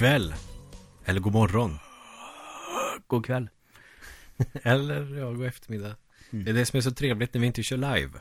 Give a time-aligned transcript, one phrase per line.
[0.00, 0.34] kväll.
[1.04, 1.78] Eller god morgon.
[3.06, 3.48] God kväll.
[4.62, 5.96] Eller ja, god eftermiddag.
[6.30, 6.44] Mm.
[6.44, 8.12] Det är det som är så trevligt när vi inte kör live.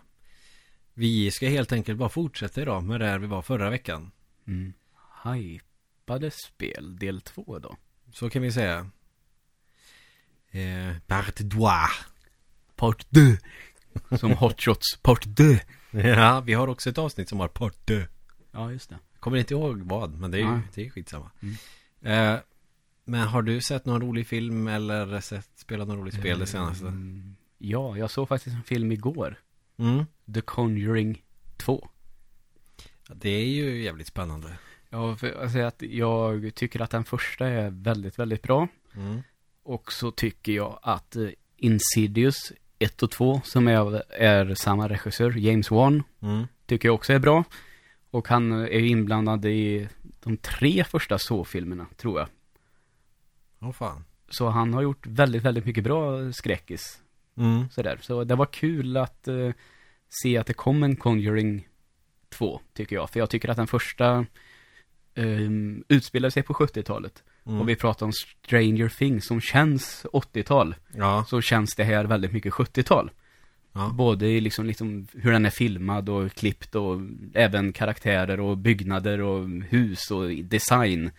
[0.94, 4.12] Vi ska helt enkelt bara fortsätta idag med där vi var förra veckan.
[4.48, 4.74] Mm.
[5.24, 7.78] Hypade spel, del två då.
[8.14, 8.90] Så kan vi säga.
[10.52, 11.90] Eh, part deux.
[12.76, 13.06] Part
[14.10, 14.18] 2.
[14.18, 15.44] Som Hotshots Part 2.
[16.00, 18.08] Ja, vi har också ett avsnitt som har part deux.
[18.52, 19.00] Ja, just det.
[19.20, 20.62] Kommer inte ihåg vad, men det är ju Nej.
[20.74, 21.32] det är skitsamma.
[21.42, 21.56] Mm.
[22.02, 22.36] Eh,
[23.06, 26.88] men har du sett någon rolig film eller sett, spelat någon rolig spel det senaste?
[26.88, 29.36] Mm, Ja, jag såg faktiskt en film igår.
[29.78, 30.06] Mm.
[30.34, 31.24] The Conjuring
[31.58, 31.88] 2.
[33.14, 34.58] Det är ju jävligt spännande.
[34.90, 38.68] Ja, för säger att jag tycker att den första är väldigt, väldigt bra.
[38.96, 39.22] Mm.
[39.64, 41.28] Och så tycker jag att eh,
[41.58, 46.48] Insidious 1 och 2, som är, är samma regissör, James Wan, Mm.
[46.66, 47.44] tycker jag också är bra.
[48.12, 49.88] Och han är ju inblandad i
[50.20, 52.28] de tre första så-filmerna, tror jag.
[53.60, 54.04] Åh fan.
[54.30, 57.02] Så han har gjort väldigt, väldigt mycket bra skräckis.
[57.38, 57.70] Mm.
[57.70, 57.98] Sådär.
[58.02, 59.52] Så det var kul att eh,
[60.24, 61.68] se att det kom en Conjuring
[62.30, 63.10] 2, tycker jag.
[63.10, 64.26] För jag tycker att den första
[65.16, 67.24] um, utspelar sig på 70-talet.
[67.46, 67.62] Mm.
[67.62, 70.76] Och vi pratar om Stranger Things som känns 80-tal.
[70.94, 71.26] Ja.
[71.28, 73.12] Så känns det här väldigt mycket 70-tal.
[73.80, 73.94] Ja.
[73.96, 77.02] Både i liksom, liksom hur den är filmad och klippt och
[77.34, 81.12] även karaktärer och byggnader och hus och design.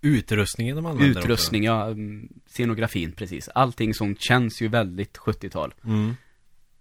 [0.00, 3.48] Utrustningen de använder Utrustning, ja, mm, scenografin, precis.
[3.48, 5.74] Allting som känns ju väldigt 70-tal.
[5.76, 5.88] också.
[5.88, 6.14] Mm.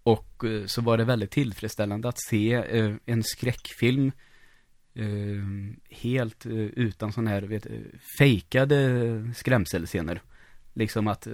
[0.04, 4.12] Och eh, så var det väldigt tillfredsställande att se eh, en skräckfilm
[4.94, 5.06] eh,
[5.90, 7.68] helt utan sån här, vet,
[8.20, 10.22] fejkade skrämselscener.
[10.74, 11.28] Liksom att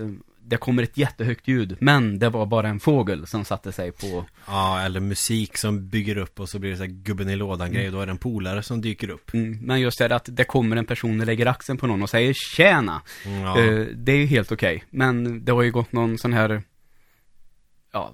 [0.46, 4.26] det kommer ett jättehögt ljud, men det var bara en fågel som satte sig på,
[4.48, 7.72] Ja, eller musik som bygger upp och så blir det så här gubben i lådan
[7.72, 7.92] grej.
[7.92, 9.34] Då är det en polare som dyker upp.
[9.34, 12.10] mm, men just det att det kommer en person och lägger axeln på någon och
[12.10, 13.02] säger tjäna.
[13.26, 13.60] Mm, Ja.
[13.60, 14.84] Eh, det är ju helt okej.
[14.90, 16.64] Men det har ju gått någon sån här,
[17.94, 18.14] ja,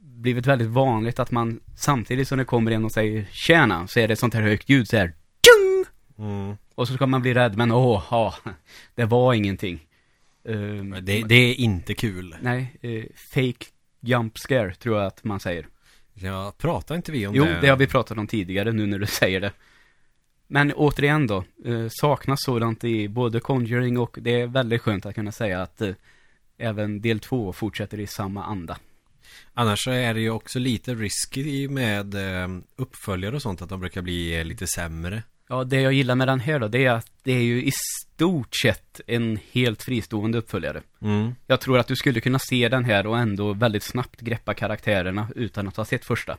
[0.00, 4.08] blivit väldigt vanligt att man samtidigt som det kommer en och säger tjäna, så är
[4.08, 5.14] det sånt här högt ljud så här,
[5.46, 5.84] tjung!
[6.26, 6.56] Mm.
[6.74, 8.34] Och så ska man bli rädd, men åh, ja,
[8.94, 9.80] det var ingenting.
[10.44, 12.36] Eh, Det, det är inte kul.
[12.40, 13.04] Nej, eh,
[13.34, 13.66] fake
[14.00, 15.66] jump scare tror jag att man säger.
[16.14, 17.58] Ja, pratar inte vi om Jo, det?
[17.60, 19.52] det har vi pratat om tidigare nu när du säger det.
[20.46, 25.14] Men återigen då, eh, saknas sådant i både Conjuring och det är väldigt skönt att
[25.14, 25.94] kunna säga att eh,
[26.58, 28.78] även del två fortsätter i samma anda.
[29.54, 32.14] Annars så är det ju också lite risky med
[32.76, 33.62] uppföljare och sånt.
[33.62, 35.22] Att de brukar bli lite sämre.
[35.48, 37.70] Ja, det jag gillar med den här då, det är att det är ju i
[38.04, 40.82] stort sett en helt fristående uppföljare.
[41.02, 41.34] Mm.
[41.46, 45.28] Jag tror att du skulle kunna se den här och ändå väldigt snabbt greppa karaktärerna
[45.36, 46.36] utan att ha sett första.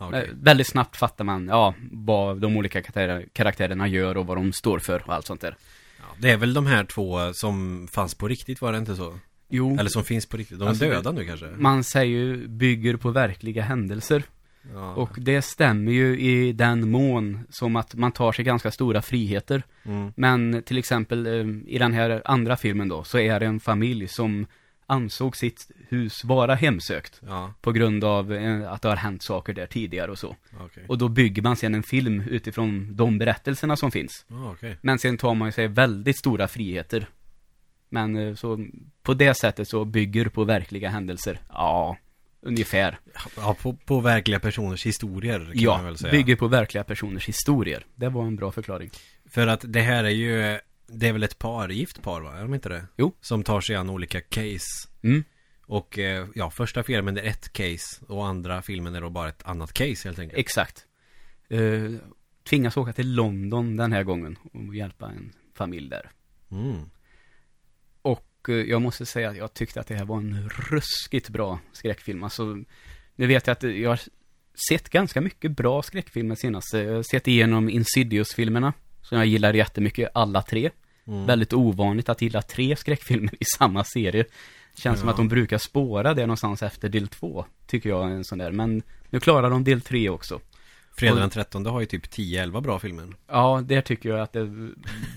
[0.00, 4.52] Eh, Väldigt snabbt fattar man, ja, vad de olika karaktär- karaktärerna gör och vad de
[4.52, 5.56] står för och allt sånt där.
[5.98, 9.18] Ja, det är väl de här två som fanns på riktigt, var det inte så?
[9.50, 10.58] Jo, Eller som finns på riktigt.
[10.58, 11.46] De är Alltså, döda nu kanske?
[11.56, 14.22] man säger ju bygger på verkliga händelser.
[14.72, 14.94] Ja.
[14.94, 19.62] Och det stämmer ju i den mån som att man tar sig ganska stora friheter.
[19.84, 20.12] Mm.
[20.16, 24.08] Men till exempel eh, i den här andra filmen då, så är det en familj
[24.08, 24.46] som
[24.86, 27.20] ansåg sitt hus vara hemsökt.
[27.26, 30.36] Ja, På grund av eh, att det har hänt saker där tidigare och så.
[30.60, 30.84] okej.
[30.88, 34.24] Och då bygger man sen en film utifrån de berättelserna som finns.
[34.28, 34.76] Ja, okej.
[34.80, 37.06] Men sen tar man sig väldigt stora friheter.
[37.88, 38.66] Men eh, så
[39.02, 41.40] på det sättet så bygger på verkliga händelser.
[41.48, 41.96] Ja,
[42.40, 42.98] ungefär.
[43.36, 46.10] Ja, på, på verkliga personers historier kan man Ja, väl säga.
[46.12, 47.86] bygger på verkliga personers historier.
[47.94, 48.90] Det var en bra förklaring.
[49.30, 52.36] För att det här är ju, det är väl ett par, gift par va?
[52.38, 52.84] Är de inte det?
[52.96, 53.12] Jo.
[53.20, 54.88] Som tar sig an olika case.
[55.02, 55.24] Mm.
[55.66, 59.42] Och eh, ja, första filmen är ett case och andra filmen är då bara ett
[59.46, 60.38] annat case helt enkelt.
[60.38, 60.84] Exakt.
[61.52, 61.98] Uh,
[62.48, 66.10] tvingas åka till London den här gången och hjälpa en familj där.
[66.50, 66.90] Mm.
[68.48, 71.58] Och eh, jag måste säga att jag tyckte att det här var en ruskigt bra
[71.72, 72.24] skräckfilm.
[72.24, 72.58] Alltså,
[73.16, 74.00] nu vet jag att jag har
[74.68, 76.72] sett ganska mycket bra skräckfilmer senast.
[76.72, 78.72] Jag har sett igenom Insidious-filmerna,
[79.02, 80.70] som jag gillar jättemycket, alla tre.
[81.06, 81.26] Mm.
[81.26, 84.24] Väldigt ovanligt att gilla tre skräckfilmer i samma serie.
[84.78, 85.10] Känns som Ja.
[85.10, 88.52] att de brukar spåra det någonstans efter del två, tycker jag en sån där.
[88.52, 90.40] Men nu klarar de del tre också.
[90.98, 93.06] Fredag den 13 har ju typ 10-11 bra filmer.
[93.26, 94.70] Ja, där tycker jag att det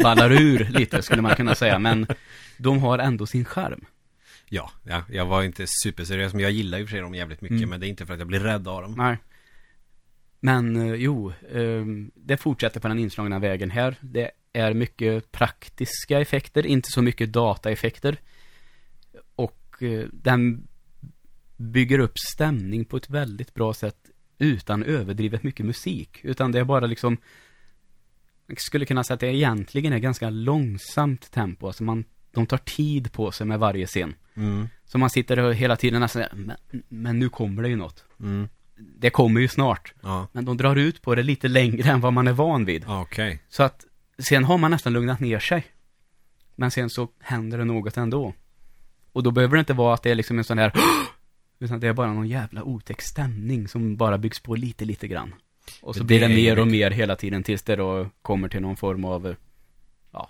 [0.04, 1.80] ballar ur lite, skulle man kunna säga.
[1.80, 2.08] Men
[2.58, 3.86] de har ändå sin charm.
[4.50, 7.58] Ja, ja, jag var inte superseriös men jag gillar ju för sig dem jävligt mycket
[7.58, 7.70] Mm.
[7.70, 8.94] men det är inte för att jag blir rädd av dem.
[8.98, 9.18] Nej.
[10.40, 11.86] Men eh, jo, eh,
[12.16, 13.96] det fortsätter på den inslagna vägen här.
[14.02, 18.18] Det är mycket praktiska effekter, inte så mycket dataeffekter.
[19.36, 20.68] Och eh, den
[21.58, 24.01] bygger upp stämning på ett väldigt bra sätt
[24.42, 26.20] utan överdrivet mycket musik.
[26.24, 27.18] Utan det är bara liksom
[28.48, 31.68] jag skulle kunna säga att det egentligen är ganska långsamt tempo.
[31.68, 34.16] Alltså man, de tar tid på sig med varje scen.
[34.34, 34.70] Mm.
[34.86, 36.58] Så man sitter och hela tiden nästan, men,
[36.90, 38.06] men nu kommer det ju något.
[38.20, 38.50] Mm.
[38.76, 39.94] Det kommer ju snart.
[40.02, 40.28] Ja.
[40.32, 42.86] Men de drar ut på det lite längre än vad man är van vid.
[42.88, 43.44] Okej.
[43.50, 43.86] Så att
[44.20, 45.66] sen har man nästan lugnat ner sig.
[46.56, 48.34] Men sen så händer det något ändå.
[49.12, 50.74] Och då behöver det inte vara att det är liksom en sån här
[51.62, 55.36] Utan det är bara någon jävla otäck stämning som bara byggs på lite, lite grann.
[55.82, 58.62] Och så Det blir det mer och mer hela tiden tills det då kommer till
[58.62, 59.36] någon form av, eh,
[60.12, 60.30] ja,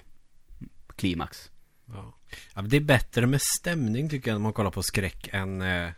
[0.95, 1.51] klimax.
[1.85, 2.13] Ja.
[2.55, 5.61] ja, men det är bättre med stämning tycker jag när man kollar på skräck än
[5.61, 5.89] eh,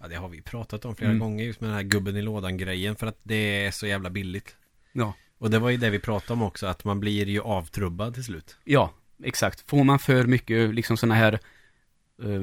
[0.00, 1.20] Ja det har vi pratat om flera Mm.
[1.20, 4.10] gånger just med den här gubben i lådan grejen för att det är så jävla
[4.10, 4.56] billigt
[4.92, 5.14] Ja.
[5.38, 8.24] Och det var ju det vi pratade om också att man blir ju avtrubbad till
[8.24, 8.92] slut Ja,
[9.24, 9.70] exakt.
[9.70, 11.38] Får man för mycket liksom såna här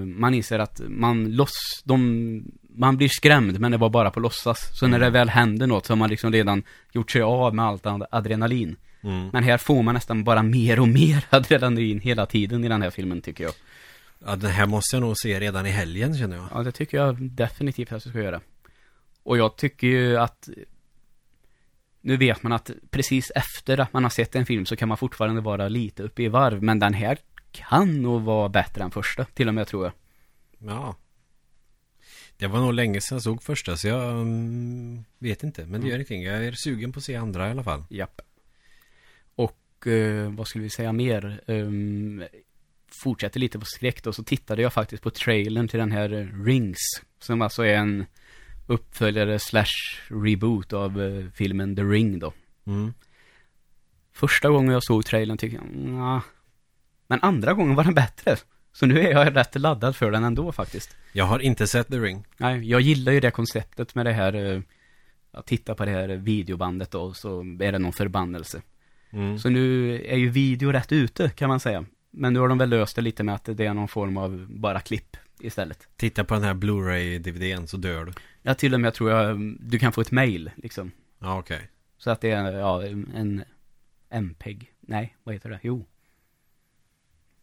[0.06, 4.70] man inser att man loss, de, man blir skrämd men det var bara på låtsas.
[4.80, 7.66] Så när det väl händer något så har man liksom redan gjort sig av med
[7.66, 8.76] allt ad- adrenalin.
[9.04, 9.30] mm.
[9.34, 12.90] Men här får man nästan bara mer och mer adrenalin hela tiden i den här
[12.90, 13.54] filmen tycker jag.
[14.26, 16.98] Ja den här måste jag nog se redan i helgen känner jag Ja, det tycker
[16.98, 18.42] jag definitivt att jag ska göra.
[19.24, 20.50] Och jag tycker ju att
[22.02, 24.98] nu vet man att precis efter att man har sett en film så kan man
[24.98, 26.64] fortfarande vara lite uppe i varv.
[26.64, 27.18] Men den här
[27.56, 29.94] kan nog vara bättre än första, till och med tror jag.
[30.72, 30.96] Ja
[32.38, 35.88] Det var nog länge sedan jag såg första så jag mm, vet inte Men det
[35.88, 38.22] gör ingenting Jag är sugen på att se andra i alla fall Japp.
[39.36, 41.42] Och eh, vad skulle vi säga mer?
[41.48, 42.24] Um,
[43.04, 46.10] fortsätter lite på skräck då, så tittade jag faktiskt på trailern till den här
[46.46, 46.78] Rings.
[47.20, 48.06] Som alltså är en
[48.68, 52.34] uppföljare slash reboot av eh, filmen The Ring då.
[52.66, 52.94] mm.
[54.14, 56.22] Första gången jag såg trailern tyckte jag, nja.
[57.08, 58.36] Men andra gången var den bättre.
[58.74, 60.96] Så nu är jag rätt laddad för den ändå faktiskt.
[61.14, 64.34] Jag har inte sett The Ring Nej, jag gillar ju det konceptet med det här,
[64.34, 64.62] eh,
[65.32, 68.62] att titta på det här videobandet då, så är det någon förbannelse.
[69.12, 69.40] mm.
[69.40, 71.86] Så nu är ju video rätt ute kan man säga.
[72.12, 74.46] Men nu har de väl löst det lite med att det är någon form av
[74.50, 75.88] bara klipp istället.
[75.98, 79.80] Titta på den här Blu-ray-DVDn så dör du Ja, till och med tror jag du
[79.80, 80.92] kan få ett mail liksom.
[81.20, 83.44] Ja okej Så att det är, ja, en
[84.10, 84.72] MPEG.
[84.82, 85.60] Nej, vad heter det?
[85.64, 85.86] Jo,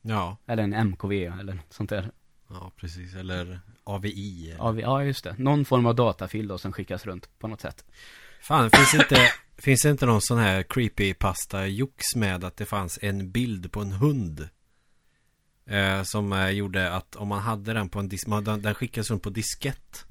[0.03, 2.11] Ja eller en MKV eller något sånt där.
[2.49, 4.81] Ja precis eller AVI eller...
[4.81, 5.35] Ja, just det.
[5.39, 7.85] Någon form av datafil då som skickas runt på något sätt.
[8.41, 9.17] Fan, finns inte,
[9.59, 13.81] finns det inte någon sån här creepypasta jox med att det fanns en bild på
[13.81, 14.49] en hund?
[15.67, 18.75] Eh, som eh, gjorde att om man hade den på en disk, man, den, den
[18.75, 20.07] skickades runt på diskett.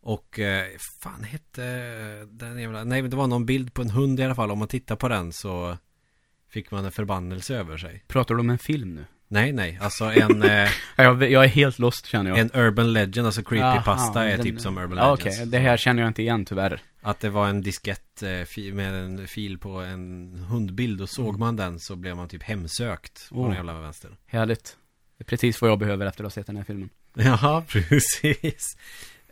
[0.00, 0.66] Och eh,
[1.02, 1.62] fan hette
[2.30, 4.50] den jävla, nej men det var någon bild på en hund i alla fall.
[4.50, 5.78] Om man tittar på den så
[6.52, 8.04] fick man en förbannelse över sig.
[8.08, 9.04] Pratar du om en film nu?
[9.28, 10.50] Nej, nej, alltså en, eh,
[10.96, 12.38] Ja, Jag, jag är helt lost känner jag.
[12.38, 15.38] en urban legend, alltså creepypasta Jaha, är den- typ som urban Ja, legends.
[15.38, 15.46] okej.
[15.50, 16.80] Det här känner jag inte igen tyvärr.
[17.02, 21.56] Att det var en diskett eh, med en fil på en hundbild och såg man
[21.56, 23.44] den så blev man typ hemsökt på Mm.
[23.44, 23.48] Oh.
[23.48, 24.10] den jävla vänster.
[24.26, 24.76] Härligt.
[25.18, 26.88] Det är precis vad jag behöver efter att ha sett den här filmen.
[27.14, 28.76] Ja, precis.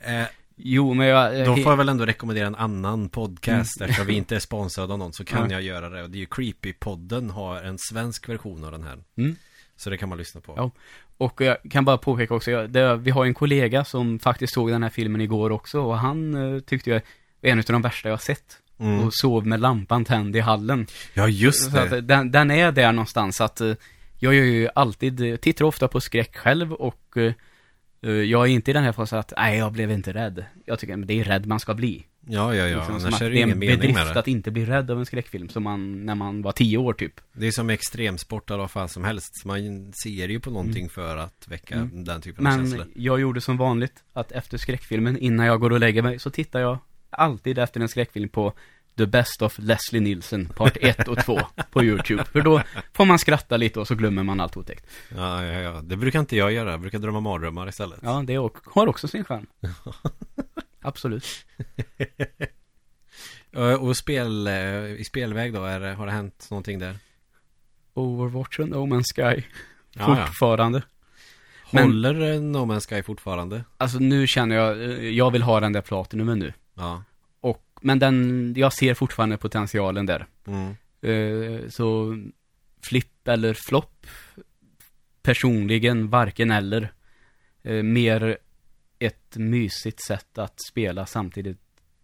[0.00, 0.24] Eh,
[0.62, 1.46] Jo, men jag...
[1.46, 4.98] då får jag väl ändå rekommendera en annan podcast eftersom vi inte är sponsrade av
[4.98, 5.52] någon så kan Nej.
[5.52, 6.02] jag göra det.
[6.02, 8.98] Och det är ju Creepy-podden har en svensk version av den här.
[9.16, 9.36] Mm.
[9.76, 10.54] Så det kan man lyssna på.
[10.56, 10.70] Ja.
[11.16, 14.70] Och jag kan bara påpeka också, jag, det, vi har en kollega som faktiskt såg
[14.70, 17.02] den här filmen igår också och han eh, tyckte jag
[17.42, 18.58] är en av de värsta jag har sett.
[18.78, 19.00] Mm.
[19.00, 20.86] Och sov med lampan tänd i hallen.
[21.14, 22.00] Ja, just Så att, det.
[22.00, 23.74] den, den är där någonstans att eh,
[24.18, 27.16] jag gör ju alltid, eh, tittar ofta på skräck själv och
[28.00, 30.44] jag är inte i den här fasen att, nej jag blev inte rädd.
[30.64, 32.06] Jag tycker, men det är rädd man ska bli.
[32.26, 32.76] Ja, ja, ja.
[32.76, 34.20] Liksom, som Annars är det det är en ingen mening med bedrift det.
[34.20, 37.20] att inte bli rädd av en skräckfilm som man, när man var tio år typ.
[37.32, 39.44] Det är som extremsport eller vad fan som helst.
[39.44, 42.04] Man ser ju på någonting för att väcka Mm.
[42.04, 42.78] den typen av känslor.
[42.78, 46.30] Men jag gjorde som vanligt att efter skräckfilmen, innan jag går och lägger mig, så
[46.30, 46.78] tittar jag
[47.10, 48.52] alltid efter en skräckfilm på
[48.96, 52.24] The Best of Leslie Nielsen, part 1 och 2 på YouTube.
[52.24, 54.86] För då får man skratta lite och så glömmer man allt otäckt.
[55.16, 55.80] Ja, ja, ja.
[55.82, 56.70] Det brukar inte jag göra.
[56.70, 57.98] Jag brukar drömma mardrömmar istället.
[58.02, 59.46] Ja, det och- har också sin charm.
[60.82, 61.26] Absolut.
[63.52, 66.96] Eh, Och spel, eh, i spelväg då, är, har det hänt någonting där?
[67.94, 69.04] Overwatch och No Man's
[69.34, 69.42] Sky.
[69.98, 70.82] Fortfarande.
[71.72, 73.64] Men- Håller eh, No Man's Sky fortfarande?
[73.76, 76.52] Alltså nu känner jag, jag vill ha den där platinumen nu.
[76.74, 77.02] Ja.
[77.80, 80.26] Men den, jag ser fortfarande potentialen där.
[80.46, 80.76] Mm.
[81.00, 82.18] Eh, så
[82.82, 84.06] flipp eller flopp
[85.22, 86.92] personligen varken eller.
[87.62, 88.38] Eh, mer
[88.98, 91.58] ett mysigt sätt att spela samtidigt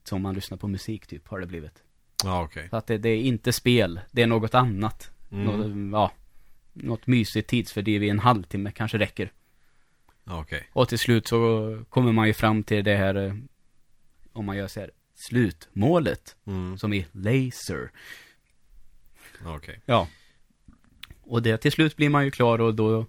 [0.05, 1.83] som man lyssnar på musik typ har det blivit.
[2.25, 2.69] Ja, okej.
[2.71, 5.11] Så att det, det är inte spel, det är något annat.
[5.33, 5.45] Mm.
[5.45, 6.13] Något, ja,
[6.73, 9.33] något mysigt tidsfördriv i en halvtimme kanske räcker.
[10.25, 10.69] Okej.
[10.73, 13.35] Och till slut så kommer man ju fram till det här, eh,
[14.33, 16.79] om man gör så här, slutmålet, Mm.
[16.79, 17.91] som är laser.
[19.45, 19.81] Okej.
[19.87, 20.09] Ja.
[21.23, 23.07] Och det till slut blir man ju klar och då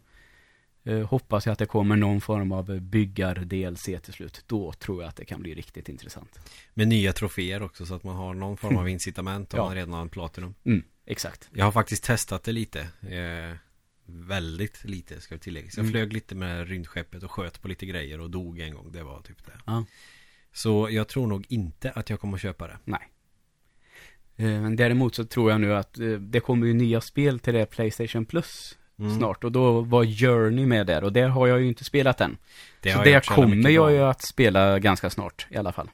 [0.83, 4.43] eh, hoppas jag att det kommer någon form av byggar-DLC till slut.
[4.47, 6.39] Då tror jag att det kan bli riktigt intressant.
[6.73, 9.65] Med nya troféer också så att man har någon form av incitament om Ja.
[9.65, 10.55] man redan har en Platinum.
[10.63, 11.49] Mm, exakt.
[11.53, 12.79] Jag har faktiskt testat det lite.
[13.01, 13.57] Eh,
[14.05, 15.69] väldigt lite ska jag tillägga.
[15.71, 15.91] Så jag Mm.
[15.93, 18.91] flög lite med rymdskeppet och sköt på lite grejer och dog en gång.
[18.91, 19.59] Det var typ det.
[19.65, 19.85] Ja.
[20.57, 22.77] Så jag tror nog inte att jag kommer att köpa det.
[22.83, 22.99] Nej.
[24.35, 27.53] Eh, Men däremot så tror jag nu att eh, det kommer ju nya spel till
[27.53, 29.17] det Playstation Plus Mm.
[29.17, 29.43] snart.
[29.43, 31.03] Och då var Journey med där.
[31.03, 32.37] Och det har jag ju inte spelat än.
[32.81, 35.89] Det så det kommer jag ju att spela ganska snart i alla fall.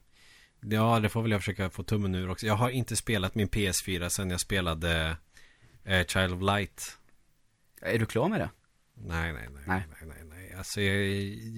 [0.61, 2.45] Ja, det får väl jag försöka få tummen ur också.
[2.45, 5.15] Jag har inte spelat min PS4 sen jag spelade
[5.85, 6.97] eh, Child of Light.
[7.81, 8.49] Är du klar med det?
[8.95, 9.83] Nej, nej, nej, Nej.
[9.89, 10.53] nej, nej, nej.
[10.57, 11.05] Alltså jag,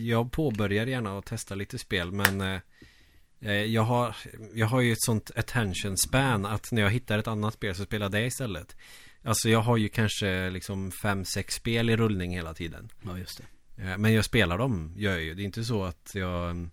[0.07, 2.59] jag påbörjar gärna att testa lite spel, men eh,
[3.53, 4.15] jag, har,
[4.53, 7.83] jag har ju ett sånt attention span att när jag hittar ett annat spel så
[7.83, 8.75] spelar jag det istället.
[9.23, 12.89] Alltså jag har ju kanske liksom fem, sex spel i rullning hela tiden.
[13.05, 13.83] Ja, just det.
[13.83, 15.33] Eh, Men jag spelar dem, gör jag ju.
[15.33, 16.71] Det är inte så att jag mm,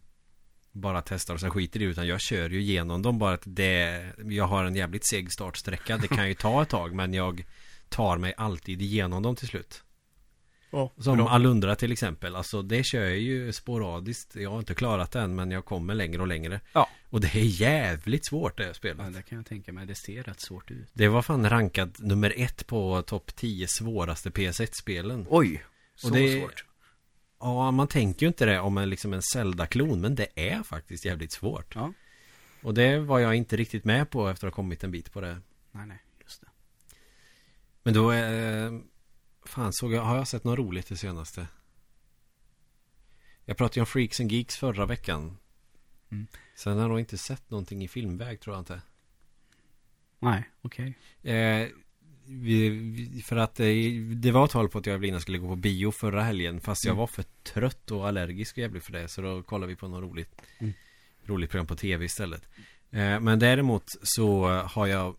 [0.72, 3.42] bara testar och sen skiter i det, utan jag kör ju igenom dem bara att
[3.44, 5.96] det, jag har en jävligt seg startsträcka.
[5.96, 7.44] Det kan ju ta ett tag, men jag
[7.88, 9.82] tar mig alltid igenom dem till slut.
[10.98, 11.28] Som Bra.
[11.28, 12.36] Alundra till exempel.
[12.36, 14.36] Alltså det kör jag ju sporadiskt.
[14.36, 16.60] Jag har inte klarat det än men jag kommer längre och längre.
[16.72, 16.88] Ja.
[17.10, 19.14] Och det är jävligt svårt det här Ja, spelet.
[19.14, 19.86] det kan jag tänka mig.
[19.86, 20.88] Det ser rätt svårt ut.
[20.92, 25.26] Det var fan rankad nummer ett på topp 10 svåraste PS1-spelen.
[25.30, 25.64] Oj!
[25.94, 26.64] Så Och det- svårt.
[27.40, 31.04] Ja, man tänker ju inte det om en, liksom en Zelda-klon, men det är faktiskt
[31.04, 31.74] jävligt svårt.
[31.74, 31.92] Ja.
[32.62, 35.20] Och det var jag inte riktigt med på efter att ha kommit en bit på
[35.20, 35.40] det.
[35.72, 35.98] Nej, nej.
[36.22, 36.46] Just det.
[37.82, 38.80] Men då är...
[39.44, 41.46] Fan, såg jag, har jag sett något roligt det senaste?
[43.44, 45.36] Jag pratade ju om Freaks and Geeks förra veckan.
[46.10, 46.26] Mm.
[46.54, 48.80] Sen har jag nog inte sett någonting i filmväg tror jag inte.
[50.18, 50.98] Nej, okej.
[51.22, 51.68] Eh,
[52.24, 53.66] vi, vi, för att eh,
[54.16, 56.60] det var tal på att jag och Evelina skulle gå på bio förra helgen.
[56.60, 56.98] Fast jag Mm.
[56.98, 59.08] var för trött och allergisk och jävligt för det.
[59.08, 60.42] Så då kollade vi på något roligt.
[60.58, 60.72] Mm.
[61.24, 62.48] Roligt program på tv istället.
[62.90, 65.16] Eh, men däremot så har jag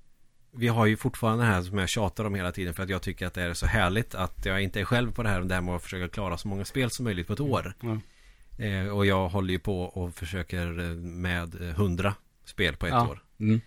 [0.55, 3.01] vi har ju fortfarande det här som jag tjatar om hela tiden för att jag
[3.01, 5.53] tycker att det är så härligt att jag inte är själv på det här, det
[5.53, 7.73] här med att försöka klara så många spel som möjligt på ett år.
[7.81, 7.99] Ja.
[8.65, 12.91] Eh, och jag håller ju på och försöker eh, med eh, 100 spel på ett
[12.93, 13.07] Ja.
[13.09, 13.23] år.
[13.39, 13.61] Mm.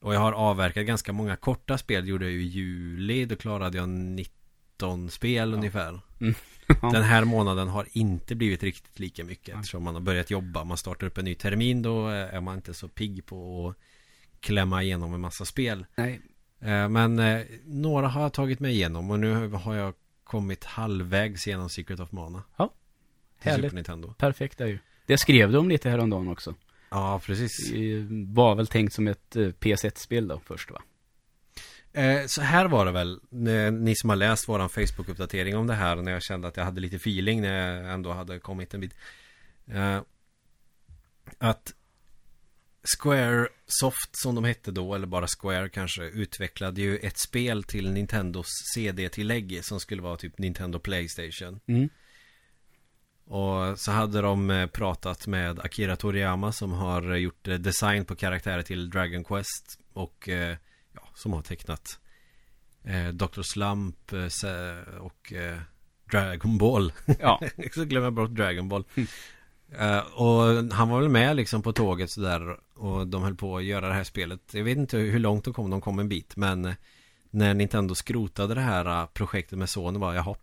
[0.00, 2.08] Och jag har avverkat ganska många korta spel.
[2.08, 3.24] gjorde jag i juli.
[3.24, 5.56] Då klarade jag 19 spel Ja.
[5.56, 6.00] ungefär.
[6.82, 6.90] Ja.
[6.90, 9.54] Den här månaden har inte blivit riktigt lika mycket.
[9.56, 10.64] Eftersom man har börjat jobba.
[10.64, 11.82] Man startar upp en ny termin.
[11.82, 13.76] Då eh, är man inte så pigg på att
[14.40, 15.86] klämma igenom en massa spel.
[15.94, 16.20] Nej.
[16.60, 19.10] Eh, Men eh, några har jag tagit mig igenom.
[19.10, 19.94] Och nu har jag
[20.24, 22.42] kommit halvvägs genom Secret of Mana.
[22.56, 22.72] Ja.
[23.42, 23.64] Till Härligt.
[23.64, 24.14] Super Nintendo.
[24.18, 24.78] Perfekt är ju.
[25.06, 26.54] Det skrev de lite häromdagen också.
[26.90, 27.70] Ja, precis.
[27.72, 30.82] Det var väl tänkt som ett eh, PS1-spel då först va?
[32.26, 33.20] Så här var det väl,
[33.72, 36.80] ni som har läst våran Facebook-uppdatering om det här när jag kände att jag hade
[36.80, 38.94] lite feeling när jag ändå hade kommit en bit.
[41.38, 41.74] Att
[43.70, 48.48] Squaresoft som de hette då, eller bara Square kanske, utvecklade ju ett spel till Nintendos
[48.74, 51.60] CD-tillägg som skulle vara typ Nintendo Playstation.
[51.66, 51.88] Mm.
[53.24, 58.16] Och så hade de eh, pratat med Akira Toriyama som har gjort eh, design på
[58.16, 60.56] karaktärer till Dragon Quest och eh,
[60.92, 61.98] ja, som har tecknat
[62.84, 63.42] eh, Dr.
[63.42, 64.12] Slump
[65.00, 65.58] och eh,
[66.10, 66.92] Dragon Ball.
[67.20, 67.40] Ja.
[67.74, 68.84] så glömmer jag bort Dragon Ball.
[68.94, 69.08] Mm.
[69.78, 73.64] Eh, och han var väl med liksom på tåget sådär och de höll på att
[73.64, 74.40] göra det här spelet.
[74.54, 76.74] Jag vet inte hur långt de kom, de kom en bit men
[77.30, 80.36] när Nintendo skrotade det här eh, projektet med Sony var jaha.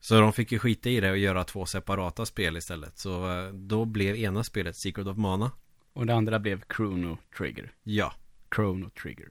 [0.00, 2.98] Så de fick ju skita i det och göra två separata spel istället.
[2.98, 5.50] Så eh, då blev ena spelet Secret of Mana.
[5.92, 7.72] Och det andra blev Chrono Trigger.
[7.82, 8.14] Ja.
[8.54, 9.28] Chrono Trigger.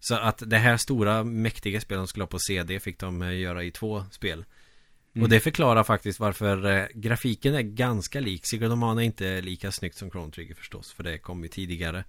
[0.00, 3.64] Så att det här stora mäktiga spelet de skulle ha på CD fick de göra
[3.64, 4.44] i två spel.
[5.16, 5.24] Mm.
[5.24, 8.46] Och det förklarar faktiskt varför eh, grafiken är ganska lik.
[8.46, 10.92] Secret of Mana är inte lika snyggt som Chrono Trigger förstås.
[10.92, 12.04] För det kom ju tidigare.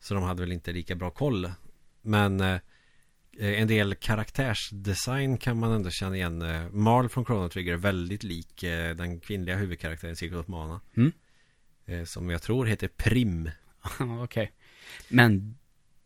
[0.00, 1.50] Så de hade väl inte lika bra koll.
[2.02, 2.60] Men eh,
[3.38, 6.42] en del karaktärsdesign kan man ändå känna igen.
[6.42, 10.80] Eh, Marl från Chrono Trigger är väldigt lik eh, den kvinnliga huvudkaraktären Secret of Mana.
[10.96, 11.12] Mm.
[11.86, 13.50] Eh, som jag tror heter Prim.
[14.22, 14.52] Okej.
[15.08, 15.58] Men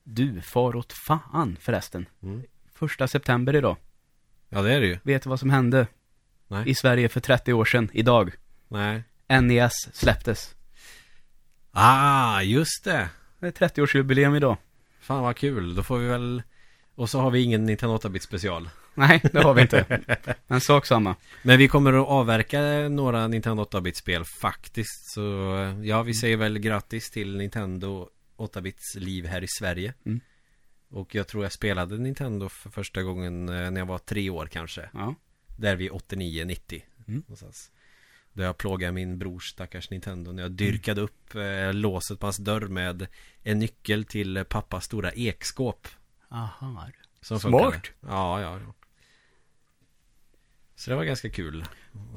[0.04, 2.07] du, far åt fan förresten.
[2.23, 2.42] Mm.
[2.75, 3.76] Första september idag.
[4.49, 4.99] Ja det är det ju.
[5.02, 5.87] Vet du vad som hände?
[6.50, 6.71] Nej.
[6.71, 8.33] I Sverige för 30 år sedan, idag.
[8.69, 9.02] Nej.
[9.42, 10.54] NES släpptes.
[11.73, 13.09] Ah, just det.
[13.38, 14.57] Det är 30-årsjubileum idag.
[15.00, 15.75] Fan vad kul.
[15.75, 16.42] Då får vi väl...
[16.95, 18.69] Och så har vi ingen Nintendo 8-bit special.
[18.95, 20.00] Nej, det har vi inte.
[20.47, 21.16] Men sak samma.
[21.42, 25.12] Men vi kommer att avverka några Nintendo 8-bit-spel faktiskt.
[25.12, 25.21] Så
[25.83, 29.95] ja, vi säger väl grattis till Nintendo 8-bits liv här i Sverige.
[30.07, 30.21] Mm.
[30.90, 34.47] Och jag tror jag spelade Nintendo för första gången eh, när jag var tre år
[34.47, 34.90] kanske.
[34.92, 35.14] Ja.
[35.61, 36.83] Där vid 89-90.
[37.09, 37.23] Mm.
[37.26, 37.71] Någonstans.
[38.33, 42.37] Där jag plågade min brors stackars Nintendo när jag dyrkade upp eh, låset på hans
[42.37, 43.07] dörr med
[43.43, 45.88] en nyckel till pappas stora ekskåp.
[46.29, 46.88] Aha.
[47.21, 47.62] Som Smart.
[47.62, 47.88] funkade.
[48.00, 48.75] Ja, ja, ja.
[50.75, 51.64] Så det var ganska kul.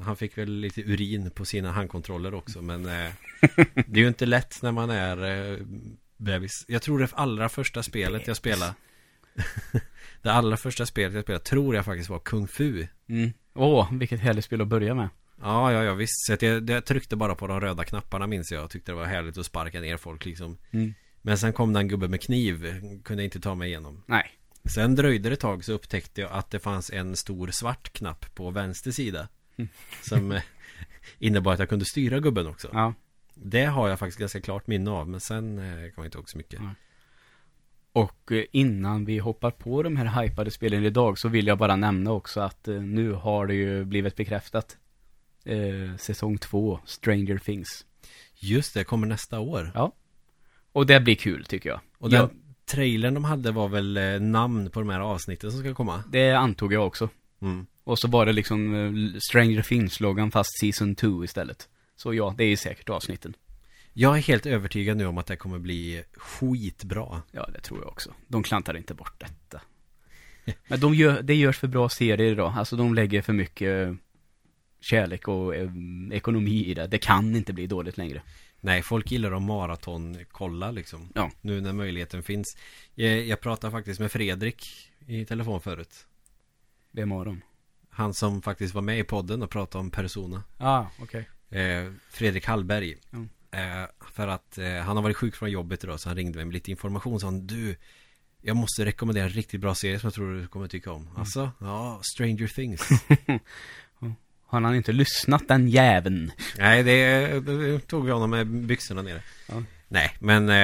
[0.02, 3.12] Han fick väl lite urin på sina handkontroller också, men eh,
[3.74, 5.60] det är ju inte lätt när man är eh,
[6.18, 6.66] bebis.
[6.68, 8.74] Jag tror det allra första spelet jag spelade
[10.24, 12.88] Det allra första spelet jag spelade tror jag faktiskt var Kung Fu.
[13.10, 13.34] Mm.
[13.54, 15.10] Åh, vilket härligt spel att börja med.
[15.42, 16.26] Ja, ja, ja visst.
[16.26, 19.06] Så jag, jag tryckte bara på de röda knapparna minns jag och tyckte det var
[19.06, 20.58] härligt att sparka ner folk liksom.
[20.72, 20.94] Mm.
[21.22, 24.04] Men sen kom det en gubbe med kniv, kunde inte ta mig igenom.
[24.06, 24.32] Nej.
[24.76, 28.36] Sen dröjde det ett tag så upptäckte jag att det fanns en stor svart knapp
[28.36, 29.28] på vänster sida.
[29.58, 29.70] Mm.
[30.02, 30.42] Som eh,
[31.20, 32.70] innebar att jag kunde styra gubben också.
[32.74, 32.94] Ja.
[33.36, 36.30] Det har jag faktiskt ganska klart minne av, men sen eh, kommer jag inte ihåg
[36.30, 36.60] så mycket.
[36.62, 36.70] Ja.
[37.94, 41.76] Och eh, innan vi hoppar på de här hypade spelen idag så vill jag bara
[41.76, 44.78] nämna också att eh, nu har det ju blivit bekräftat.
[45.46, 47.86] Eh, säsong två, Stranger Things.
[48.36, 49.72] Just det, kommer nästa år.
[49.76, 49.92] Ja.
[50.72, 51.80] Och det blir kul tycker jag.
[51.98, 52.30] Och den Ja,
[52.66, 56.04] trailern de hade var väl eh, namn på de här avsnitten som ska komma?
[56.12, 57.10] det antog jag också.
[57.42, 57.66] Mm.
[57.84, 61.70] Och så var det liksom Stranger Things-loggan fast Season 2 istället.
[61.96, 63.36] Så ja, det är säkert avsnitten.
[63.94, 67.22] Jag är helt övertygad nu om att det kommer bli skitbra.
[67.32, 68.14] Ja, det tror jag också.
[68.28, 69.62] De klantar inte bort detta.
[70.68, 72.54] Men de gör, det görs för bra serier idag.
[72.58, 73.96] Alltså de lägger för mycket eh,
[74.80, 75.72] kärlek och eh,
[76.12, 76.88] ekonomi i det.
[76.88, 78.22] Det kan inte bli dåligt längre.
[78.60, 81.10] Nej, folk gillar att maratonkolla liksom.
[81.16, 81.32] Ja.
[81.42, 82.58] Nu när möjligheten finns.
[82.96, 86.06] Jag, jag pratade faktiskt med Fredrik i telefon förut.
[86.92, 87.42] Vem av dem?
[87.90, 90.44] Han som faktiskt var med i podden och pratade om Persona.
[90.58, 91.30] Ja, ah, okej.
[91.50, 92.98] Eh, Fredrik Hallberg.
[93.14, 93.30] Mm.
[93.54, 96.46] Eh, för att eh, han har varit sjuk från jobbet idag så han ringde mig
[96.46, 97.20] med lite information.
[97.20, 97.76] Så han, du,
[98.42, 101.10] jag måste rekommendera en riktigt bra serie som jag tror du kommer tycka om.
[101.16, 102.88] Alltså, ja, Stranger Things.
[104.46, 106.32] Har han inte lyssnat den jäveln?
[106.58, 109.22] Nej, det, det tog vi honom med byxorna nere.
[109.50, 109.64] Ja.
[109.88, 110.56] Nej, men eh,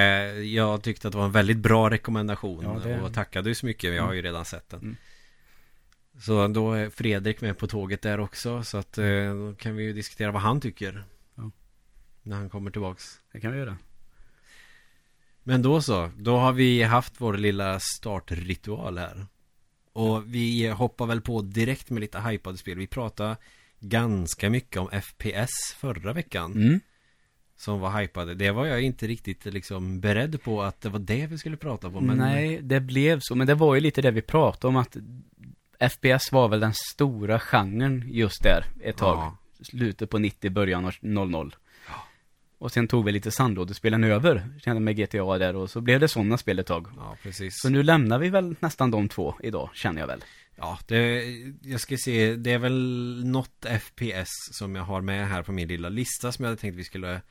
[0.54, 3.66] jag tyckte att det var en väldigt bra rekommendation Ja, det- och tackade ju så
[3.66, 3.94] mycket.
[3.94, 4.80] Jag har ju redan sett den.
[4.80, 4.96] Mm.
[6.20, 9.82] Så då är Fredrik med på tåget där också så att eh, då kan vi
[9.82, 11.04] ju diskutera vad han tycker.
[12.22, 13.20] När han kommer tillbaks.
[13.32, 13.76] Det kan vi göra.
[15.42, 19.26] Men då så, då har vi haft vår lilla startritual här.
[19.92, 22.78] Och vi hoppar väl på direkt med lite hypade spel.
[22.78, 23.36] Vi pratade
[23.80, 26.52] ganska mycket om FPS förra veckan.
[26.52, 26.80] Mm.
[27.56, 28.34] Som var hypade.
[28.34, 31.86] Det var jag inte riktigt liksom beredd på att det var det vi skulle prata
[31.86, 32.06] om.
[32.06, 33.34] Men Nej, det blev så.
[33.34, 34.96] Men det var ju lite det vi pratade om att
[35.92, 39.18] FPS var väl den stora genren just där ett tag.
[39.18, 39.36] Ja.
[39.62, 41.54] Slutet på 90, början av 00.
[42.60, 46.08] Och sen tog vi lite sandlådespelen över, kände med GTA där och så blev det
[46.08, 46.86] sådana spel ett tag.
[46.96, 47.60] Ja, precis.
[47.60, 50.24] Så nu lämnar vi väl nästan de två idag, känner jag väl.
[50.56, 51.24] Ja, det,
[51.62, 55.68] jag ska se, det är väl något FPS som jag har med här på min
[55.68, 57.22] lilla lista som jag hade tänkt vi skulle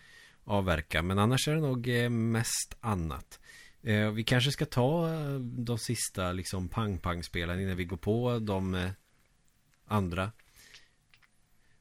[0.43, 1.01] avverka.
[1.01, 3.39] Men annars är det nog eh, mest annat.
[3.83, 8.89] Eh, Vi kanske ska ta eh, de sista liksom pang-pang-spelen innan vi går på de
[9.87, 10.31] andra.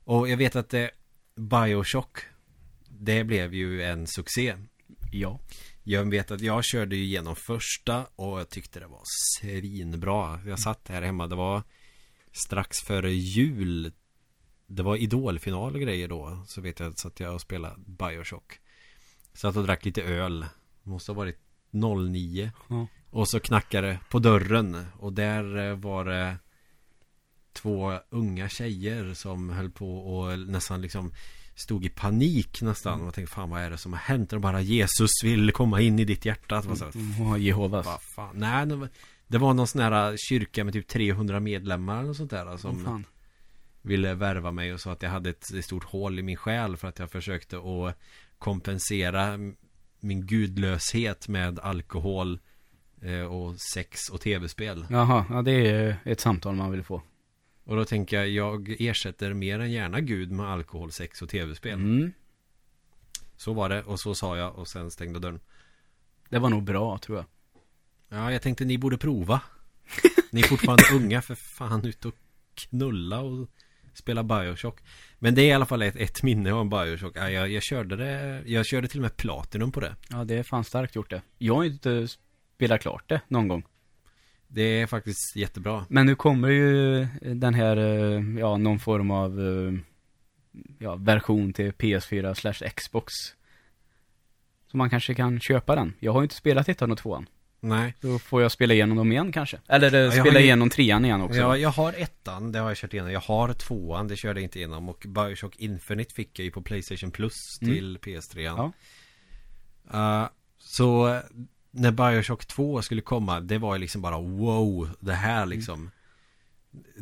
[0.04, 0.90] Och jag vet att det,
[1.34, 2.18] Bioshock,
[2.98, 4.56] det blev ju en succé.
[5.12, 5.40] Ja.
[5.82, 10.40] Jag vet att jag körde ju igenom första och jag tyckte det var svinbra.
[10.46, 11.62] Jag satt här hemma, det var
[12.32, 13.92] strax före jul.
[14.66, 16.44] Det var idolfinal och grejer då.
[16.46, 18.60] Så vet jag att jag och spelade Bioshock.
[19.34, 20.46] Satt och drack lite öl.
[20.82, 21.38] Måste ha varit
[21.70, 22.50] 09.
[22.68, 22.86] Ja.
[23.10, 24.86] Och så knackade på dörren.
[24.98, 26.36] Och där eh, var det
[27.52, 31.12] två unga tjejer som höll på och nästan liksom
[31.58, 33.00] stod i panik nästan.
[33.06, 34.32] Och tänkte fan vad är det som har hänt?
[34.32, 36.62] Och bara Jesus vill komma in i ditt hjärta.
[36.62, 36.92] Så här,
[37.30, 37.86] Och Jehovas.
[37.86, 38.30] vad fan.
[38.38, 38.88] Nej, det var,
[39.26, 42.44] det var någon sån här kyrka med typ 300 medlemmar eller sånt där.
[42.56, 43.04] Som Som fan.
[43.82, 46.88] ville värva mig och sa att jag hade ett stort hål i min själ för
[46.88, 47.98] att jag försökte att
[48.38, 49.38] kompensera
[50.00, 52.38] min gudlöshet med alkohol
[53.02, 54.86] eh, och sex och tv-spel.
[54.90, 57.02] Jaha, ja det är ett samtal man vill få.
[57.68, 61.74] Och då tänker jag, jag ersätter mer än gärna Gud med alkohol, sex och tv-spel.
[61.74, 62.12] Mm.
[63.36, 65.40] Så var det och så sa jag och sen stängde dörren.
[66.28, 67.26] Det var nog bra, tror jag.
[68.08, 69.40] Ja, jag tänkte ni borde prova.
[70.30, 72.14] Ni är fortfarande unga för fan ut och
[72.54, 73.48] knulla och
[73.94, 74.80] spela Bioshock.
[75.18, 77.16] Men det är i alla fall ett, ett minne av Bioshock.
[77.16, 79.96] Ja, jag, jag körde det, jag körde till och med Platinum på det.
[80.08, 81.22] Ja, det är fan starkt gjort det.
[81.38, 82.08] Jag har inte
[82.54, 83.64] spelat klart det någon gång.
[84.48, 85.86] Det är faktiskt jättebra.
[85.88, 89.72] Men nu kommer ju den här, eh, ja, någon form av, eh,
[90.78, 93.12] ja, version till PS4 slash Xbox.
[94.70, 95.94] Så man kanske kan köpa den.
[96.00, 97.26] Jag har ju inte spelat ettan och tvåan.
[97.60, 97.94] Nej.
[98.00, 99.58] Då får jag spela igenom dem igen kanske.
[99.68, 101.38] Eller eh, jag spela ju- igenom trean igen också.
[101.38, 103.12] Ja, jag har ettan, det har jag kört igenom.
[103.12, 104.88] Jag har tvåan, det körde jag inte igenom.
[104.88, 107.74] Och Bioshock Infinite fick jag ju på Playstation Plus Mm.
[107.74, 108.40] till PS3.
[108.42, 108.72] Ja.
[109.94, 111.20] Uh, så
[111.70, 115.90] när Bioshock 2 skulle komma, det var ju liksom bara wow, det här liksom.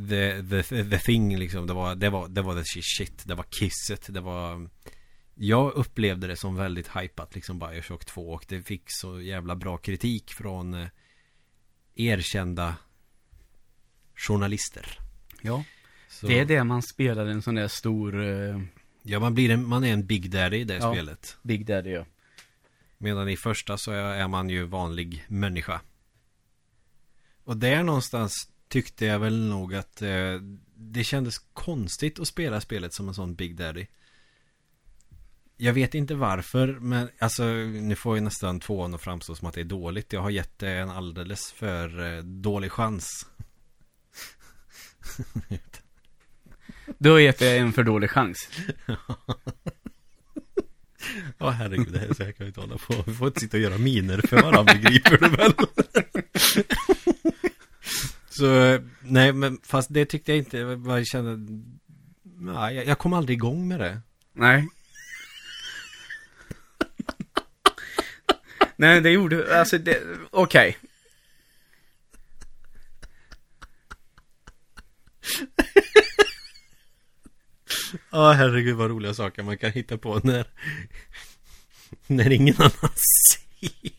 [0.09, 3.45] The, the, the thing liksom, det var, det var, det var the shit, det var
[3.51, 4.69] kisset, det var
[5.35, 9.77] Jag upplevde det som väldigt hypat liksom Bioshock 2 och det fick så jävla bra
[9.79, 10.89] kritik från eh,
[11.95, 12.77] erkända
[14.15, 14.99] journalister.
[15.43, 15.65] ja.
[16.09, 18.61] Så, Det är det man spelar en sån där stor eh,
[19.03, 20.93] Ja, man blir en, man är en Big Daddy i det Ja.
[20.93, 21.37] spelet.
[21.43, 22.05] Big Daddy ja.
[22.99, 25.81] Medan i första så är, man ju vanlig människa.
[27.45, 30.41] Och där någonstans tyckte jag väl nog att eh,
[30.75, 33.87] det kändes konstigt att spela spelet som en sån Big Daddy.
[35.57, 39.55] Jag vet inte varför, men alltså nu får ju nästan tvåan att framstå som att
[39.55, 40.13] det är dåligt.
[40.13, 43.27] Jag har gett det en alldeles för eh, dålig chans.
[46.99, 48.49] Du har gett det en för dålig chans.
[51.39, 53.05] Ja herregud, det här så här kan vi inte hålla på.
[53.07, 55.53] Vi får inte sitta och göra miner för varandra, begriper du väl?
[58.29, 61.63] så, nej men fast det tyckte jag inte, jag bara kände
[62.39, 64.01] Nej, jag, jag kom aldrig igång med det.
[64.33, 64.69] Nej.
[68.77, 70.79] Nej, det gjorde, alltså det, okej.
[78.11, 80.47] Ja herregud vad roliga saker man kan hitta på när
[82.07, 82.73] När ingen annan
[83.31, 83.91] ser.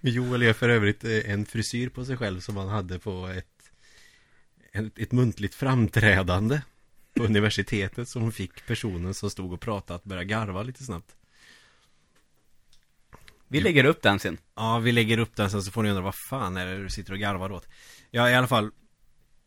[0.00, 3.46] Joel är för övrigt eh, en frisyr på sig själv som han hade på ett
[4.72, 6.60] Ett, ett muntligt framträdande
[7.14, 11.16] På universitetet som fick personen som stod och pratade att börja garva lite snabbt.
[13.48, 14.38] Vi lägger upp den sen.
[14.54, 16.90] Ja, vi lägger upp den sen så får ni undra vad fan är det du
[16.90, 17.68] sitter och garvar åt?
[18.10, 18.70] Ja, i alla fall.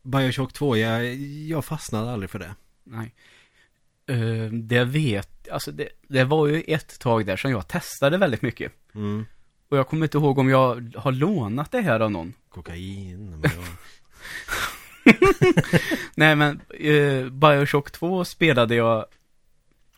[0.02, 2.54] Bioshock 2, jag, jag fastnade aldrig för det
[2.86, 3.14] Nej.
[4.10, 8.42] Uh, det vet, alltså det, det var ju ett tag där som jag testade väldigt
[8.42, 8.72] mycket.
[8.94, 9.26] mm.
[9.68, 12.32] Och jag kommer inte ihåg om jag har lånat det här av någon.
[12.48, 13.42] Kokain.
[16.14, 19.06] Nej men, uh, Bioshock 2 spelade jag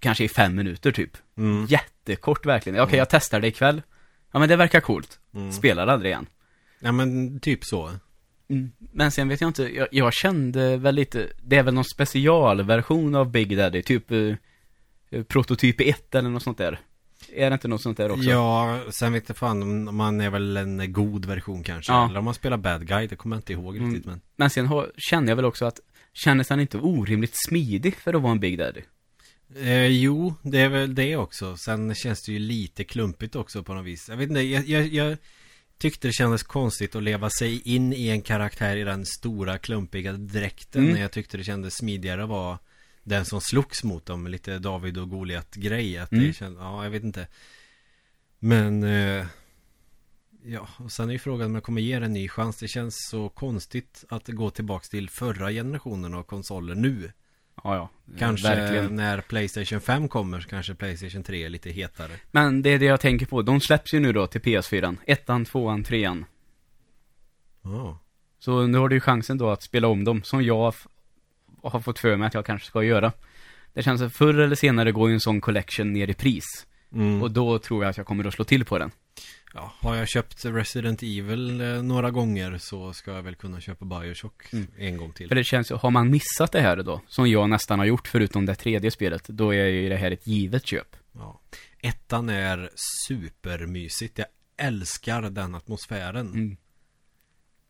[0.00, 1.16] kanske i fem minuter typ.
[1.36, 1.66] mm.
[1.66, 2.80] Jättekort verkligen.
[2.80, 3.82] Okej, jag testar det ikväll.
[4.32, 5.20] Ja men det verkar coolt.
[5.34, 5.52] Mm.
[5.52, 6.26] Spelar aldrig igen.
[6.78, 7.90] Ja men typ så
[8.50, 8.70] Mm.
[8.92, 13.14] Men sen vet jag inte, jag, jag kände väl lite, det är väl någon specialversion
[13.14, 16.80] av Big Daddy, typ eh, prototyp 1 eller något sånt där.
[17.32, 18.30] Är det inte något sånt där också?
[18.30, 22.08] Ja, sen vet jag fan om man är väl en god version kanske Ja.
[22.08, 23.88] Eller om man spelar bad guy, det kommer jag inte ihåg Mm.
[23.90, 25.80] riktigt men Men sen har, känner jag väl också att,
[26.12, 28.80] kändes han inte orimligt smidig för att vara en Big Daddy?
[29.56, 33.74] eh, Jo, det är väl det också Sen känns det ju lite klumpigt också på
[33.74, 35.16] något vis Jag vet inte, jag, jag, jag
[35.78, 40.12] tyckte det kändes konstigt att leva sig in i en karaktär i den stora klumpiga
[40.12, 40.82] dräkten.
[40.82, 40.94] Mm.
[40.94, 42.58] När jag tyckte det kändes smidigare att vara
[43.02, 46.26] den som slogs mot dem, lite David och Goliat grej att Mm.
[46.26, 47.26] det kändes, ja jag vet inte.
[48.38, 49.26] Men eh,
[50.44, 52.56] Ja, och sen är ju frågan om jag kommer ge det en ny chans.
[52.56, 57.12] Det känns så konstigt att gå tillbaks till förra generationen av konsoler nu
[57.64, 57.88] Ja, ja.
[58.18, 58.96] Kanske Verkligen.
[58.96, 62.84] när Playstation 5 kommer så kanske Playstation 3 är lite hetare Men det är det
[62.84, 64.96] jag tänker på, de släpps ju nu då till PS4.
[65.06, 66.24] Ettan, tvåan, trean.
[67.62, 67.98] Ja
[68.38, 70.74] Så nu har du ju chansen då att spela om dem, som jag
[71.62, 73.12] har fått för mig att jag kanske ska göra.
[73.72, 76.44] Det känns att förr eller senare går ju en sån collection ner i pris.
[76.92, 77.22] mm.
[77.22, 78.90] Och då tror jag att jag kommer att slå till på den.
[79.54, 83.84] Ja, har jag köpt Resident Evil eh, några gånger så ska jag väl kunna köpa
[83.84, 84.66] Bioshock Mm.
[84.78, 85.28] en gång till.
[85.28, 88.08] För det känns ju, har man missat det här då, som jag nästan har gjort
[88.08, 90.96] förutom det tredje spelet, då är ju det här ett givet köp.
[91.12, 91.40] Ja.
[91.80, 92.70] Ettan är
[93.08, 94.18] supermysigt.
[94.18, 96.26] Jag älskar den atmosfären.
[96.26, 96.56] Mm.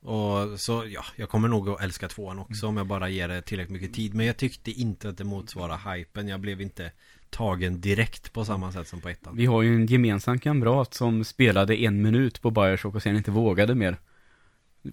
[0.01, 3.43] Och så, ja, jag kommer nog att älska tvåan också om jag bara ger det
[3.43, 4.15] tillräckligt mycket tid.
[4.15, 6.29] Men jag tyckte inte att det motsvarar hypen.
[6.29, 6.93] Jag blev inte
[7.31, 9.37] tagen direkt på samma sätt som på ettan.
[9.37, 13.31] Vi har ju en gemensam kamrat som spelade en minut på Bioshock och sen inte
[13.31, 13.97] vågade mer.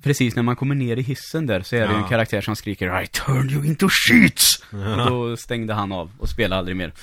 [0.04, 2.08] Precis när man kommer ner i hissen där så är det ju en Ja.
[2.08, 4.63] karaktär som skriker I turn you into sheets!
[4.71, 6.93] Och då stängde han av och spelade aldrig mer.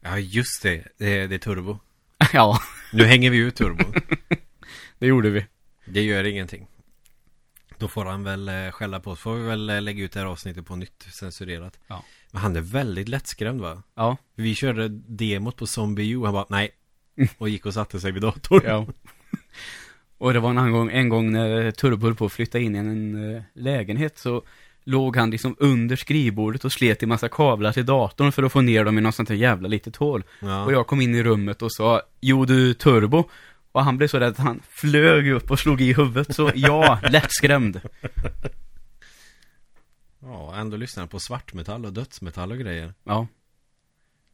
[0.00, 0.84] Ja, just det.
[0.98, 1.78] Det är, det är turbo.
[2.32, 2.58] ja,
[2.92, 3.84] Nu hänger vi ut turbo.
[4.98, 5.46] det gjorde vi.
[5.84, 6.66] Det gör ingenting.
[7.78, 9.20] Då får han väl eh, skälla på oss.
[9.20, 11.78] Får vi väl eh, lägga ut det här avsnittet på nytt, censurerat.
[11.86, 12.04] Ja.
[12.32, 13.82] Men han är väldigt lättskrämd va?
[13.94, 16.24] Ja, Vi körde demot på Zombie U.
[16.24, 16.70] Han bara nej.
[17.38, 18.62] Och gick och satte sig vid datorn.
[18.64, 18.86] ja.
[20.18, 22.78] Och det var en gång, en gång när Turbo höll på att flytta in i
[22.78, 24.42] en eh, lägenhet så
[24.84, 28.60] låg han liksom under skrivbordet och slet i massa kablar till datorn för att få
[28.60, 30.24] ner dem i något sånt här jävla litet hål.
[30.40, 30.64] Ja.
[30.64, 33.30] Och jag kom in i rummet och sa, jo du Turbo,
[33.76, 36.34] Och han blev så rädd att han flög upp och slog i huvudet.
[36.34, 37.80] Så ja, lättskrämd.
[40.18, 42.94] Ja, ändå lyssnar på svartmetall och dödsmetall och grejer.
[43.04, 43.26] Ja.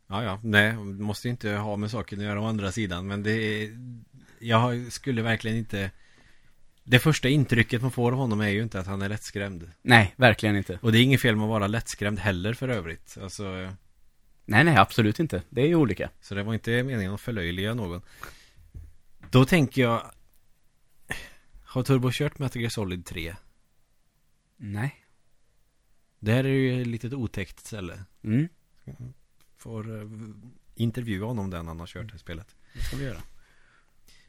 [0.08, 3.32] Ja, ja, nej, måste inte ha med saken att göra å andra sidan, men det
[3.32, 3.70] är...
[4.38, 5.90] Jag skulle verkligen inte...
[6.84, 9.70] Det första intrycket man får av honom är ju inte att han är lättskrämd.
[9.82, 10.78] Nej, verkligen inte.
[10.82, 13.18] Och det är inget fel med att vara lättskrämd heller för övrigt.
[13.22, 13.72] Alltså,
[14.44, 15.42] Nej, nej, absolut inte.
[15.48, 16.10] Det är ju olika.
[16.20, 18.02] så det var inte meningen att förlöjliga någon.
[19.32, 20.10] Då tänker jag...
[21.64, 23.36] Har Turbo kört Metal Gear Solid 3?
[24.56, 25.04] Nej.
[26.18, 28.04] Det här är ju ett litet otäckt ställe.
[28.24, 28.48] Mm,
[29.56, 30.08] Får eh,
[30.74, 32.56] intervjua honom den han har kört det spelet.
[32.74, 33.22] det ska vi göra.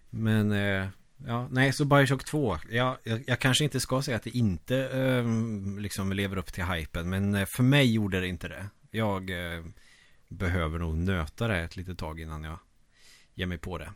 [0.10, 0.88] Men, eh,
[1.26, 2.58] ja, nej, så Bioshock 2.
[2.70, 5.26] Ja, jag, jag kanske inte ska säga att det inte eh,
[5.80, 7.10] liksom lever upp till hypen.
[7.10, 8.70] Men eh, för mig gjorde det inte det.
[8.92, 9.66] Jag eh,
[10.28, 12.60] behöver nog nöta det ett litet tag innan jag
[13.34, 13.94] ger mig på det.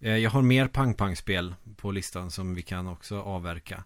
[0.00, 3.84] Eh, jag har mer pang-pang-spel på listan som vi kan också avverka.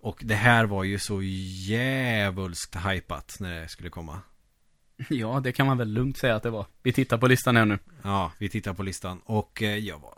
[0.00, 4.20] Och det här var ju så djävulskt hypat när det skulle komma.
[5.08, 6.66] Ja, det kan man väl lugnt säga att det var.
[6.82, 7.78] Vi tittar på listan här nu.
[8.02, 9.20] Ja, vi tittar på listan.
[9.24, 10.14] Och eh, jag var...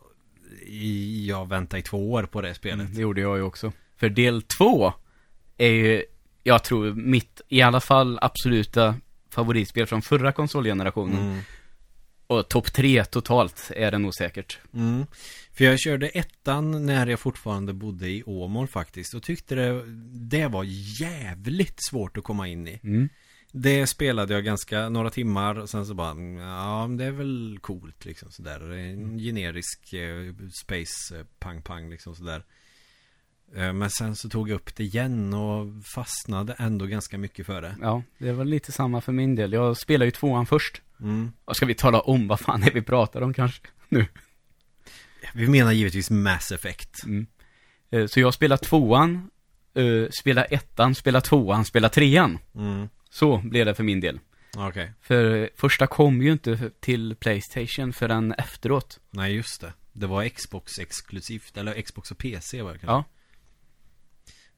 [1.26, 2.80] Jag väntade i två år på det spelet.
[2.80, 3.72] Mm, det gjorde jag ju också.
[3.96, 4.92] För del två
[5.56, 6.04] är ju,
[6.42, 8.94] jag tror, mitt, i alla fall absoluta
[9.30, 11.18] favoritspel från förra konsolgenerationen.
[11.18, 11.40] Mm.
[12.28, 14.58] Och topp tre totalt är det nog säkert.
[14.74, 15.06] Mm.
[15.52, 19.14] För jag körde ettan när jag fortfarande bodde i Åmål faktiskt.
[19.14, 19.82] Och tyckte det,
[20.30, 20.64] det var
[21.00, 22.80] jävligt svårt att komma in i.
[22.82, 23.08] Mm.
[23.52, 28.04] Det spelade jag ganska, några timmar och sen så bara, ja det är väl coolt
[28.04, 28.72] liksom sådär.
[28.72, 32.44] En generisk eh, space eh, pang-pang liksom sådär.
[33.56, 37.62] Eh, Men sen så tog jag upp det igen och fastnade ändå ganska mycket för
[37.62, 37.76] det.
[37.80, 39.52] Ja, det var lite samma för min del.
[39.52, 40.82] Jag spelade ju tvåan först.
[41.00, 41.32] Mm.
[41.44, 43.60] Och ska vi tala om vad fan är vi pratar om kanske?
[43.88, 44.06] Nu.
[45.34, 47.04] Vi menar givetvis Mass Effect.
[47.04, 47.26] Mm.
[47.90, 49.30] Eh, Så jag spelar tvåan,
[49.74, 52.38] eh, spelar ettan, spelar tvåan, spelar trean.
[52.54, 52.88] Mm.
[53.10, 54.20] Så blev det för min del.
[54.56, 54.92] Okej.
[55.00, 59.00] För första kom ju inte till Playstation förrän efteråt.
[59.10, 59.72] Nej just det.
[59.92, 62.92] Det var Xbox exklusivt, eller Xbox och PC var det kanske.
[62.92, 63.04] Ja.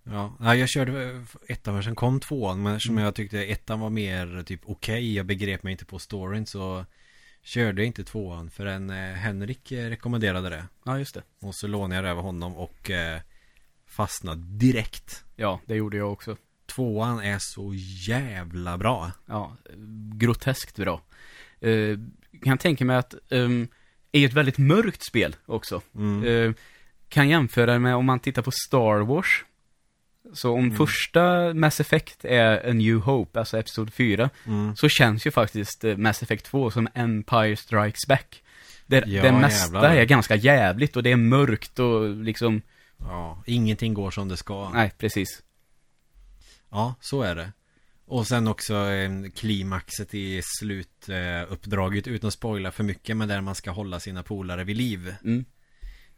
[0.05, 3.05] Ja, jag körde eh, ettan men sen kom tvåan Men eftersom Mm.
[3.05, 6.87] jag tyckte ettan var mer typ okej Jag begrep mig inte på storyn så
[7.43, 11.23] Körde jag inte tvåan förrän eh, Henrik eh, rekommenderade det Ja, just det.
[11.43, 12.91] Och så lånade jag det över honom och
[13.87, 16.37] Fastnade direkt Ja, det gjorde jag också.
[16.67, 17.73] Tvåan är så
[18.09, 19.57] jävla bra Ja,
[20.15, 21.03] groteskt bra.
[21.61, 21.99] Eh,
[22.43, 23.69] kan tänka mig att um,
[24.13, 25.83] är ett väldigt mörkt spel också.
[25.95, 26.25] mm.
[26.25, 26.55] Eh,
[27.09, 29.45] kan jämföra med om man tittar på Star Wars.
[30.33, 30.77] Så om Mm.
[30.77, 34.77] första Mass Effect är A New Hope, alltså Episod 4, Mm.
[34.77, 38.43] så känns ju faktiskt eh, Mass Effect 2 som Empire Strikes Back.
[38.87, 39.95] Det, Ja, det mesta jävlar.
[39.97, 42.63] är ganska jävligt och det är mörkt och liksom,
[42.99, 45.43] Ja, ingenting går som det ska nej precis.
[46.71, 47.53] Ja, så är det.
[48.07, 53.55] Och sen också eh, klimaxet i slutuppdraget utan att spoila för mycket men där man
[53.55, 55.15] ska hålla sina polare vid liv.
[55.25, 55.45] Mm.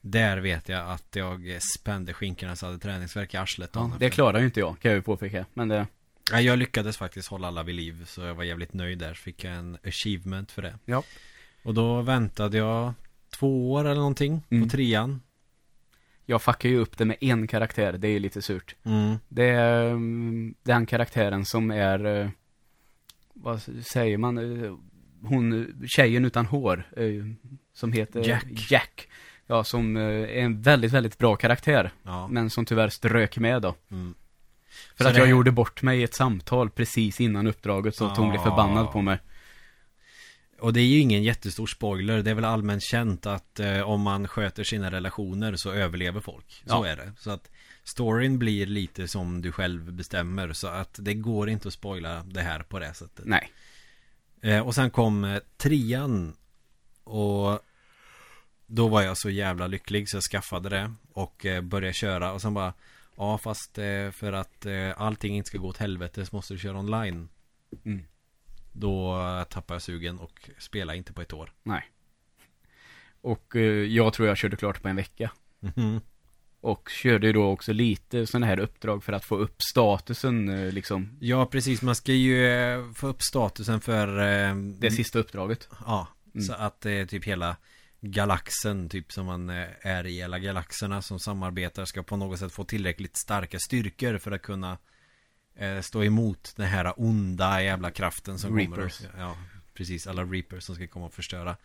[0.05, 3.71] Där vet jag att jag spände skinkorna så hade träningsvärk i arslet.
[3.75, 5.47] Ja, det klarar ju inte jag, kan jag ju påpeka.
[5.55, 5.87] Men det,
[6.31, 9.15] Ja, jag lyckades faktiskt hålla alla vid liv så jag var jävligt nöjd där.
[9.15, 10.79] Så fick jag en achievement för det.
[10.85, 11.03] Ja.
[11.63, 12.95] Och då väntade jag
[13.31, 14.65] två år eller någonting Mm.
[14.65, 15.21] på trean.
[16.27, 18.75] jag fuckar ju upp det med en karaktär, det är ju lite surt.
[18.85, 19.17] Mm.
[19.29, 22.29] Det är mm, den karaktären som är, eh,
[23.35, 24.75] vad säger man, eh,
[25.23, 27.25] hon, tjejen utan hår, eh,
[27.73, 28.71] som heter Jack.
[28.71, 29.09] Jack.
[29.47, 31.91] Ja, som eh, är en väldigt, väldigt bra karaktär.
[32.03, 32.29] Ja.
[32.29, 33.75] Men som tyvärr strök med då.
[33.91, 34.15] Mm.
[34.97, 37.97] För Så att det jag här- gjorde bort mig i ett samtal precis innan uppdraget
[37.97, 38.45] så att hon blev Ah.
[38.45, 39.19] förbannad på mig.
[40.61, 42.23] Och det är ju ingen jättestor spoiler.
[42.23, 46.47] Det är väl allmänt känt att eh, om man sköter sina relationer så överlever folk.
[46.49, 46.87] Så Ja.
[46.87, 47.13] är det.
[47.19, 47.51] Så att
[47.85, 50.53] storyn blir lite som du själv bestämmer.
[50.53, 53.25] Så att det går inte att spoila det här på det sättet.
[53.25, 53.51] Nej.
[54.43, 56.37] Eh, och sen kom eh, trean.
[57.05, 57.61] Och
[58.75, 60.93] då var jag så jävla lycklig så jag skaffade det.
[61.13, 62.33] Och eh, började köra.
[62.33, 62.73] Och sen bara
[63.17, 66.59] Ja fast eh, för att eh, allting inte ska gå åt helvete så måste du
[66.59, 67.29] köra online.
[67.85, 68.05] Mm.
[68.73, 69.17] Då
[69.51, 71.53] tappade jag sugen och spelade inte på ett år.
[71.63, 71.91] Nej.
[73.21, 73.57] Och
[73.89, 75.31] jag tror jag körde klart på en vecka.
[75.61, 76.01] Mhm.
[76.61, 81.17] Och körde ju då också lite sådana här uppdrag för att få upp statusen liksom.
[81.21, 81.83] Ja, precis.
[81.83, 82.45] Man ska ju
[82.95, 84.07] få upp statusen för...
[84.81, 85.69] Det sista uppdraget.
[85.87, 86.47] Ja, Mm.
[86.47, 87.57] så att typ hela
[88.03, 92.53] galaxen, typ som man eh, är i, alla galaxerna som samarbetar ska på något sätt
[92.53, 94.79] få tillräckligt starka styrkor för att kunna
[95.57, 98.99] eh, stå emot den här onda jävla kraften som Reapers.
[98.99, 99.13] kommer.
[99.19, 99.37] Ja,
[99.75, 100.07] precis.
[100.07, 101.57] Alla reapers som ska komma och förstöra.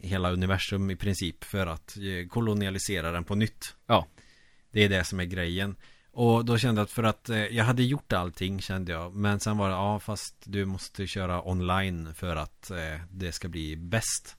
[0.00, 3.74] hela universum i princip för att eh, kolonialisera den på nytt.
[3.86, 4.06] Ja.
[4.70, 5.76] Det är det som är grejen.
[6.12, 9.14] Och då kände jag att för att eh, jag hade gjort allting kände jag.
[9.14, 13.48] Men sen var det, ja fast du måste köra online för att eh, det ska
[13.48, 14.36] bli bäst.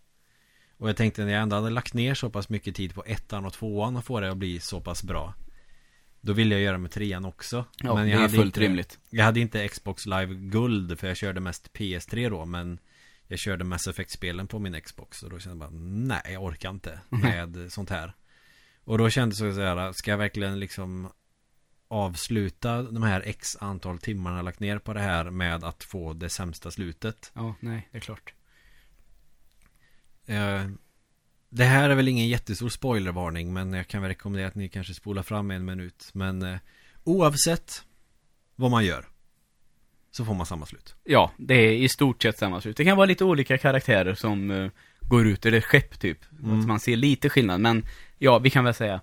[0.82, 3.46] Och jag tänkte när jag ändå hade lagt ner så pass mycket tid på ettan
[3.46, 5.34] och tvåan och få det att bli så pass bra.
[6.22, 7.66] Då ville jag göra med trean också.
[7.78, 9.00] Ja, men det jag är hade fullt inte, rimligt.
[9.10, 12.46] Jag hade inte Xbox Live Guld för jag körde mest PS3 då.
[12.46, 12.80] Men
[13.28, 15.24] jag körde Mass Effect-spelen på min Xbox.
[15.24, 18.14] Och då kände jag bara, nej jag orkar inte med sånt här.
[18.84, 21.10] Och då kändes det så här, ska jag verkligen liksom
[21.88, 26.30] avsluta de här x antal timmarna lagt ner på det här med att få det
[26.30, 27.32] sämsta slutet.
[27.36, 28.34] Ja, nej, det är klart.
[30.28, 30.62] Eh,
[31.50, 34.94] det här är väl ingen jättestor spoilervarning men jag kan väl rekommendera att ni kanske
[34.94, 36.10] spolar fram en minut.
[36.14, 36.58] Men eh,
[37.04, 37.84] oavsett
[38.56, 39.06] vad man gör
[40.12, 40.96] så får man samma slut.
[41.04, 42.78] Ja, det är i stort sett samma slut.
[42.78, 46.18] Det kan vara lite olika karaktärer som uh, går ut ur ett skepp typ.
[46.44, 46.60] Mm.
[46.60, 47.86] Att man ser lite skillnad, men
[48.18, 49.02] ja, vi kan väl säga.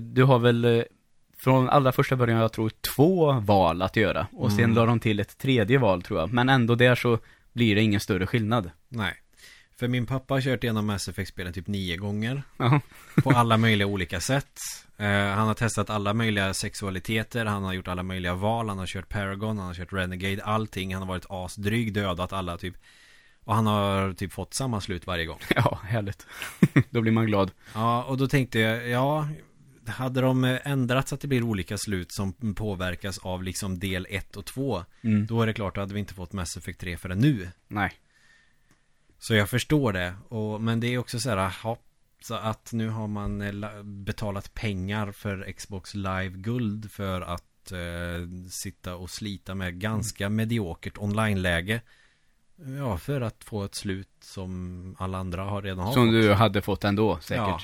[0.00, 0.84] Du har väl
[1.36, 4.26] från allra första början, jag tror, två val att göra.
[4.32, 4.76] Och sen Mm.
[4.76, 6.32] la de till ett tredje val tror jag.
[6.32, 7.18] Men ändå där så
[7.52, 8.70] blir det ingen större skillnad.
[8.88, 9.14] Nej.
[9.78, 12.42] För min pappa har kört igenom Mass Effect-spelen typ nio gånger.
[12.56, 12.80] Ja.
[13.22, 14.60] På alla möjliga olika sätt.
[14.96, 18.86] Eh, han har testat alla möjliga sexualiteter, han har gjort alla möjliga val, han har
[18.86, 20.94] kört Paragon, han har kört Renegade, allting.
[20.94, 22.74] Han har varit asdryg, dödat alla typ.
[23.44, 25.38] Och han har typ fått samma slut varje gång.
[25.56, 26.26] Ja, härligt.
[26.90, 27.50] Då blir man glad.
[27.74, 29.28] Ja, och då tänkte jag, ja,
[29.86, 34.36] hade de ändrat så att det blir olika slut som påverkas av liksom del 1
[34.36, 35.26] och 2, Mm.
[35.26, 37.48] då är det klart att hade vi inte fått Mass Effect 3 förrän nu.
[37.68, 37.92] Nej.
[39.18, 40.14] Så jag förstår det.
[40.28, 41.78] Och, men det är också så här, ja,
[42.20, 47.72] så att nu har man eh, la- betalat pengar för Xbox Live Guld för att
[47.72, 51.80] eh, sitta och slita med ganska mediokert online-läge.
[52.78, 56.12] Ja, för att få ett slut som alla andra har redan har Som fått.
[56.12, 57.38] du hade fått ändå, säkert.
[57.46, 57.60] Ja.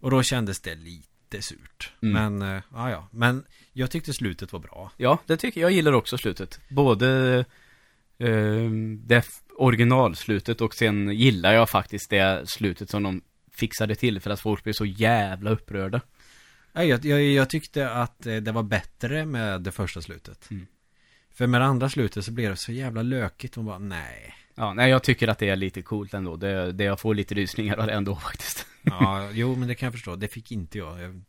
[0.00, 1.92] Och då kändes det lite surt.
[2.02, 2.38] Mm.
[2.38, 3.08] Men, eh, ja ja.
[3.10, 4.92] Men jag tyckte slutet var bra.
[4.96, 5.70] Ja, det tycker jag.
[5.70, 6.60] Jag gillar också slutet.
[6.68, 7.38] Både
[8.18, 14.30] eh, det originalslutet och sen gillar jag faktiskt det slutet som de fixade till för
[14.30, 16.00] att folk blev så jävla upprörda.
[16.72, 20.50] Jag, jag, jag tyckte att eh, det var bättre med det första slutet.
[20.50, 20.66] Mm.
[21.34, 23.56] För med det andra slutet så blev det så jävla lökigt.
[23.56, 24.34] Man bara, nej.
[24.54, 26.36] Ja, nej jag tycker att det är lite coolt ändå.
[26.36, 28.66] Det, det jag får lite rysningar av det ändå faktiskt.
[28.82, 30.16] Ja, jo men det kan jag förstå.
[30.16, 31.00] Det fick inte jag.
[31.00, 31.22] Jag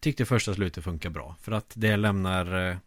[0.00, 1.36] tyckte första slutet funkar bra.
[1.42, 2.78] För att det lämnar...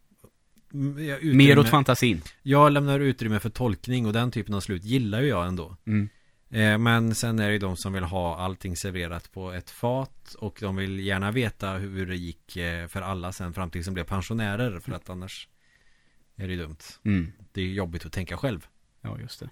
[0.74, 2.22] mm, utrymme, Mer åt fantasin.
[2.42, 5.76] Jag lämnar utrymme för tolkning och den typen av slut gillar ju jag ändå.
[5.86, 6.08] Mm.
[6.50, 10.34] Eh, Men sen är det ju de som vill ha allting serverat på ett fat
[10.38, 13.94] och de vill gärna veta hur det gick eh, för alla sen fram tills de
[13.94, 15.48] blev pensionärer för att annars
[16.36, 16.76] är det ju dumt.
[17.04, 17.32] Mm.
[17.52, 18.66] Det är jobbigt att tänka själv.
[19.00, 19.50] Ja, just det.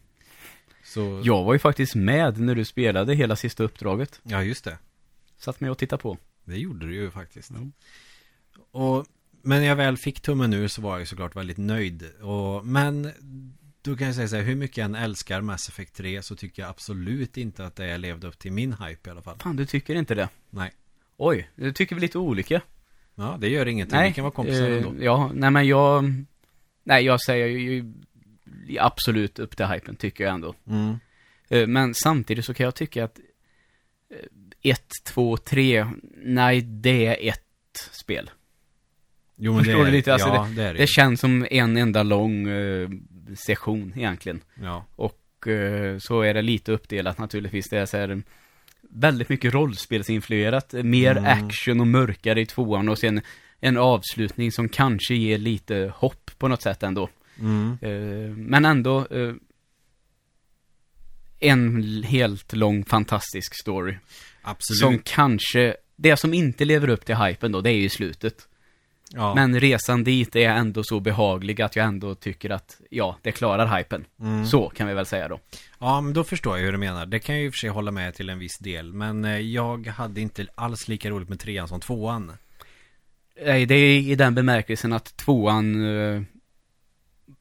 [0.84, 4.20] Så, Jag var ju faktiskt med när du spelade hela sista uppdraget.
[4.22, 4.78] ja just det.
[5.38, 6.18] Satt med och tittade på.
[6.44, 7.50] Det gjorde du ju faktiskt.
[7.50, 7.58] Ja.
[8.70, 9.06] Och,
[9.42, 12.10] men när jag väl fick tummen ur så var jag såklart väldigt nöjd.
[12.20, 13.12] Och, men
[13.82, 16.36] då kan jag säga så här, hur mycket jag än älskar Mass Effect 3 så
[16.36, 19.38] tycker jag absolut inte att det levde upp till min hype i alla fall.
[19.38, 20.28] Fan, du tycker inte det?
[20.50, 20.72] Nej.
[21.16, 22.60] Oj, du tycker vi lite olika.
[23.14, 24.02] Ja, det gör ingenting.
[24.02, 25.04] Vi kan vara kompisar eh, ändå.
[25.04, 26.12] Ja, nej men jag...
[26.84, 27.92] Nej, jag säger ju
[28.78, 30.54] absolut upp till hypen, tycker jag ändå.
[30.66, 30.98] Mm.
[31.48, 33.18] Eh, Men samtidigt så kan jag tycka att
[34.10, 38.30] eh, ett, två, tre, nej, det är ett spel.
[39.42, 40.12] Jo men Förstår det du lite?
[40.12, 42.88] Alltså, ja, det det, Det känns som en enda lång eh,
[43.46, 44.40] session egentligen.
[44.62, 44.84] Ja.
[44.96, 47.68] Och eh, så är det lite uppdelat naturligtvis.
[47.70, 48.22] Det är så här,
[48.90, 50.72] väldigt mycket rollspelsinfluerat.
[50.72, 51.24] Mer Mm.
[51.24, 53.20] action och mörkare i tvåan och sen
[53.60, 57.08] en avslutning som kanske ger lite hopp på något sätt ändå.
[57.40, 57.78] Mm.
[57.82, 59.34] Eh, men ändå eh,
[61.40, 63.96] en helt lång fantastisk story.
[64.42, 64.80] Absolut.
[64.80, 68.48] Som kanske, det som inte lever upp till hypen då, det är ju slutet.
[69.14, 69.34] Ja.
[69.34, 73.78] Men resan dit är ändå så behaglig att jag ändå tycker att, ja, det klarar
[73.78, 74.04] hypen.
[74.20, 74.46] Mm.
[74.46, 75.40] Så kan vi väl säga då.
[75.78, 77.06] Ja, men då förstår jag hur du menar.
[77.06, 78.92] Det kan jag ju i och för sig hålla med till en viss del.
[78.92, 82.32] Men eh, jag hade inte alls lika roligt med trean som tvåan.
[83.46, 86.22] Nej, det är i den bemärkelsen att tvåan eh,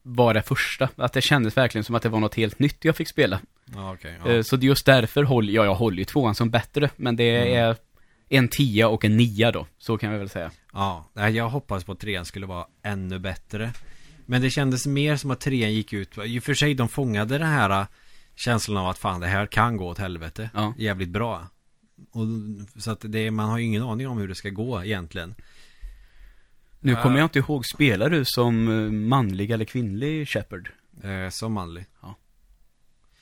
[0.01, 0.89] var det första.
[0.95, 3.39] Att det kändes verkligen som att det var något helt nytt jag fick spela.
[3.75, 4.15] Ja, okej.
[4.25, 4.31] ja.
[4.31, 6.89] Eh, så just därför håller jag, jag håller ju tvåan som bättre.
[6.95, 7.69] Men det Mm.
[7.69, 7.75] är
[8.29, 9.67] en tia och en nia då.
[9.77, 10.51] Så kan vi väl säga.
[10.73, 13.71] Ja, jag hoppas på att trean skulle vara ännu bättre.
[14.25, 17.37] Men det kändes mer som att trean gick ut, i och för sig de fångade
[17.37, 17.87] den här äh,
[18.35, 20.49] känslan av att fan det här kan gå åt helvete.
[20.53, 20.73] Ja.
[20.77, 21.47] Jävligt bra.
[22.11, 22.25] Och,
[22.81, 25.35] så att det, man har ju ingen aning om hur det ska gå egentligen.
[26.79, 27.01] Nu Ja.
[27.03, 30.69] kommer jag inte ihåg, spelar du som eh, manlig eller kvinnlig Shepard?
[31.03, 31.85] Eh, som manlig.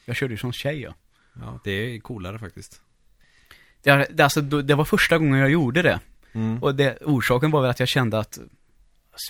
[0.05, 0.93] Jag körde ju som tjej ja.
[1.41, 2.81] Ja, det är coolare faktiskt.
[3.83, 5.99] Det, det, alltså, det var första gången jag gjorde det.
[6.33, 6.63] Mm.
[6.63, 8.39] Och det, orsaken var väl att jag kände att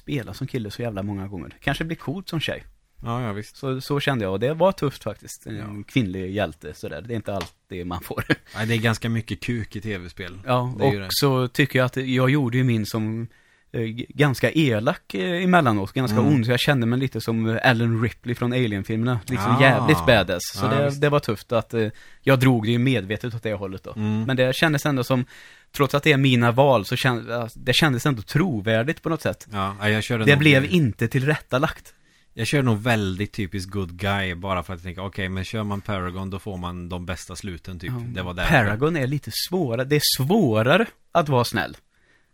[0.01, 1.53] spela som kille så jävla många gånger.
[1.61, 2.63] Kanske blir coolt som tjej.
[3.03, 3.57] Ja, ja visst.
[3.57, 5.45] Så, så kände jag och det var tufft faktiskt.
[5.47, 5.83] En Ja.
[5.87, 7.01] kvinnlig hjälte sådär.
[7.07, 8.23] Det är inte alltid man får.
[8.55, 10.39] Nej, det är ganska mycket kuk i tv-spel.
[10.45, 13.27] Ja, och så tycker jag att jag gjorde ju min som
[14.09, 16.33] ganska elak eh, emellanåt, ganska Mm.
[16.33, 16.45] ond.
[16.45, 19.19] Så jag kände mig lite som eh, Ellen Ripley från Alien-filmerna.
[19.25, 19.61] Liksom Ah.
[19.61, 20.41] jävligt badass.
[20.53, 21.87] Så Ja, det, det var tufft att eh,
[22.21, 23.93] jag drog det ju medvetet åt det hållet då.
[23.95, 24.23] Mm.
[24.23, 25.25] Men det kändes ändå som,
[25.75, 29.47] trots att det är mina val, så kändes det kändes ändå trovärdigt på något sätt.
[29.51, 31.93] Ja, jag körde Det nog, blev inte tillrättalagt.
[32.33, 35.81] Jag kör nog väldigt typiskt good guy bara för att tänka okej, men kör man
[35.81, 37.91] Paragon då får man de bästa sluten typ.
[38.05, 38.47] Det var där.
[38.47, 41.77] Paragon är lite svårare, det är svårare att vara snäll.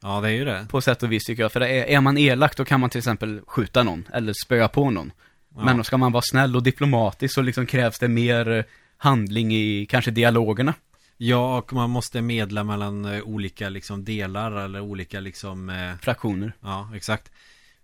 [0.04, 0.68] Ja, det är ju det.
[0.70, 1.52] På sätt och vis tycker jag.
[1.52, 4.90] För är, är man elak då kan man till exempel skjuta någon, eller spöa på
[4.90, 5.12] någon.
[5.56, 5.66] Ja.
[5.66, 8.64] Men ska man vara snäll och diplomatisk så liksom krävs det mer eh,
[8.98, 10.74] handling i kanske dialogerna.
[11.18, 16.54] Ja, och man måste medla mellan eh, olika liksom delar eller olika liksom eh, Fraktioner.
[16.62, 17.32] Ja, exakt.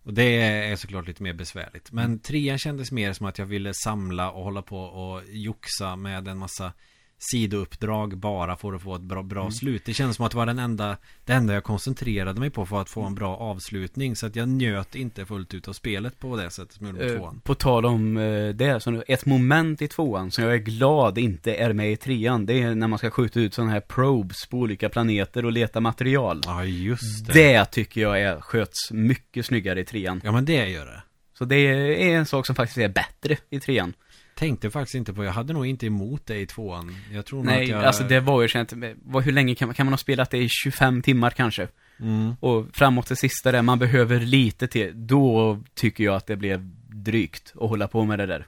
[0.03, 1.91] Och det är såklart lite mer besvärligt.
[1.91, 6.27] Men trean kändes mer som att jag ville samla och hålla på och joxa med
[6.27, 6.73] en massa
[7.19, 9.51] sidouppdrag bara för att få ett bra, bra Mm.
[9.51, 9.85] slut.
[9.85, 12.81] Det kändes som att det var den enda, det enda jag koncentrerade mig på för
[12.81, 14.15] att få en bra avslutning.
[14.15, 17.07] Så att jag njöt inte fullt ut av spelet på det sättet som jag gjorde
[17.07, 17.41] på Eh, tvåan.
[17.43, 21.55] på tal om eh, det, så ett moment i tvåan som jag är glad inte
[21.55, 24.57] är med i trean, det är när man ska skjuta ut sådana här probes på
[24.57, 26.41] olika planeter och leta material.
[26.45, 27.33] Ja, just det.
[27.33, 30.21] Det tycker jag är, sköts mycket snyggare i trean.
[30.23, 31.03] Ja, men det gör det.
[31.37, 33.93] Så det är en sak som faktiskt är bättre i trean.
[34.39, 36.95] Tänkte faktiskt inte på, jag hade nog inte emot det i tvåan.
[37.11, 37.83] Jag tror Nej, att jag...
[37.83, 38.73] alltså det var ju känt,
[39.03, 41.67] vad, hur länge kan, man- kan man ha spelat det i 25 timmar kanske?
[41.99, 42.33] Mm.
[42.39, 46.61] Och framåt det sista där, man behöver lite till, då tycker jag att det blev
[46.89, 48.47] drygt att hålla på med det där.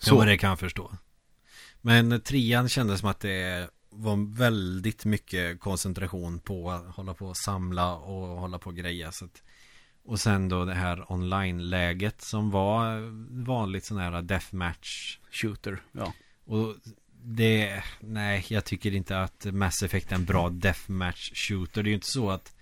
[0.00, 0.24] Så Så.
[0.24, 0.90] det kan jag förstå.
[1.80, 7.36] Men trean kändes som att det var väldigt mycket koncentration på att hålla på och
[7.36, 9.12] samla och hålla på och greja.
[9.12, 9.42] Så att,
[10.04, 13.00] och sen då det här online-läget som var
[13.44, 15.18] vanligt sån här deathmatch.
[15.30, 16.12] Shooter, ja.
[16.44, 16.76] Och
[17.22, 21.82] det, nej, jag tycker inte att Mass Effect är en bra deathmatch shooter.
[21.82, 22.54] Det är ju inte så att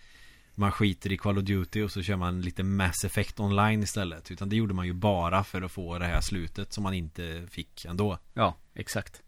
[0.55, 4.31] man skiter i Call of Duty och så kör man lite Mass Effect online istället.
[4.31, 7.47] Utan det gjorde man ju bara för att få det här slutet som man inte
[7.51, 8.19] fick ändå.
[8.35, 9.23] Ja, exakt.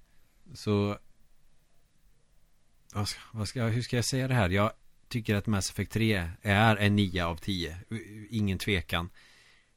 [0.55, 0.99] Så
[2.93, 4.51] vad ska, vad ska, Hur ska jag säga det här?
[4.51, 4.73] Jag
[5.11, 7.77] tycker att Mass Effect 3 är en 9 av 10
[8.31, 9.09] Ingen tvekan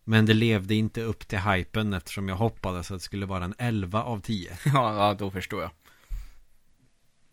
[0.03, 3.55] Men det levde inte upp till hypen eftersom jag hoppades att det skulle vara en
[3.57, 5.71] 11 av 10 Ja, ja då förstår jag.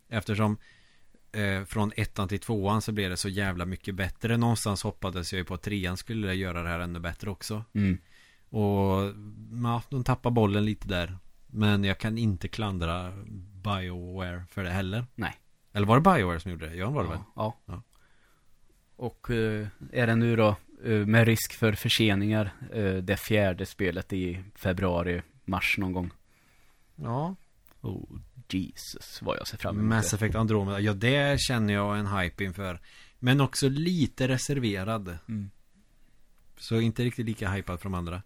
[0.09, 0.57] Eftersom
[1.31, 5.37] eh, Från ettan till tvåan så blev det så jävla mycket bättre Någonstans hoppades jag
[5.37, 7.97] ju på att trean skulle göra det här ännu bättre också Mm.
[8.49, 9.13] Och
[9.63, 13.13] ja, de tappar bollen lite där Men jag kan inte klandra
[13.63, 15.37] Bioware för det heller Nej.
[15.73, 16.75] Eller var det Bioware som gjorde det?
[16.75, 17.19] Ja, var det väl?
[17.35, 17.57] Ja.
[17.65, 17.81] Ja.
[19.01, 24.13] Och eh, är det nu då, eh, med risk för förseningar, eh, det fjärde spelet
[24.13, 26.11] i februari, mars någon gång?
[26.95, 27.35] Ja.
[27.81, 30.13] Oh, Jesus, vad jag ser fram emot Mass.
[30.13, 30.79] Effect Andromeda.
[30.79, 32.79] Ja, det känner jag en hype inför.
[33.19, 35.17] Men också lite reserverad.
[35.27, 35.51] Mm.
[36.57, 38.21] Så inte riktigt lika hypad från andra.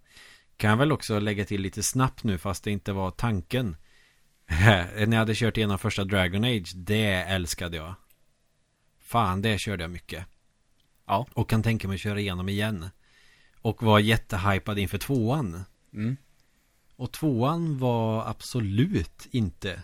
[0.58, 3.76] Kan jag väl också lägga till lite snabbt nu fast det inte var tanken.
[4.48, 7.96] När jag hade kört igenom första Dragon Age Det älskade jag.
[9.00, 10.26] Fan, det körde jag mycket
[11.08, 11.28] Ja.
[11.34, 12.90] Och kan tänka mig köra igenom igen
[13.62, 16.18] Och var jättehypad inför tvåan Mm.
[16.96, 19.82] Och tvåan var absolut inte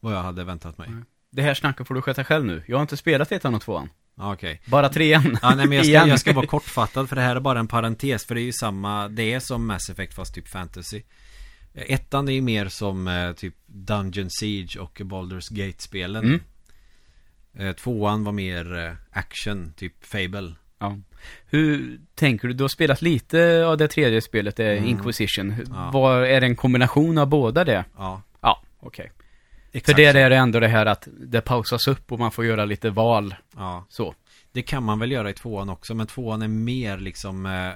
[0.00, 1.02] Vad jag hade väntat mig Nej.
[1.30, 2.62] Det här snacket får du sköta själv nu.
[2.66, 3.88] Jag har inte spelat ettan och tvåan.
[4.16, 5.38] Okej Bara trean.
[5.42, 7.68] Ja nej men jag ska, jag ska vara kortfattad för det här är bara en
[7.68, 11.02] parentes För det är ju samma Det är som Mass Effect fast typ fantasy
[11.74, 16.40] Ettan är ju mer som eh, typ Dungeon Siege och Baldur's Gate-spelen Mm.
[17.58, 20.98] Eh, Tvåan var mer eh, action, typ Fable Ja.
[21.46, 22.54] Hur tänker du?
[22.54, 24.88] Du har spelat lite av det tredje spelet, det är Mm.
[24.88, 25.54] Inquisition.
[25.70, 25.90] Ja.
[25.92, 27.84] Vad, är det en kombination av båda det?
[27.96, 29.12] Ja, Ja, okej.
[29.72, 32.44] För exakt det är det ändå det här att det pausas upp och man får
[32.44, 33.34] göra lite val.
[33.56, 34.14] Ja, Så.
[34.52, 37.72] det kan man väl göra i tvåan också Men tvåan är mer liksom eh,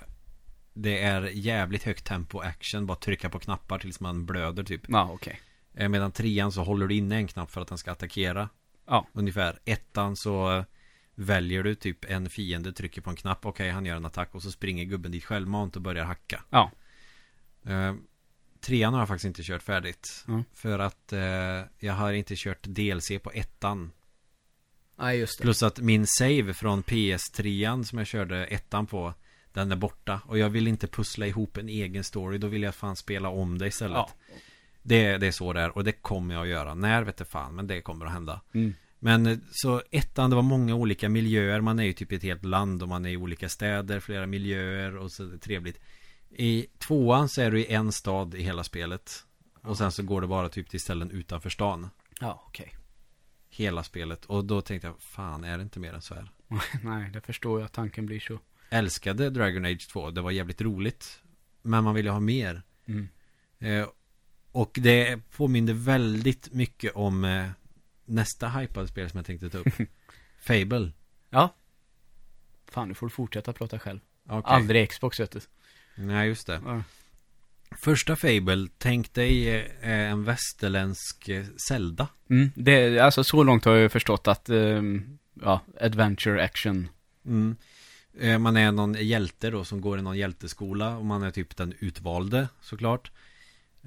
[0.75, 5.11] Det är jävligt högt tempo action Bara trycka på knappar tills man blöder typ Ja,
[5.13, 5.41] okej.
[5.75, 8.49] Eh, Medan trean så håller du inne en knapp för att den ska attackera
[8.87, 9.07] Ja.
[9.13, 10.65] Ungefär Ettan så eh,
[11.17, 14.43] Väljer du typ en fiende, trycker på en knapp Okej, han gör en attack och
[14.43, 16.71] så springer gubben dit självmant och börjar hacka Ja.
[17.67, 17.95] eh,
[18.61, 20.45] Trean har jag faktiskt inte kört färdigt Mm.
[20.53, 23.93] För att eh, Jag har inte kört DLC på ettan
[24.99, 29.15] Nej, just Plus att min save från PS3 som jag körde ettan på
[29.53, 32.75] Den är borta Och jag vill inte pussla ihop en egen story Då vill jag
[32.75, 34.11] fan spela om det istället Ja.
[34.87, 36.75] Det, det är så det är och det kommer jag att göra.
[36.75, 38.41] När vet jag fan, men det kommer att hända.
[38.53, 38.75] Mm.
[38.99, 41.61] Men eh, så ettan, det var många olika miljöer.
[41.61, 44.27] Man är ju typ i ett helt land och man är i olika städer, flera
[44.27, 45.81] miljöer och så är det trevligt.
[46.31, 49.25] I tvåan så är du i en stad i hela spelet.
[49.63, 51.89] Och sen så går det bara typ till ställen utanför stan.
[52.21, 52.75] Ja, okej.
[53.49, 54.25] Hela spelet.
[54.25, 56.31] Och då tänkte jag, fan är det inte mer än så här?
[56.83, 58.39] Nej, det förstår jag tanken blir så.
[58.71, 61.23] Älskade Dragon Age 2, det var jävligt roligt.
[61.63, 62.63] Men man ville ha mer.
[62.87, 63.09] Mm.
[63.59, 63.89] Eh,
[64.55, 67.47] och det påminner väldigt mycket om eh,
[68.05, 69.89] nästa hypade spel som jag tänkte ta upp.
[70.41, 70.93] Fable.
[71.31, 71.55] Ja.
[72.71, 74.01] Fan, nu får du fortsätta prata själv.
[74.29, 74.43] Okej.
[74.45, 75.41] Aldrig Xbox, vet du.
[75.95, 76.61] Nej, just det.
[76.65, 76.83] Ja.
[77.77, 82.09] Första Fable, tänk dig eh, en västerländsk eh, Zelda.
[82.31, 86.89] Mm, det, alltså så långt har jag förstått att, ehm, ja, adventure action.
[87.27, 87.57] Mm.
[88.21, 91.57] Eh, Man är någon hjälte då som går i någon hjälteskola och man är typ
[91.57, 93.11] den utvalde såklart.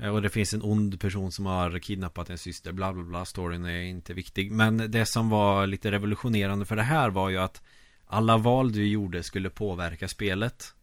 [0.02, 3.26] Eh, Och det finns en ond person som har kidnappat en syster, bla bla bla,
[3.26, 4.52] storyn är inte viktig.
[4.52, 7.62] Men det som var lite revolutionerande för det här var ju att
[8.06, 10.74] alla val du gjorde skulle påverka spelet.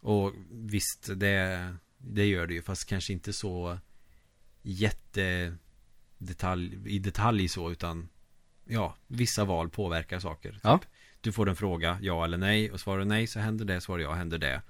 [0.00, 3.78] Och visst, det, det gör det ju, fast kanske inte så
[4.62, 5.56] jätte
[6.18, 8.08] detalj, i detalj så, utan
[8.64, 10.52] ja, vissa val påverkar saker.
[10.52, 10.60] Typ.
[10.62, 10.80] Ja.
[11.20, 14.02] Du får en fråga, ja eller nej, och svarar du nej så händer det, svarar
[14.02, 14.62] ja händer det.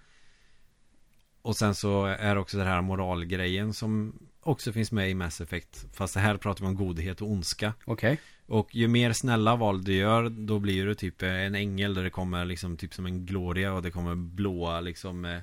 [1.49, 5.41] Och sen så är det också den här moralgrejen som också finns med i Mass
[5.41, 5.87] Effect.
[5.95, 7.75] Fast det här pratar vi om godhet och ondska.
[7.85, 8.21] Okej.
[8.47, 12.11] Och ju mer snälla val du gör, då blir du typ en ängel där det
[12.11, 15.41] kommer liksom typ som en gloria och det kommer blåa liksom eh,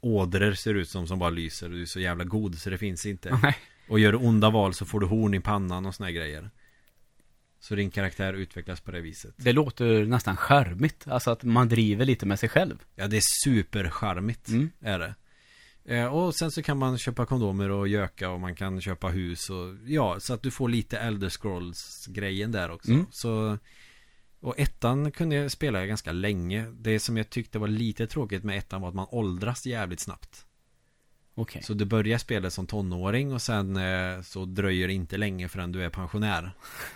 [0.00, 2.78] ådror ser ut som som bara lyser och du är så jävla god så det
[2.78, 3.38] finns inte.
[3.42, 3.56] Nej.
[3.88, 6.50] Och gör du onda val så får du horn i pannan och såna grejer.
[7.60, 9.34] Så din karaktär utvecklas på det viset.
[9.36, 11.08] Det låter nästan charmigt.
[11.08, 12.84] Alltså att man driver lite med sig själv.
[12.94, 14.70] Ja, det är supercharmigt Mm.
[14.80, 15.14] är det.
[15.90, 19.50] Eh, och sen så kan man köpa kondomer och göka och man kan köpa hus
[19.50, 22.90] och ja, så att du får lite Elder Scrolls grejen där också.
[22.90, 23.06] Mm.
[23.10, 23.58] Så
[24.40, 26.66] och ettan kunde jag spela ganska länge.
[26.78, 30.46] Det som jag tyckte var lite tråkigt med ettan var att man åldras jävligt snabbt.
[31.34, 31.62] Okej.
[31.62, 35.72] Så du börjar spela som tonåring och sen eh, så dröjer det inte länge förrän
[35.72, 36.52] du är pensionär.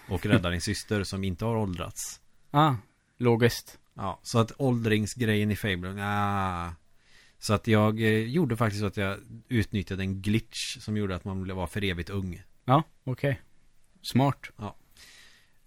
[0.08, 2.20] Och räddar din syster som inte har åldrats.
[2.50, 2.74] Ah,
[3.18, 3.78] logiskt.
[3.94, 6.72] Ja, så att åldringsgrejen i Fable, ah.
[7.44, 9.18] Så att jag eh, gjorde faktiskt så att jag
[9.48, 12.42] utnyttjade en glitch som gjorde att man var för evigt ung.
[12.64, 13.40] Ja, okej.
[14.02, 14.50] Smart.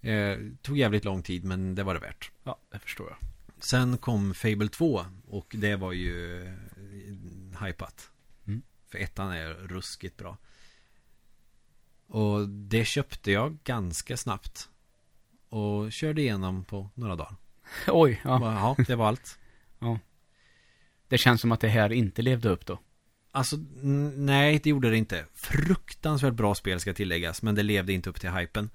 [0.02, 2.32] Eh, tog jävligt lång tid men det var det värt.
[2.44, 3.18] Ja, det förstår jag.
[3.64, 8.10] Sen kom Fable 2 och det var ju eh, hypat.
[8.48, 8.62] Mm.
[8.88, 10.38] För ettan är ruskigt bra.
[12.08, 14.70] Och det köpte jag ganska snabbt.
[15.50, 17.36] Och körde igenom på några dagar.
[17.88, 18.76] Oj, Ja, ja.
[18.78, 19.40] ja det var allt.
[21.08, 22.80] Det känns som att det här inte levde upp då.
[23.32, 23.58] Alltså,
[24.16, 25.26] nej, det gjorde det inte.
[25.34, 28.70] Fruktansvärt bra spel ska tilläggas, men det levde inte upp till hypen.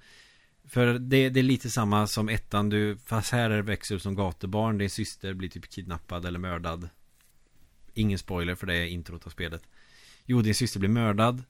[0.67, 4.15] För det, det är lite samma som ettan, du, fast här är växer upp som
[4.15, 6.89] gatubarn, din syster blir typ kidnappad eller mördad.
[7.93, 9.63] Ingen spoiler för det är introt av spelet.
[10.25, 11.43] Jo, din syster blir mördad.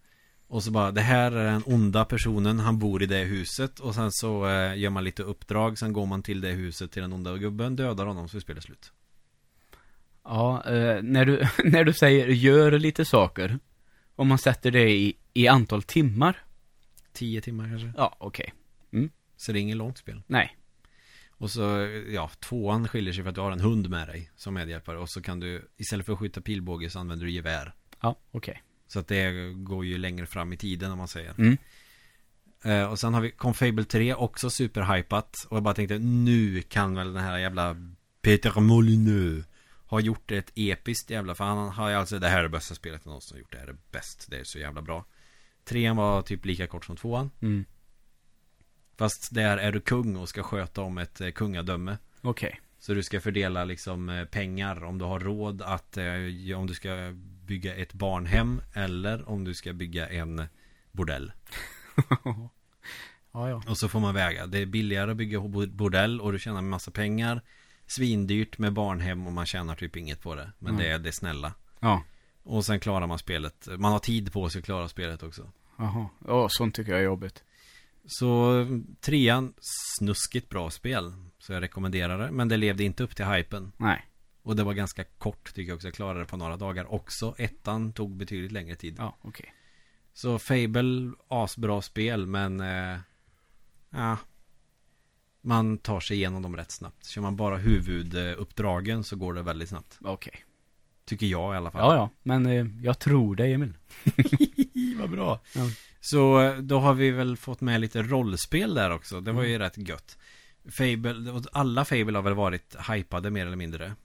[0.48, 3.80] Och så bara, det här är den onda personen, han bor i det huset.
[3.80, 7.02] Och sen så eh, gör man lite uppdrag, sen går man till det huset till
[7.02, 8.92] den onda gubben, dödar honom så är spelet slut.
[10.24, 13.60] Ja, eh, när, du, när du säger gör lite saker.
[14.16, 16.44] Om man sätter det i, i antal timmar.
[17.14, 17.94] Tio timmar kanske.
[17.98, 18.54] Ja, okej.
[19.44, 20.22] Så det är inget långt spel.
[20.28, 20.58] Nej.
[21.30, 21.62] Och så,
[22.10, 24.98] ja, tvåan skiljer sig för att du har en hund med dig som medhjälpare.
[24.98, 27.74] Och så kan du, istället för att skjuta pilbåge så använder du gevär.
[28.02, 28.64] Ja, okej.
[28.88, 31.34] Så att det går ju längre fram i tiden om man säger.
[31.38, 31.58] Mm.
[32.64, 35.48] Eh, och sen har vi Confable 3, också superhypat.
[35.50, 37.76] Och jag bara tänkte, nu kan väl den här jävla
[38.22, 39.46] Peter Molyneux
[39.94, 42.76] ha gjort ett episkt jävla, för han har ju alltså, det här är det bästa
[42.76, 43.52] spelet någonsin har gjort.
[43.52, 45.06] Det här är bäst, det är så jävla bra.
[45.64, 47.32] Trean var typ lika kort som tvåan.
[47.42, 47.66] Mm.
[48.98, 51.98] Fast där är du kung och ska sköta om ett eh, kungadöme.
[52.22, 52.62] Okej.
[52.80, 56.74] Så du ska fördela liksom eh, pengar om du har råd att eh, Om du
[56.74, 57.14] ska
[57.46, 60.46] bygga ett barnhem Eller om du ska bygga en
[60.92, 61.32] bordell
[63.34, 63.64] ja, ja.
[63.68, 66.58] Och så får man väga Det är billigare att bygga bo- bordell och du tjänar
[66.58, 67.42] en massa pengar
[67.96, 70.84] Svindyrt med barnhem och man tjänar typ inget på det Men Mm.
[70.84, 72.04] det är det snälla Ja.
[72.44, 76.08] Och sen klarar man spelet Man har tid på sig att klara spelet också Jaha.
[76.28, 77.44] Ja, sånt tycker jag är jobbigt.
[78.06, 78.66] Så
[79.02, 79.54] trean
[80.00, 84.06] Snuskigt bra spel Så jag rekommenderar det Men det levde inte upp till hypen Nej.
[84.44, 85.88] Och det var ganska kort tycker jag också.
[85.88, 87.36] Jag klarade det på några dagar också.
[87.38, 88.96] Ettan tog betydligt längre tid.
[88.98, 89.54] Ja, okej.
[90.14, 92.60] Så Fable, asbra spel men...
[92.60, 92.98] Eh,
[93.90, 94.18] ja.
[95.46, 97.06] Man tar sig igenom dem rätt snabbt.
[97.06, 99.98] Kör man bara huvuduppdragen så går det väldigt snabbt.
[100.02, 100.46] Okej.
[101.06, 101.82] Tycker jag i alla fall.
[101.82, 102.10] Ja, ja.
[102.24, 103.74] Men eh, jag tror dig, Emil.
[105.00, 105.42] Vad bra.
[105.56, 105.62] Ja.
[106.00, 109.22] Så eh, då har vi väl fått med lite rollspel där också.
[109.22, 110.18] Det var ju rätt gött.
[110.70, 113.96] Fable, alla Fable har väl varit hypade mer eller mindre.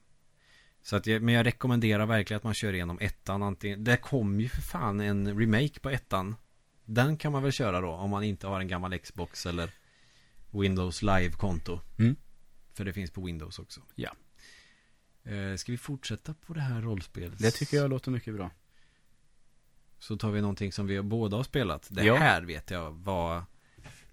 [0.81, 3.83] Så att jag, men jag rekommenderar verkligen att man kör igenom ettan antingen.
[3.83, 6.35] Det kom ju för fan en remake på ettan.
[6.85, 9.69] Den kan man väl köra då om man inte har en gammal Xbox eller
[10.51, 11.79] Windows Live-konto.
[11.99, 12.15] Mm.
[12.73, 13.81] För det finns på Windows också.
[13.95, 14.11] Ja.
[15.23, 17.39] Eh, ska vi fortsätta på det här rollspelet?
[17.39, 18.51] Det tycker jag låter mycket bra.
[19.99, 21.87] Så tar vi någonting som vi båda har spelat.
[21.91, 22.15] Det Ja.
[22.15, 23.43] här vet jag var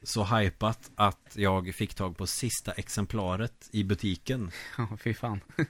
[0.06, 4.50] så hypat att jag fick tag på sista exemplaret i butiken.
[4.78, 5.40] Ja, fy fan.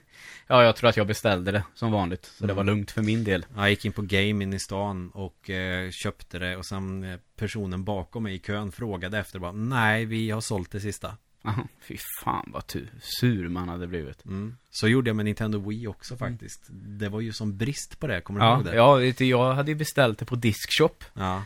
[0.47, 2.25] ja, jag tror att jag beställde det som vanligt.
[2.25, 2.55] Så det Mm.
[2.55, 3.45] var lugnt för min del.
[3.55, 7.19] Jag gick in på Game in i stan och eh, köpte det och sen eh,
[7.35, 11.17] personen bakom mig i kön frågade efter bara Nej, vi har sålt det sista.
[11.43, 14.25] Aha, fy fan vad tu- sur man hade blivit.
[14.25, 14.57] Mm.
[14.71, 16.61] Så gjorde jag med Nintendo Wii också faktiskt.
[16.69, 18.75] Det var ju som brist på det, kommer du Ja, ihåg det?
[18.75, 21.03] ja jag hade ju beställt det på Diskshop.
[21.13, 21.43] ja.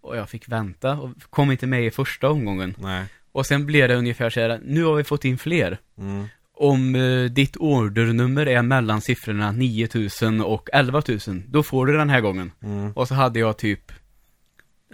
[0.00, 2.74] Och jag fick vänta och kom inte med i första omgången.
[2.78, 3.04] Nej.
[3.32, 5.78] Och sen blev det ungefär så här, nu har vi fått in fler.
[5.98, 6.26] Mm.
[6.54, 12.10] Om eh, ditt ordernummer är mellan siffrorna 9000 och 11 000, då får du den
[12.10, 12.52] här gången.
[12.62, 12.92] Mm.
[12.92, 13.92] Och så hade jag typ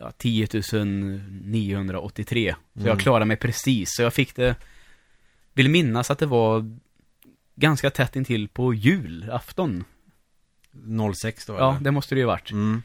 [0.00, 0.46] ja, 10
[1.42, 2.54] 983.
[2.74, 2.88] Så Mm.
[2.88, 3.88] jag klarade mig precis.
[3.96, 4.54] Så jag fick det,
[5.54, 6.76] vill minnas att det var
[7.56, 9.84] ganska tätt intill på julafton.
[11.14, 11.80] 06 då Ja, eller?
[11.84, 12.50] det måste det ju varit.
[12.52, 12.82] Mm.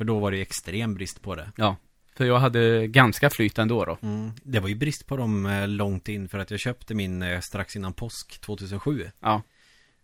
[0.00, 1.52] För då var det ju extrem brist på det.
[1.56, 1.76] Ja.
[2.16, 3.98] För jag hade ganska flyt ändå då.
[4.02, 4.30] Mm.
[4.42, 7.40] Det var ju brist på dem eh, långt in för att jag köpte min eh,
[7.40, 9.10] strax innan påsk 2007.
[9.20, 9.42] Ja.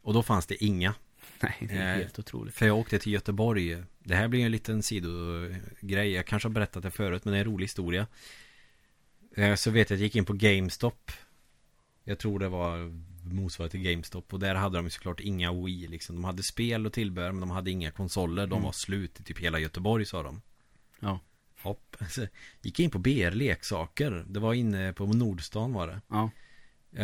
[0.02, 0.94] Och då fanns det inga.
[1.40, 2.54] Nej, det är Eh, helt otroligt.
[2.54, 3.82] För jag åkte till Göteborg.
[3.98, 6.10] Det här blir en liten sidogrej.
[6.10, 8.06] Jag kanske har berättat det förut men det är en rolig historia.
[9.36, 11.12] Eh, Så vet jag att jag gick in på GameStop.
[12.04, 12.92] Jag tror det var
[13.32, 14.32] motsvarigt till GameStop.
[14.32, 16.16] Och där hade de ju såklart inga Wii liksom.
[16.16, 18.46] De hade spel och tillbehör men de hade inga konsoler.
[18.46, 18.64] De Mm.
[18.64, 20.40] var slut i typ hela Göteborg sa de.
[21.00, 21.20] Ja.
[21.62, 21.96] Hopp.
[22.10, 22.26] Så
[22.62, 24.24] gick in på BR Leksaker.
[24.28, 26.00] Det var inne på Nordstan var det.
[26.08, 26.30] Ja.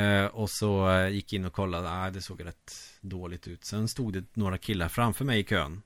[0.00, 3.64] Eh, och så eh, gick in och kollade, ah, det såg rätt dåligt ut.
[3.64, 5.82] Sen stod det några killar framför mig i kön.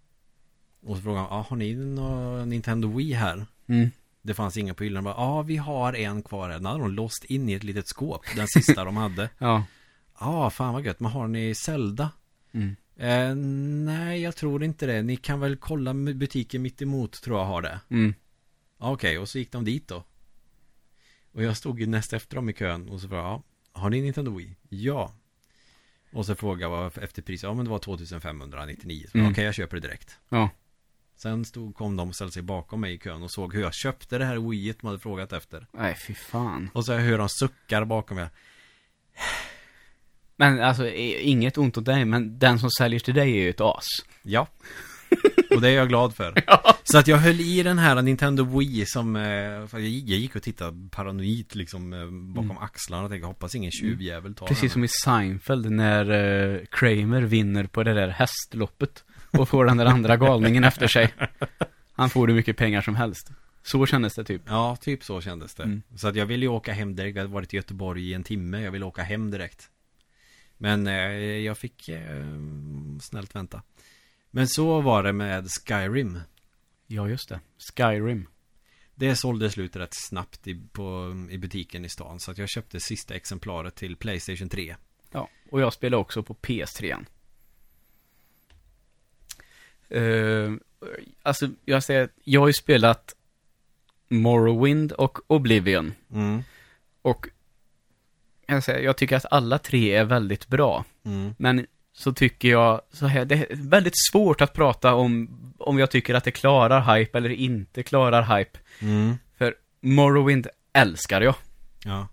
[0.83, 3.47] Och så frågade han, ah, har ni någon Nintendo Wii här?
[3.67, 3.91] Mm.
[4.23, 5.05] Det fanns inga på hyllan.
[5.05, 6.57] Ja, ah, vi har en kvar här.
[6.57, 8.23] Den hade de låst in i ett litet skåp.
[8.37, 9.31] Den sista de hade.
[9.39, 9.65] Ja.
[10.21, 11.01] Ja, ah, fan vad gött.
[11.01, 12.11] Men har ni Zelda?
[12.53, 12.77] Mm.
[12.97, 13.35] Eh,
[13.95, 15.03] nej, jag tror inte det.
[15.03, 17.81] Ni kan väl kolla butiken mitt emot tror jag har det.
[17.89, 18.15] Mm.
[18.79, 20.05] Ja, Okej, och så gick de dit då.
[21.33, 23.43] Och jag stod ju näst efter dem i kön och så frågade jag,
[23.73, 24.57] ja, har ni Nintendo Wii?
[24.69, 25.13] Ja.
[26.13, 29.07] Och så frågade jag vad efter pris, ja men det var 2599.
[29.13, 29.33] Så Mm.
[29.33, 30.19] Okej, jag köper det direkt.
[30.29, 30.51] Ja.
[31.17, 33.75] Sen stod, kom de och ställde sig bakom mig i kön och såg hur jag
[33.75, 35.67] köpte det här Wii de hade frågat efter.
[35.73, 36.71] Nej, fy fan.
[36.75, 38.29] Och så hör jag hur de suckar bakom mig.
[40.37, 43.61] Men alltså, inget ont åt dig, men den som säljer till dig är ju ett
[43.61, 43.85] as.
[44.23, 44.47] Ja.
[45.51, 46.35] Och det är jag glad för.
[46.85, 49.23] Så att jag höll i den här Nintendo Wii som, eh,
[49.67, 51.99] för jag gick- jag gick och tittade paranoid liksom eh,
[52.35, 52.63] bakom Mm.
[52.63, 54.71] axlarna och tänkte hoppas ingen tjuvjävel tar Precis den.
[54.71, 59.87] som i Seinfeld när eh, Kramer vinner på det där hästloppet och får den där
[59.87, 61.15] andra galningen efter sig.
[61.93, 63.31] Han får hur mycket pengar som helst.
[63.63, 64.43] Så kändes det typ.
[64.47, 65.63] Ja, typ så kändes det.
[65.63, 65.83] Mm.
[65.97, 67.17] Så att jag ville ju åka hem direkt.
[67.17, 68.61] Jag hade varit i Göteborg i en timme.
[68.63, 69.69] Jag ville åka hem direkt.
[70.59, 72.27] Men eh, jag fick eh,
[73.01, 73.63] snällt vänta.
[74.31, 76.21] Men så var det med Skyrim.
[76.87, 77.41] Ja, just det.
[77.77, 78.29] Skyrim.
[78.95, 82.21] Det sålde slut rätt snabbt i, på, i butiken i stan.
[82.21, 84.77] Så att jag köpte sista exemplaret till Playstation 3.
[85.13, 87.07] Ja, och jag spelar också på PS3.
[89.95, 90.57] Uh,
[91.23, 93.17] alltså, jag säger jag har ju spelat
[94.09, 95.95] Morrowind och Oblivion.
[96.13, 96.43] Mm.
[97.03, 97.29] Och
[98.47, 100.85] jag, säger, jag tycker att alla tre är väldigt bra.
[101.05, 101.35] Mm.
[101.39, 105.29] Men så tycker jag så här, det är väldigt svårt att prata om
[105.59, 108.59] om jag tycker att det klarar hype eller inte klarar hype.
[108.81, 109.15] Mm.
[109.39, 111.35] För Morrowind älskar jag.
[111.85, 112.09] Ja.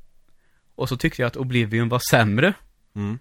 [0.75, 2.53] Och så tyckte jag att Oblivion var sämre.
[2.95, 3.19] Mm.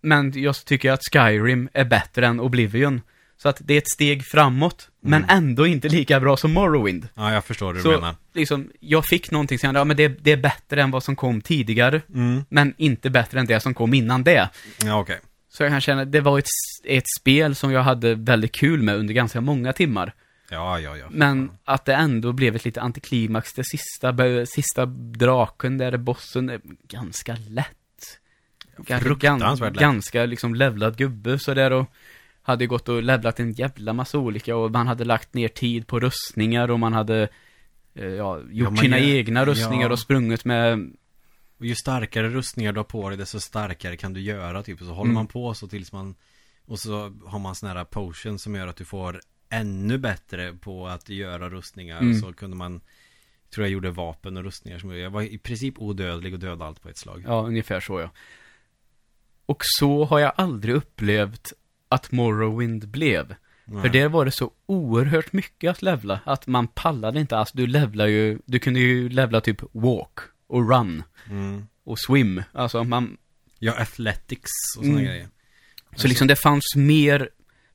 [0.00, 3.00] Men jag tycker att Skyrim är bättre än Oblivion.
[3.42, 5.36] Så att det är ett steg framåt, men Mm.
[5.36, 7.08] ändå inte lika bra som Morrowind.
[7.14, 8.14] Ja, jag förstår hur du Så menar.
[8.34, 11.40] liksom, jag fick någonting som, ja men det, det är bättre än vad som kom
[11.40, 12.44] tidigare, Mm.
[12.48, 14.48] men inte bättre än det som kom innan det.
[14.84, 15.20] Ja, okej.
[15.48, 16.44] Så jag kan känna, det var ett,
[16.84, 20.14] ett spel som jag hade väldigt kul med under ganska många timmar.
[20.50, 21.06] Ja, ja, ja.
[21.10, 24.16] Men att det ändå blev ett lite antiklimax, det sista,
[24.46, 27.68] sista draken där, bossen, är ganska lätt.
[29.00, 29.80] Fruktansvärt lätt.
[29.80, 31.86] Ganska liksom levlad gubbe sådär och
[32.42, 36.00] hade gått och levlat en jävla massa olika och man hade lagt ner tid på
[36.00, 37.28] rustningar och man hade
[37.94, 39.92] eh, ja, gjort man sina gör- egna rustningar ja.
[39.92, 40.90] och sprungit med
[41.58, 44.78] Och ju starkare rustningar du har på dig desto starkare kan du göra typ.
[44.78, 45.14] Så håller Mm.
[45.14, 46.14] man på så tills man
[46.66, 50.86] Och så har man såna här potions som gör att du får ännu bättre på
[50.88, 52.00] att göra rustningar.
[52.00, 52.20] Mm.
[52.20, 52.80] Så kunde man,
[53.54, 56.82] tror jag gjorde vapen och rustningar som jag var i princip odödlig och dödade allt
[56.82, 57.22] på ett slag.
[57.26, 58.10] Ja, ungefär så ja.
[59.46, 61.52] Och så har jag aldrig upplevt
[61.94, 63.34] att Morrowind blev.
[63.64, 63.82] Nej.
[63.82, 67.36] För där var det så oerhört mycket att levla, att man pallade inte.
[67.36, 71.66] Alltså du levlar ju, du kunde ju levla typ walk och run Mm.
[71.84, 72.42] och swim.
[72.52, 73.16] Alltså man,
[73.58, 75.04] Ja, athletics och sådana Mm.
[75.10, 75.28] grejer.
[75.96, 77.28] så liksom det fanns mer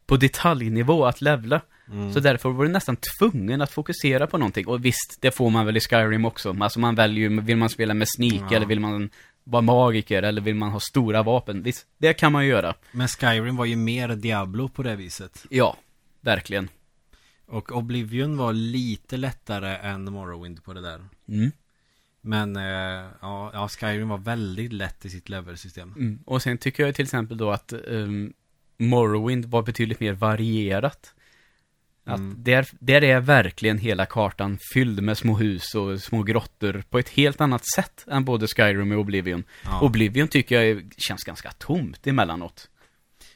[0.06, 1.62] på detaljnivå att levla.
[1.92, 2.14] Mm.
[2.14, 4.68] Så därför var du nästan tvungen att fokusera på någonting.
[4.68, 6.56] Och visst, det får man väl i Skyrim också.
[6.60, 8.56] Alltså man väljer ju, vill man spela med sneak Ja.
[8.56, 9.10] eller vill man
[9.50, 11.64] vara magiker eller vill man ha stora vapen?
[11.64, 12.76] Visst, det kan man ju göra.
[12.92, 15.46] Men Skyrim var ju mer Diablo på det viset.
[15.50, 15.78] Ja,
[16.22, 16.70] verkligen.
[17.46, 21.06] Och Oblivion var lite lättare än Morrowind på det där.
[21.28, 21.52] Mm.
[22.22, 25.94] Men eh, ja, ja, Skyrim var väldigt lätt i sitt levelsystem.
[25.98, 26.20] Mm.
[26.26, 28.34] Och sen tycker jag till exempel då att um,
[28.78, 31.14] Morrowind var betydligt mer varierat.
[32.08, 32.36] Att Mm.
[32.44, 37.10] där, där är verkligen hela kartan fylld med små hus och små grottor på ett
[37.10, 39.44] helt annat sätt än både Skyrim och Oblivion.
[39.66, 39.82] Ja.
[39.82, 42.70] Oblivion tycker jag är- känns ganska tomt emellanåt.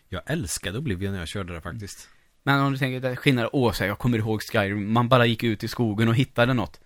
[0.09, 2.09] Jag älskade Oblivion när jag körde det faktiskt.
[2.43, 5.43] Men om du tänker, skillnaden, åh, så här, jag kommer ihåg Skyrim, man bara gick
[5.43, 6.79] ut i skogen och hittade något.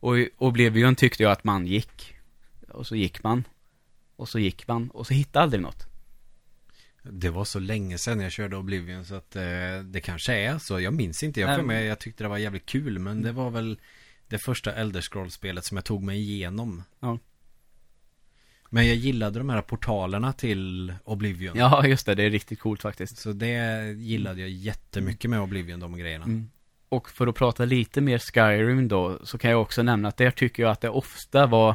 [0.00, 2.14] Och Oblivion tyckte jag att man gick.
[2.68, 3.44] Och så gick man.
[4.16, 5.86] Och så gick man, och så hittade aldrig något.
[7.10, 9.42] Det var så länge sedan jag körde Oblivion så att eh,
[9.84, 10.80] det kanske är så.
[10.80, 11.40] Jag minns inte.
[11.40, 13.78] Jag, för mig, jag tyckte det var jävligt kul men det var väl
[14.28, 16.82] det första Elder Scrolls-spelet som jag tog mig igenom.
[17.00, 17.18] Ja.
[18.70, 21.56] Men jag gillade de här portalerna till Oblivion.
[21.56, 23.18] Ja, just det, det är riktigt coolt faktiskt.
[23.18, 26.24] Så det gillade jag jättemycket med Oblivion, de grejerna.
[26.24, 26.50] Mm.
[26.88, 30.30] Och för att prata lite mer Skyrim då, så kan jag också nämna att där
[30.30, 31.74] tycker jag att det ofta var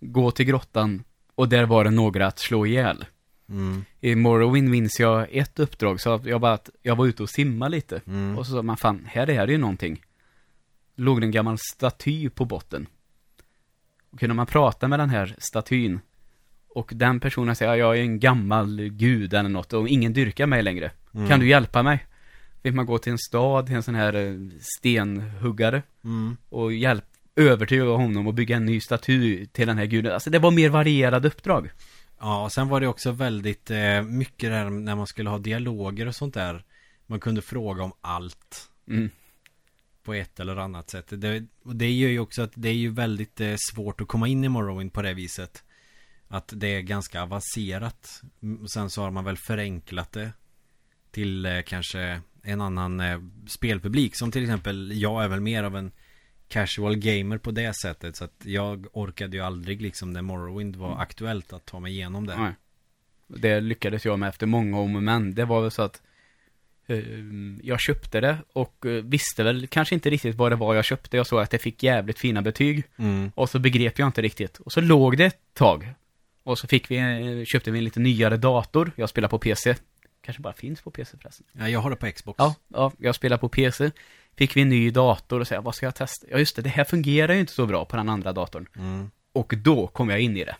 [0.00, 1.04] gå till grottan
[1.34, 3.04] och där var det några att slå ihjäl.
[3.48, 3.84] Mm.
[4.00, 7.30] I Morrowind minns jag ett uppdrag, så att jag bara att jag var ute och
[7.30, 8.00] simma lite.
[8.06, 8.38] Mm.
[8.38, 10.02] Och så sa man, fan, här är det ju någonting.
[10.96, 12.86] Låg det en gammal staty på botten.
[14.12, 16.00] Och kunde man prata med den här statyn
[16.68, 20.46] och den personen säger, "Ja, jag är en gammal gud eller något och ingen dyrkar
[20.46, 20.90] mig längre.
[21.14, 21.28] Mm.
[21.28, 22.06] Kan du hjälpa mig?
[22.62, 24.34] Vill man gå till en stad, till en sån här eh,
[24.78, 26.36] stenhuggare Mm.
[26.48, 27.04] och hjälp,
[27.36, 30.12] övertyga honom och bygga en ny staty till den här guden.
[30.12, 31.70] Alltså det var mer varierade uppdrag.
[32.20, 36.06] Ja, och sen var det också väldigt eh, mycket där när man skulle ha dialoger
[36.06, 36.64] och sånt där.
[37.06, 39.10] Man kunde fråga om allt Mm.
[40.02, 41.06] på ett eller annat sätt.
[41.08, 44.28] Det, och det gör ju också att det är ju väldigt eh, svårt att komma
[44.28, 45.64] in i Morrowind på det viset.
[46.28, 48.22] Att det är ganska avancerat.
[48.42, 50.32] Mm, och Sen så har man väl förenklat det
[51.10, 54.16] till eh, kanske en annan eh, spelpublik.
[54.16, 55.92] Som till exempel, jag är väl mer av en
[56.48, 58.16] casual gamer på det sättet.
[58.16, 60.98] Så att jag orkade ju aldrig liksom när Morrowind var Mm.
[61.00, 62.36] aktuellt att ta mig igenom det.
[62.36, 62.52] Nej.
[63.26, 65.34] Det lyckades jag med efter många om och men.
[65.34, 66.02] Det var väl så att
[66.86, 66.98] eh,
[67.62, 71.16] jag köpte det och eh, visste väl kanske inte riktigt vad det var jag köpte.
[71.16, 72.84] Jag såg att det fick jävligt fina betyg.
[72.96, 73.32] Mm.
[73.34, 74.58] Och så begrep jag inte riktigt.
[74.58, 75.88] Och så låg det ett tag.
[76.42, 78.92] Och så fick vi, eh, köpte vi en lite nyare dator.
[78.96, 79.74] Jag spelar på PC.
[80.22, 81.46] Kanske bara finns på PC förresten.
[81.52, 82.36] Ja, jag har det på Xbox.
[82.38, 83.90] Ja, ja, jag spelar på PC.
[84.38, 86.26] Fick vi en ny dator och säga, vad ska jag testa?
[86.30, 88.66] Ja just det, det här fungerar ju inte så bra på den andra datorn.
[88.76, 89.10] Mm.
[89.32, 90.56] Och då kom jag in i det.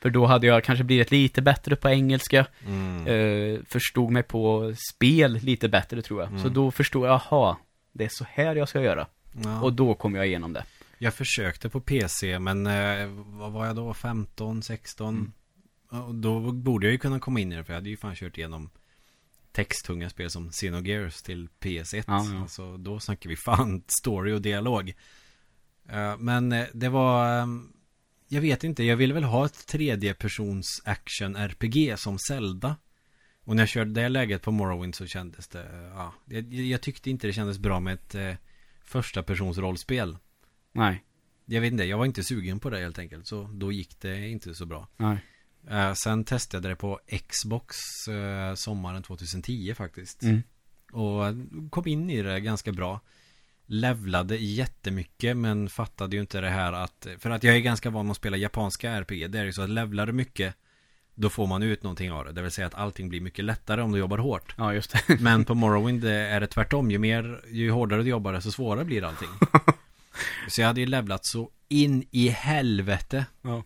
[0.00, 2.46] För då hade jag kanske blivit lite bättre på engelska.
[2.66, 3.06] Mm.
[3.06, 6.28] Eh, förstod mig på spel lite bättre tror jag.
[6.28, 6.42] Mm.
[6.42, 7.58] Så då förstod jag, aha,
[7.92, 9.06] det är så här jag ska göra.
[9.44, 9.60] Ja.
[9.60, 10.64] Och då kom jag igenom det.
[10.98, 13.94] Jag försökte på PC men eh, vad var jag då?
[13.94, 15.32] 15, 16?
[15.90, 16.04] Mm.
[16.04, 18.14] Och då borde jag ju kunna komma in i det för jag hade ju fan
[18.14, 18.70] kört igenom
[19.56, 22.04] texttunga spel som Xenogears till PS1.
[22.06, 22.40] Ja, ja.
[22.40, 24.94] Alltså då snackar vi fan story och dialog.
[25.88, 27.46] Eh, men eh, det var eh,
[28.28, 32.76] jag vet inte, jag ville väl ha ett tredjepersons action RPG som Zelda.
[33.44, 36.80] Och när jag körde det läget på Morrowind så kändes det, eh, ja, jag, jag
[36.80, 38.34] tyckte inte det kändes bra med ett eh,
[38.84, 40.16] första persons rollspel.
[40.72, 41.04] Nej,
[41.44, 43.26] Jag vet inte, jag var inte sugen på det helt enkelt.
[43.26, 44.88] Så då gick det inte så bra.
[44.96, 45.18] nej.
[45.70, 47.76] Eh, sen testade jag det på Xbox
[48.08, 50.22] eh, sommaren 2010 faktiskt.
[50.22, 50.42] Mm.
[50.92, 51.24] Och
[51.70, 53.00] kom in i det ganska bra.
[53.66, 58.10] Levlade jättemycket men fattade ju inte det här att För att jag är ganska van
[58.10, 60.54] att spela japanska RPG Det är ju så att levlar du mycket
[61.14, 63.82] Då får man ut någonting av det Det vill säga att allting blir mycket lättare
[63.82, 65.20] om du jobbar hårt Ja, just det.
[65.20, 69.04] Men på Morrowind är det tvärtom Ju mer, ju hårdare du jobbar desto svårare blir
[69.04, 69.28] allting
[70.48, 73.62] Så jag hade ju levlat så in i helvete Ja.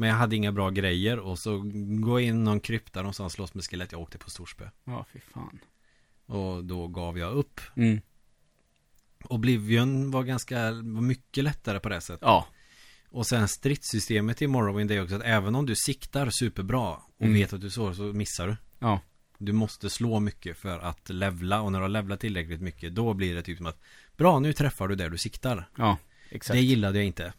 [0.00, 1.62] Men jag hade inga bra grejer och så
[2.00, 5.58] gå in någon krypta någonstans slåss med skelett Jag åkte på storspö Ja, fy fan.
[6.26, 8.00] Och då gav jag upp Mm.
[9.24, 12.46] Oblivion var ganska, var mycket lättare på det sättet Ja.
[13.10, 17.34] Och sen stridssystemet i Morrowind är också att även om du siktar superbra Och Mm.
[17.34, 19.00] vet att du så, så missar du Ja.
[19.38, 23.14] Du måste slå mycket för att levla och när du har levlat tillräckligt mycket då
[23.14, 23.80] blir det typ som att
[24.16, 25.68] Bra, nu träffar du där du siktar.
[25.76, 25.98] Ja,
[26.30, 26.54] exakt.
[26.54, 27.32] Det gillade jag inte.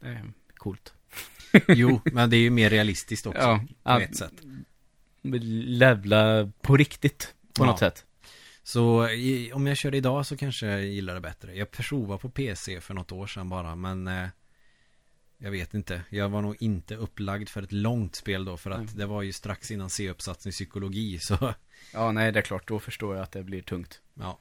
[0.00, 0.92] Det är coolt.
[1.68, 3.40] Jo, men det är ju mer realistiskt också.
[3.82, 4.32] Ja, På ett sätt.
[5.22, 7.34] levla på riktigt.
[7.54, 7.66] På Ja.
[7.70, 8.04] något sätt.
[8.62, 11.54] Så i, om jag kör idag så kanske jag gillar det bättre.
[11.56, 14.28] Jag provade på PC för något år sedan bara, men eh,
[15.38, 16.02] jag vet inte.
[16.10, 18.88] Jag var nog inte upplagd för ett långt spel då, för att Nej.
[18.96, 21.54] det var ju strax innan C-uppsatsen i psykologi, så
[21.92, 22.68] Ja, nej, det är klart.
[22.68, 24.00] Då förstår jag att det blir tungt.
[24.14, 24.38] ja.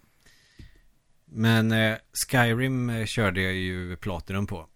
[1.28, 1.96] Men eh,
[2.32, 4.68] Skyrim eh, körde jag ju Platinum på.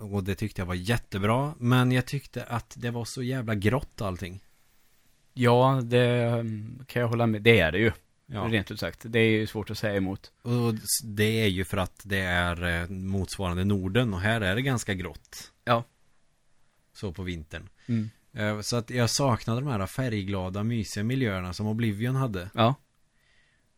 [0.00, 4.00] Och det tyckte jag var jättebra, men jag tyckte att det var så jävla grått
[4.00, 4.40] allting.
[5.34, 7.42] Ja, det mm, kan jag hålla med.
[7.42, 7.92] Det är det ju.
[8.26, 8.40] Ja.
[8.50, 9.00] Rent ut sagt.
[9.04, 10.32] Det är ju svårt att säga emot.
[10.42, 10.74] Och
[11.04, 14.94] det är ju för att det är eh, motsvarande Norden och här är det ganska
[14.94, 15.52] grått.
[15.64, 15.84] Ja.
[16.92, 17.68] Så på vintern.
[17.86, 18.10] Mm.
[18.32, 22.50] Eh, Så att jag saknade de här färgglada, mysiga miljöerna som Oblivion hade.
[22.54, 22.74] Ja.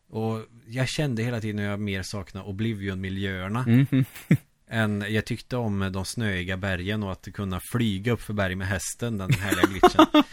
[0.07, 3.65] Och jag kände hela tiden att jag mer saknade Oblivion-miljöerna.
[3.67, 4.05] Mhm.
[4.73, 8.67] Än jag tyckte om de snöiga bergen och att kunna flyga upp för berg med
[8.67, 10.05] hästen, den härliga glitchen.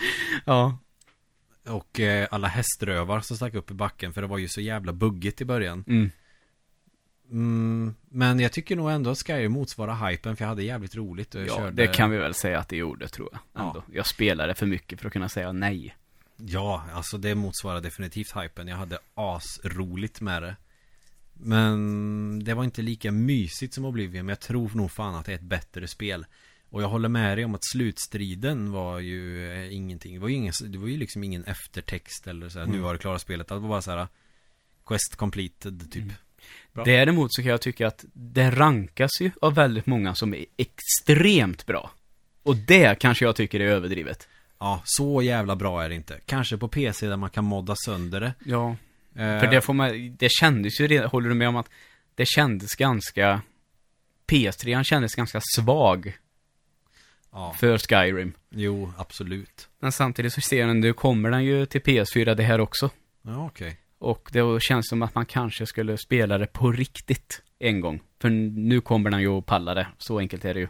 [0.45, 0.78] Ja.
[1.66, 4.93] och eh, alla häströvar som stack upp i backen, för det var ju så jävla
[4.93, 5.84] buggigt i början.
[5.86, 6.11] Mm.
[7.30, 11.34] Mm, men jag tycker nog ändå att Skyrim motsvarar hypen för jag hade jävligt roligt
[11.34, 11.70] och jag Ja, körde...
[11.86, 13.41] det kan vi väl säga att det gjorde, tror jag.
[13.53, 13.68] Ja.
[13.68, 13.82] Ändå.
[13.93, 15.97] Jag spelade för mycket för att kunna säga nej.
[16.36, 18.68] Ja, alltså det motsvarar definitivt hypen.
[18.68, 20.57] Jag hade asroligt med det.
[21.43, 25.32] Men det var inte lika mysigt som Oblivion, men jag tror nog fan att det
[25.32, 26.26] är ett bättre spel.
[26.70, 30.14] Och jag håller med dig om att slutstriden var ju eh, ingenting.
[30.14, 32.84] Det var ju, ingen, det var ju liksom ingen eftertext eller så här, nu Mm.
[32.84, 33.49] har du klarat spelet.
[33.49, 34.09] Det var bara så här
[34.86, 36.03] Quest completed typ.
[36.03, 36.14] Mm.
[36.72, 36.84] Bra.
[36.84, 41.66] Däremot så kan jag tycka att det rankas ju av väldigt många som är extremt
[41.66, 41.91] bra.
[42.43, 44.28] Och det kanske jag tycker är överdrivet.
[44.59, 46.20] Ja, så jävla bra är det inte.
[46.26, 48.34] Kanske på PC där man kan modda sönder det.
[48.45, 48.76] Ja.
[49.40, 51.70] För det får man, det kändes ju redan, håller du med om att
[52.14, 53.40] det kändes ganska,
[54.26, 56.18] PS3 kändes ganska svag
[57.32, 58.32] Ja, för Skyrim.
[58.50, 59.68] jo, absolut.
[59.78, 62.90] Men samtidigt så ser den, nu kommer den ju till PS4 det här också.
[63.22, 63.76] Ja, okej.
[63.98, 68.00] Och det känns som att man kanske skulle spela det på riktigt en gång.
[68.20, 70.68] För nu kommer den ju att palla det, så enkelt är det ju.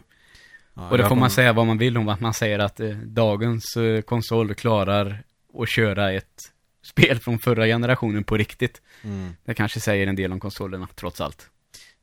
[0.73, 2.89] Ja, Och det får man säga vad man vill om, att man säger att eh,
[2.89, 5.23] dagens eh, konsol klarar
[5.59, 6.50] att köra ett
[6.81, 8.81] spel från förra generationen på riktigt.
[9.03, 9.33] Mm.
[9.45, 11.49] Det kanske säger en del om konsolerna, trots allt.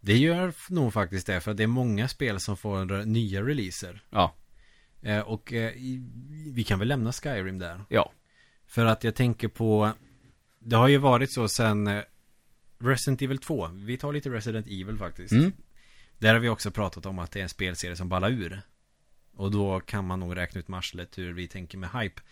[0.01, 4.03] Det gör nog faktiskt det, för det är många spel som får nya releaser.
[4.11, 4.35] Ja,
[5.03, 5.72] Eh, och eh,
[6.53, 7.85] vi kan väl lämna Skyrim där.
[7.89, 8.12] ja.
[8.66, 9.93] För att jag tänker på,
[10.59, 12.03] det har ju varit så sen eh,
[12.79, 13.66] Resident Evil 2.
[13.72, 15.33] Vi tar lite Resident Evil faktiskt.
[15.33, 15.53] Mm.
[16.18, 18.62] Där har vi också pratat om att det är en spelserie som ballar ur.
[19.35, 22.22] Och då kan man nog räkna ut marslet hur vi tänker med hype.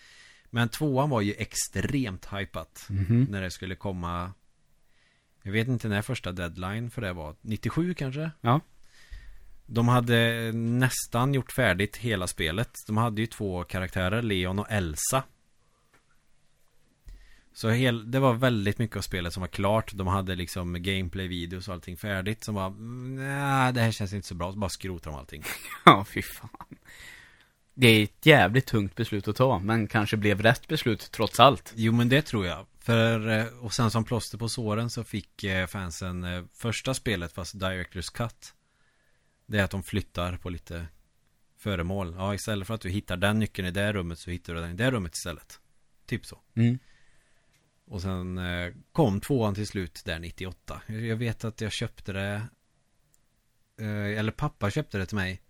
[0.50, 2.86] Men tvåan var ju extremt hypat.
[2.90, 3.26] Mhm.
[3.30, 4.32] När det skulle komma
[5.42, 8.30] Jag vet inte när första deadline för det var 97 kanske?
[8.40, 8.60] Ja.
[9.66, 15.22] De hade nästan gjort färdigt hela spelet De hade ju två karaktärer, Leon och Elsa
[17.52, 21.68] Så hel, det var väldigt mycket av spelet som var klart De hade liksom gameplay-videos
[21.68, 24.70] och allting färdigt Som var, "Mm, nej det här känns inte så bra Så bara
[24.70, 25.42] skrotar de allting
[25.84, 26.76] Ja, fy fan.
[27.78, 31.72] Det är ett jävligt tungt beslut att ta, men kanske blev rätt beslut trots allt.
[31.76, 32.66] Jo men det tror jag.
[32.78, 37.32] För, eh, och sen som plåster på såren så fick eh, fansen eh, första spelet
[37.32, 38.54] fast Directors Cut.
[39.46, 40.86] Det är att de flyttar på lite
[41.58, 42.14] föremål.
[42.18, 44.70] Ja istället för att du hittar den nyckeln i det rummet så hittar du den
[44.70, 45.60] i det rummet istället.
[46.06, 46.40] Typ så.
[46.54, 46.78] Mm.
[47.86, 48.40] Och sen
[48.92, 52.42] kom tvåan till slut där 98 Jag vet att jag köpte det
[54.16, 55.42] Eller pappa köpte det till mig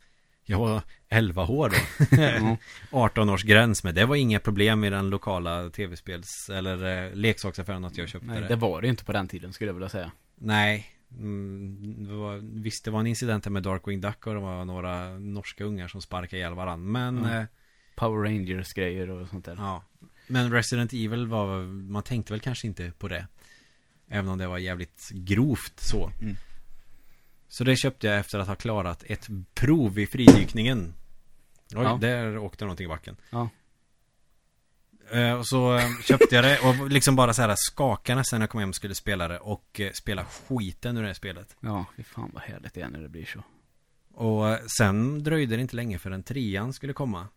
[0.48, 2.56] Jag var 11 år då Ja.
[2.90, 7.84] 18 års gräns med det var inga problem i den lokala tv-spels eller eh, leksaksaffären
[7.84, 8.48] att jag köpte Nej, det.
[8.48, 10.12] det var det ju inte på den tiden, skulle jag vilja säga.
[10.34, 10.86] Nej.
[11.10, 15.18] Mm, det var, visst, det var en incident med Darkwing Duck och det var några
[15.18, 16.76] norska ungar som sparkade ihjäl varandra.
[17.12, 17.40] Men, Ja.
[17.40, 17.44] eh,
[17.96, 19.56] Power Rangers-grejer och sånt där.
[19.56, 19.84] ja.
[20.28, 23.26] Men Resident Evil var, man tänkte väl kanske inte på det.
[24.08, 26.10] Även om det var jävligt grovt så.
[26.20, 26.36] Mm.
[27.48, 30.94] Så det köpte jag efter att ha klarat ett prov i fridykningen.
[31.74, 31.98] Oj, Ja.
[32.00, 33.16] där åkte någonting i backen.
[33.30, 33.48] Ja.
[35.12, 38.50] Eh, Och så eh, köpte jag det och liksom bara så här skakade när jag
[38.50, 41.56] kom hem och skulle spela det och eh, spela skiten ur det här spelet.
[41.60, 43.42] Ja, fy fan vad härligt det är när det blir så.
[44.22, 47.28] Och sen dröjde det inte länge förrän trean skulle komma.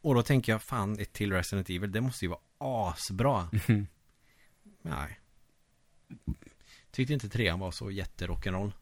[0.00, 2.40] Och då tänker jag, fan ett till Resident Evil, det måste ju vara
[2.90, 3.48] asbra.
[4.82, 5.20] Nej.
[6.90, 8.72] Tyckte inte trean var så jätterock'n'roll.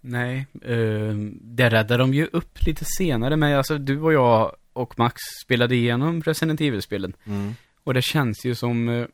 [0.00, 4.98] Nej, eh, det räddade de ju upp lite senare, men alltså du och jag och
[4.98, 7.12] Max spelade igenom Resident Evil-spelen.
[7.24, 7.54] Mm.
[7.84, 8.88] Och det känns ju som...
[8.88, 9.06] Eh,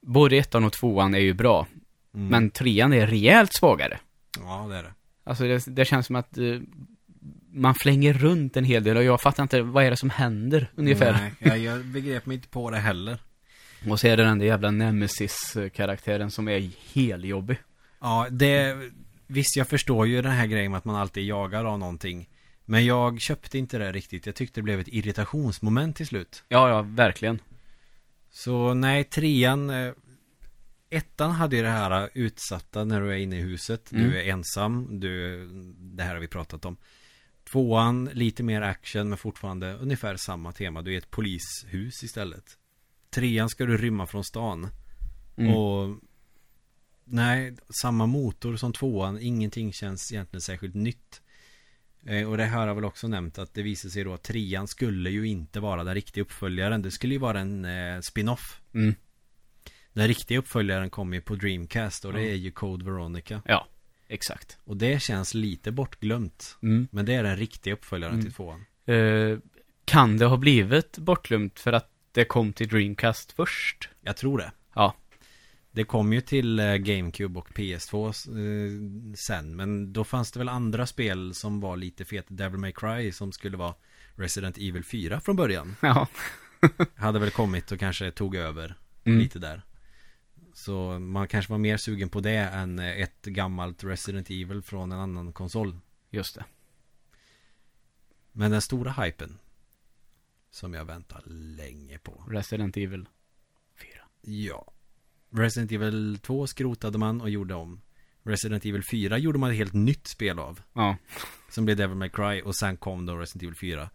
[0.00, 1.66] både ettan och tvåan är ju bra.
[2.14, 2.28] Mm.
[2.28, 3.98] Men trean är rejält svagare.
[4.38, 4.92] Ja, det är det.
[5.24, 6.44] Alltså det, det känns som att eh,
[7.52, 10.70] man flänger runt en hel del och jag fattar inte, vad är det som händer
[10.74, 11.12] ungefär?
[11.12, 13.18] Nej, jag, jag begrep mig inte på det heller.
[13.90, 17.58] Och så är det den där jävla Nemesis-karaktären som är heljobbig.
[18.00, 18.76] Ja, det...
[19.30, 22.28] Visst, jag förstår ju den här grejen med att man alltid jagar av någonting.
[22.64, 24.26] Men jag köpte inte det riktigt.
[24.26, 26.44] Jag tyckte det blev ett irritationsmoment till slut.
[26.48, 27.38] Ja, ja, verkligen.
[28.30, 29.70] Så nej, trean...
[29.70, 29.92] eh,
[30.90, 33.92] Ettan hade ju det här eh, utsatta när du är inne i huset.
[33.92, 34.04] Mm.
[34.10, 35.00] Du är ensam.
[35.00, 35.44] Du,
[35.78, 36.76] det här har vi pratat om.
[37.50, 40.82] Tvåan, lite mer action men fortfarande ungefär samma tema.
[40.82, 42.44] Du är ett polishus istället.
[43.10, 44.68] Trean ska du rymma från stan.
[45.36, 45.54] Mm.
[45.54, 45.96] Och
[47.10, 49.18] Nej, samma motor som tvåan.
[49.20, 51.22] Ingenting känns egentligen särskilt nytt.
[52.06, 54.68] Eh, och det här har väl också nämnt att det visar sig då att trean
[54.68, 56.82] skulle ju inte vara den riktiga uppföljaren.
[56.82, 58.60] Det skulle ju vara en eh, spin-off.
[58.74, 58.94] Mm.
[59.92, 63.42] Den riktiga uppföljaren kommer ju på Dreamcast och det är ju Code Veronica.
[63.44, 63.66] Ja,
[64.08, 64.58] exakt.
[64.64, 66.56] Och det känns lite bortglömt.
[66.62, 66.88] Mm.
[66.90, 68.24] Men det är den riktiga uppföljaren Mm.
[68.24, 68.64] till tvåan.
[68.86, 69.38] Eh,
[69.84, 73.88] kan det ha blivit bortglömt för att det kom till Dreamcast först?
[74.00, 74.52] Jag tror det.
[74.74, 74.94] Ja.
[75.78, 79.56] Det kom ju till eh, GameCube och PS2 eh, sen.
[79.56, 82.26] Men då fanns det väl andra spel som var lite fet.
[82.28, 83.74] Devil May Cry som skulle vara
[84.14, 85.76] Resident Evil 4 från början.
[85.82, 86.08] Ja.
[86.94, 89.18] Hade väl kommit och kanske tog över Mm.
[89.18, 89.62] lite där.
[90.54, 94.92] Så man kanske var mer sugen på det än eh, ett gammalt Resident Evil från
[94.92, 95.78] en annan konsol.
[96.10, 96.44] Just det.
[98.32, 99.38] Men den stora hypen
[100.50, 102.24] som jag väntar länge på.
[102.28, 103.08] Resident Evil
[103.76, 103.88] 4.
[104.20, 104.72] Ja.
[105.30, 107.80] Resident Evil 2 skrotade man och gjorde om.
[108.22, 110.60] Resident Evil 4 gjorde man ett helt nytt spel av.
[110.72, 110.96] Ja.
[111.50, 113.90] Som blev Devil May Cry och sen kom då Resident Evil 4.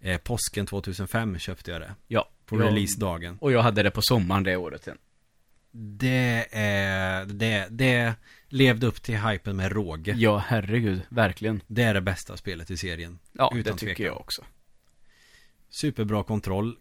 [0.00, 1.94] Eh, påsken 2005 köpte jag det.
[2.06, 2.28] Ja.
[2.46, 2.66] På Ja.
[2.66, 3.38] releasedagen.
[3.40, 4.98] Och jag hade det på sommaren det året sen.
[5.98, 8.14] Det är, det, det
[8.48, 10.14] levde upp till hypen med råge.
[10.16, 11.00] Ja, herregud.
[11.08, 11.60] Verkligen.
[11.66, 13.18] Det är det bästa spelet i serien.
[13.32, 14.06] Ja, det tycker tvekan.
[14.06, 14.44] jag också.
[15.70, 16.76] Superbra kontroll.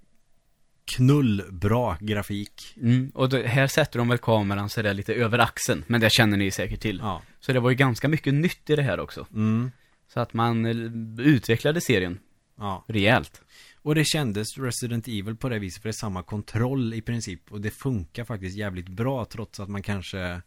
[0.85, 2.73] Knullbra grafik.
[2.81, 3.11] Mm.
[3.13, 5.83] Och det, här sätter de väl kameran så det är lite över axeln.
[5.87, 6.99] Men det känner ni säkert till.
[7.03, 7.21] Ja.
[7.39, 9.27] Så det var ju ganska mycket nytt i det här också.
[9.33, 9.71] Mm.
[10.13, 12.19] Så att man eh, utvecklade serien
[12.57, 12.85] Ja.
[12.87, 13.41] rejält.
[13.81, 17.51] Och det kändes Resident Evil på det viset för det är samma kontroll i princip
[17.51, 20.41] och det funkar faktiskt jävligt bra trots att man kanske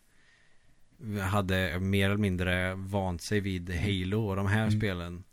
[1.31, 4.79] hade mer eller mindre vant sig vid Halo och de här Mm.
[4.79, 5.25] spelen.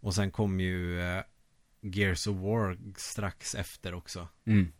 [0.00, 1.22] Och sen kom ju eh,
[1.84, 4.28] Gears of War strax efter också.
[4.46, 4.72] Mm.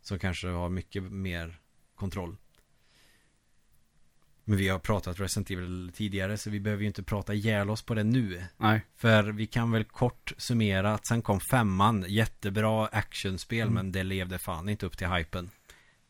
[0.00, 1.60] Som kanske har mycket mer
[1.94, 2.36] kontroll.
[4.44, 7.82] Men vi har pratat Resident Evil tidigare så vi behöver ju inte prata ihjäl oss
[7.82, 8.44] på det nu.
[8.56, 8.80] Nej.
[8.94, 13.74] För vi kan väl kort summera att sen kom femman, jättebra actionspel Mm.
[13.74, 15.50] men det levde fan inte upp till hypen.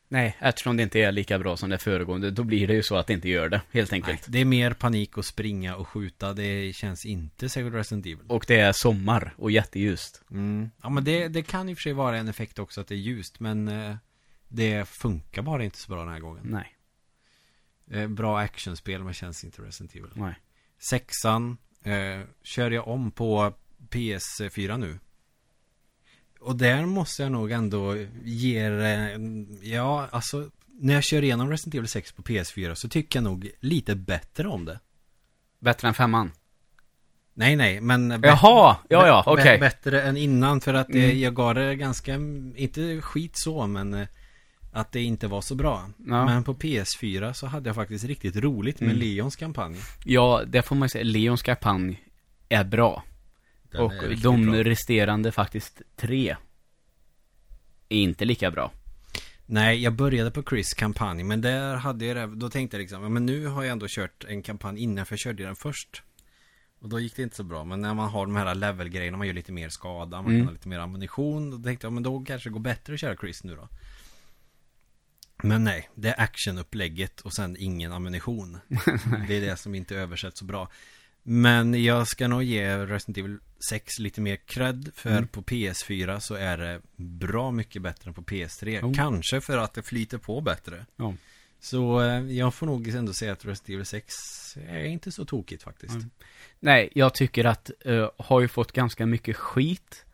[0.09, 2.97] Nej, eftersom det inte är lika bra som det föregående, då blir det ju så
[2.97, 4.25] att det inte gör det, helt Nej, enkelt.
[4.29, 8.27] det är mer panik att springa och skjuta, det känns inte särskilt Resident Evil.
[8.29, 10.23] Och det är sommar och jätteljust.
[10.31, 10.71] Mm.
[10.83, 12.99] Ja men det, det kan och för sig vara en effekt också att det är
[12.99, 13.97] ljust men eh,
[14.49, 16.43] det funkar bara inte så bra den här gången.
[16.51, 16.73] Nej,
[17.91, 20.11] Eh, bra actionspel men känns inte Resident Evil.
[20.15, 20.35] nej.
[20.91, 23.53] Sexan eh, kör jag om på
[23.91, 24.99] PS4 nu.
[26.47, 29.19] Och där måste jag nog ändå ge det-
[29.63, 33.49] Ja, alltså När jag kör igenom Resident Evil 6 på PS4 så tycker jag nog
[33.61, 34.81] lite bättre om det.
[35.61, 36.33] Bättre än femman?
[37.35, 39.59] Nej, nej, men Jaha, ja ja, okej.
[39.59, 41.21] Bättre än innan för att eh, Mm.
[41.21, 42.15] jag gav det ganska,
[42.57, 44.07] inte skit så, men eh,
[44.73, 45.91] att det inte var så bra.
[46.07, 46.25] Ja.
[46.25, 49.01] Men på PS4 så hade jag faktiskt riktigt roligt med Mm.
[49.01, 49.77] Leons kampanj.
[50.05, 51.05] Ja, det får man säga.
[51.05, 52.03] Leons kampanj
[52.49, 53.03] är bra.
[53.71, 53.93] Den och
[54.23, 54.55] de bra.
[54.65, 56.37] resterande faktiskt tre
[57.89, 58.73] är inte lika bra.
[59.47, 63.13] Nej, jag började på Chris kampanj, men där hade jag det, då tänkte jag liksom,
[63.13, 66.03] men nu har jag ändå kört en kampanj innan, för jag körde den först.
[66.81, 69.27] Och då gick det inte så bra, men när man har de här level-grejerna, man
[69.27, 70.39] gör lite mer skada, man Mm.
[70.41, 73.01] kan ha lite mer ammunition, då tänkte jag, men då kanske det går bättre att
[73.01, 73.69] köra Chris nu då.
[75.43, 78.59] Men nej, det är actionupplägget och sen ingen ammunition.
[79.29, 80.69] det är det som inte översätts så bra.
[81.29, 85.29] Men jag ska nog ge Resident Evil 6 lite mer cred för Mm.
[85.29, 88.79] på PS4 så är det bra mycket bättre än på PS3.
[88.83, 88.93] Jo.
[88.97, 90.87] Kanske för att det flyter på bättre.
[90.97, 91.15] Ja.
[91.61, 94.15] Så eh, jag får nog ändå säga att Resident Evil 6
[94.69, 95.95] är inte så tokigt faktiskt.
[95.95, 96.11] Mm.
[96.61, 100.05] Nej, jag tycker att uh, har ju fått ganska mycket skit.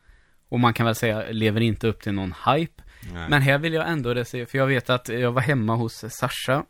[0.49, 2.83] Och man kan väl säga lever inte upp till någon hype.
[3.13, 3.31] Nej.
[3.31, 6.65] Men här vill jag ändå det för jag vet att jag var hemma hos Sasha.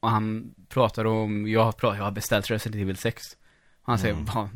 [0.00, 3.22] Och han pratar om, jag har, jag har beställt Resident Evil 6.
[3.88, 4.24] Han säger, Mm.
[4.24, 4.50] "Va,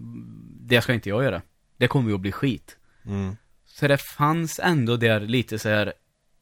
[0.60, 1.42] det ska inte jag göra.
[1.76, 2.76] Det kommer ju att bli skit.
[3.06, 3.36] Mm.
[3.66, 5.92] Så det fanns ändå där lite så här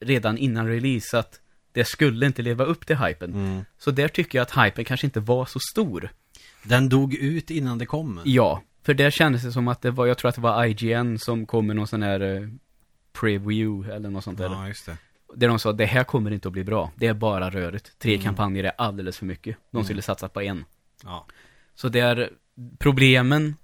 [0.01, 1.41] redan innan release att
[1.73, 3.35] det skulle inte leva upp till hypen.
[3.35, 3.65] Mm.
[3.79, 6.11] Så där tycker jag att hypen kanske inte var så stor.
[6.63, 8.21] Den dog ut innan det kom.
[8.25, 11.19] Ja, för där kändes det som att det var, jag tror att det var IGN
[11.19, 12.49] som kom med någon sån här eh,
[13.13, 14.45] preview eller något sånt där.
[14.45, 14.97] Ja, just det.
[15.35, 16.93] Där de sa, det här kommer inte att bli bra.
[16.97, 17.99] Det är bara rörigt.
[17.99, 18.25] Tre Mm.
[18.25, 19.57] kampanjer är alldeles för mycket.
[19.71, 19.85] De Mm.
[19.85, 20.65] skulle satsa på en.
[21.05, 21.27] Ja.
[21.75, 22.31] Så det är
[22.79, 23.57] problemen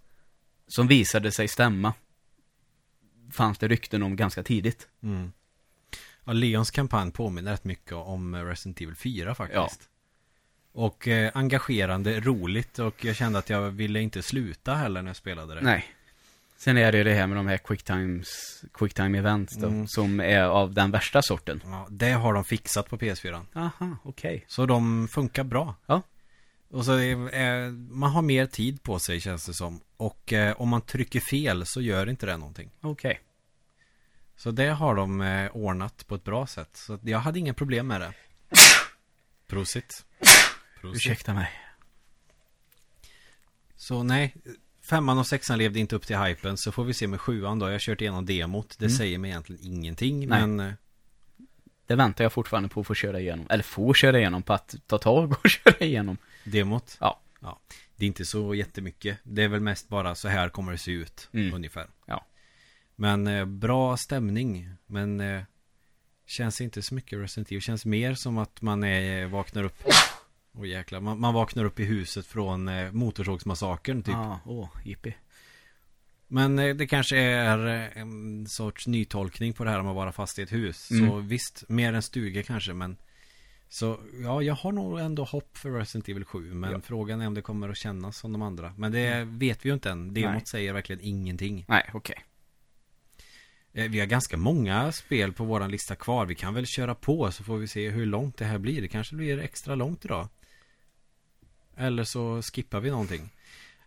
[0.68, 1.94] som visade sig stämma
[3.32, 4.88] fanns det rykten om ganska tidigt.
[5.02, 5.32] Mm.
[6.24, 9.88] Ja, Leons kampanj påminner rätt mycket om Resident Evil 4 faktiskt.
[10.72, 15.16] Och eh, engagerande, roligt och jag kände att jag ville inte sluta heller när jag
[15.16, 15.60] spelade det.
[15.60, 15.84] Nej.
[16.58, 18.28] Sen är det ju det här med de här quicktimes,
[18.72, 19.88] quicktime events då, Mm.
[19.88, 21.60] som är av den värsta sorten.
[21.64, 23.40] Ja, det har de fixat på PS4.
[23.54, 24.44] Aha, okej.
[24.48, 25.74] Så de funkar bra.
[25.86, 26.02] Ja.
[26.70, 29.80] Och så är, man har mer tid på sig känns det som.
[29.96, 32.70] Och eh, om man trycker fel så gör inte det någonting.
[32.80, 33.20] Okej.
[34.36, 36.70] Så det har de eh, ordnat på ett bra sätt.
[36.76, 38.12] Så jag hade inga problem med det.
[39.46, 40.04] Prosit.
[40.80, 40.96] Prosit.
[40.96, 41.50] Ursäkta mig.
[43.76, 44.34] Så nej,
[44.82, 46.56] femman och sexan levde inte upp till hypen.
[46.56, 47.66] Så får vi se med sjuan då.
[47.66, 48.76] Jag har kört igenom demot.
[48.78, 48.96] Det Mm.
[48.96, 50.28] säger mig egentligen ingenting.
[50.28, 50.46] Nej.
[50.46, 50.74] Men eh,
[51.86, 53.46] Det väntar jag fortfarande på att få köra igenom.
[53.50, 56.18] Eller få köra igenom, på att ta tag och köra igenom.
[56.46, 56.96] Demot.
[57.00, 57.20] Ja.
[57.40, 57.60] ja.
[57.96, 59.18] Det är inte så jättemycket.
[59.22, 61.28] Det är väl mest bara så här kommer det se ut.
[61.32, 61.54] Mm.
[61.54, 61.86] Ungefär.
[62.06, 62.26] Ja.
[62.96, 64.68] Men eh, bra stämning.
[64.86, 65.42] Men eh,
[66.26, 67.62] känns inte så mycket Resident Evil.
[67.62, 69.82] Känns mer som att man är, vaknar upp.
[70.58, 71.00] Åh jäklar.
[71.00, 74.14] Man, man vaknar upp i huset från eh, Motorsågsmassakern typ.
[74.14, 75.14] Ah, åh, jippi.
[76.28, 80.12] Men eh, det kanske är eh, en sorts nytolkning på det här om att vara
[80.12, 80.90] fast i ett hus.
[80.90, 81.08] Mm.
[81.08, 82.96] Så visst, mer en stuga kanske men
[83.68, 86.80] Så ja, jag har nog ändå hopp för Resident Evil 7 Men Ja.
[86.80, 89.74] frågan är om det kommer att kännas som de andra Men det vet vi ju
[89.74, 90.42] inte än Demot Nej.
[90.46, 92.24] säger verkligen ingenting Nej, okej.
[93.72, 97.32] Eh, Vi har ganska många spel på våran lista kvar Vi kan väl köra på
[97.32, 100.28] så får vi se hur långt det här blir Det kanske blir extra långt idag
[101.76, 103.30] Eller så skippar vi någonting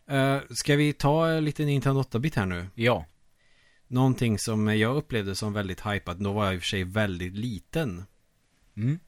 [0.07, 2.67] Eh, Ska vi ta lite Nintendo 8-bit här nu?
[2.75, 3.05] Ja.
[3.87, 7.33] Någonting som jag upplevde som väldigt hypat, då var jag i och för sig väldigt
[7.33, 8.03] liten.
[8.77, 8.99] Mm.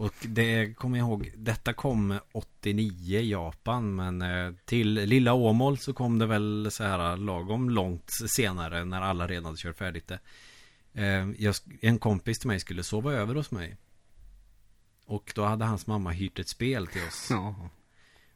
[0.00, 5.78] Och det kommer jag ihåg, detta kom 89 i Japan, men eh, till lilla Åmål
[5.78, 10.06] så kom det väl så här lagom långt senare när alla redan hade kört färdigt
[10.08, 10.18] det.
[10.94, 13.76] Eh, jag, en kompis till mig skulle sova över hos mig.
[15.06, 17.26] Och då hade hans mamma hyrt ett spel till oss.
[17.30, 17.54] Ja.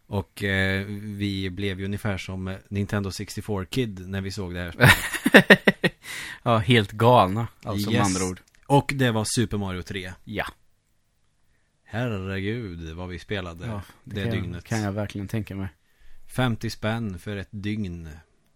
[0.07, 4.61] Och eh, vi blev ju ungefär som eh, Nintendo 64 Kid när vi såg det
[4.61, 5.95] här spelet.
[6.43, 7.49] ja, helt galna.
[7.63, 8.07] Alltså med Yes.
[8.07, 8.41] andra ord.
[8.67, 10.13] Och det var Super Mario 3.
[10.25, 10.47] Ja.
[11.95, 14.55] Herregud vad vi spelade ja det, kan dygnet.
[14.55, 15.69] Jag, kan jag verkligen tänka mig.
[16.37, 18.09] 50 spänn för ett dygn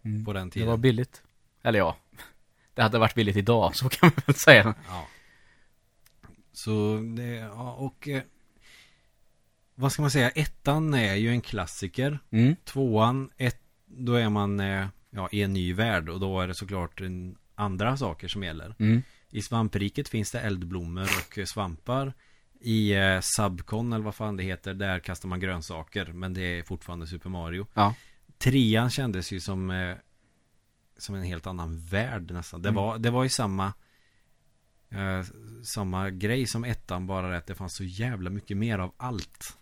[0.04, 0.24] Mm.
[0.24, 0.68] på den Det tiden.
[0.68, 1.22] var billigt.
[1.62, 1.96] Eller ja.
[2.74, 4.74] Det hade varit billigt idag, så kan man väl säga.
[4.88, 5.08] Ja.
[6.52, 8.22] Så det, ja, och eh,
[9.74, 12.18] vad ska man säga, ettan är ju en klassiker.
[12.30, 12.56] Mm.
[12.64, 16.54] Tvåan, ett, då är man eh, ja, i en ny värld och då är det
[16.54, 18.74] såklart en, andra saker som gäller.
[18.78, 19.02] Mm.
[19.30, 21.02] I svampriket finns det eldblommor
[21.42, 22.12] och svampar.
[22.60, 26.06] I eh, Subcon eller vad fan det heter, där kastar man grönsaker.
[26.06, 27.66] Men det är fortfarande Super Mario.
[27.74, 27.94] Ja.
[28.38, 29.96] Trean kändes ju som eh,
[30.98, 32.76] Som en helt annan värld nästan Det, Mm.
[32.82, 33.72] var, det var ju samma
[34.90, 35.22] eh,
[35.74, 39.58] Samma grej som ettan Bara att det fanns så jävla mycket mer av allt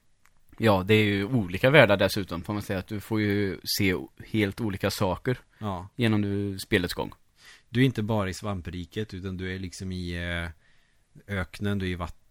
[0.59, 2.79] Ja, det är ju olika världar dessutom, får man säga.
[2.79, 3.95] Att du får ju se
[4.27, 7.13] helt olika saker Ja genom du, spelets gång.
[7.69, 10.51] Du är inte bara i svampriket Utan du är liksom i eh,
[11.37, 12.26] Öknen, du är i vattnet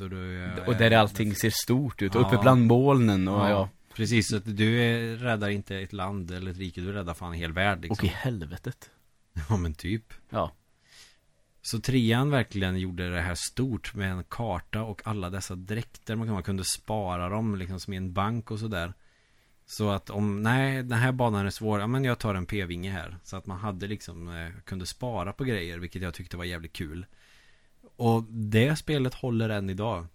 [0.00, 2.20] och du är, Och där allting ser stort ut, Ja.
[2.20, 3.68] uppe bland molnen och ja.
[3.94, 7.32] Precis, så att du är, räddar inte ett land eller ett rike Du räddar fan
[7.32, 7.92] en hel värld liksom.
[7.92, 8.90] Och i helvetet.
[9.48, 10.52] Ja men typ Ja.
[11.62, 16.16] Så trean verkligen gjorde det här stort med en karta och alla dessa dräkter.
[16.16, 18.94] Man man kunde spara dem liksom som i en bank och sådär.
[19.66, 22.90] Så att om, nej den här banan är svår, ja men jag tar en p-vinge
[22.90, 23.16] här.
[23.24, 26.72] Så att man hade liksom, eh, kunde spara på grejer, vilket jag tyckte var jävligt
[26.72, 27.06] kul.
[27.98, 30.06] Och det spelet håller än idag.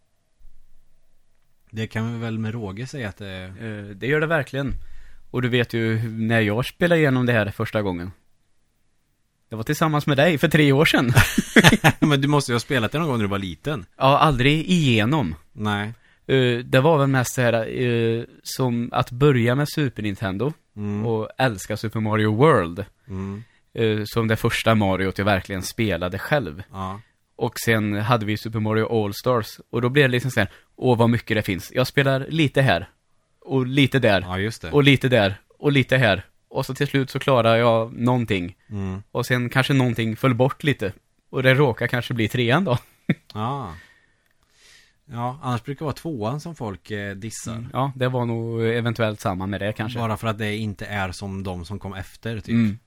[1.71, 4.73] Det kan vi väl med råge säga att det Eh, Det gör det verkligen.
[5.31, 8.11] Och du vet ju när jag spelade igenom det här första gången.
[9.49, 11.11] Det var tillsammans med dig för tre år sedan.
[12.09, 13.85] Men du måste ju ha spelat det någon gång när du var liten.
[13.97, 15.35] ja, aldrig igenom.
[15.53, 15.93] Nej.
[16.27, 21.05] Eh, Det var väl mest så här, eh, som att börja med Super Nintendo Mm.
[21.05, 22.85] och älska Super Mario World.
[23.07, 23.43] Mm.
[24.05, 26.63] Som det första Mario jag verkligen spelade själv.
[26.71, 27.01] Ja.
[27.35, 29.59] Och sen hade vi Super Mario All-Stars.
[29.69, 31.71] Och då blev det liksom så här, åh vad mycket det finns.
[31.71, 32.89] Jag spelar lite här.
[33.41, 34.21] Och lite där.
[34.21, 34.71] ja, just det.
[34.71, 35.35] Och lite där.
[35.59, 36.25] Och lite här.
[36.49, 38.55] Och så till slut så klarar jag någonting.
[38.69, 39.03] Mm.
[39.11, 40.93] Och sen kanske någonting föll bort lite.
[41.29, 42.77] Och det råkar kanske bli trean då.
[43.33, 43.73] Ja.
[45.05, 47.55] Ja, annars brukar det vara tvåan som folk eh, dissar.
[47.55, 47.69] Mm.
[47.73, 49.99] Ja, det var nog eventuellt samma med det kanske.
[49.99, 52.49] Bara för att det inte är som de som kom efter typ.
[52.49, 52.79] Mm.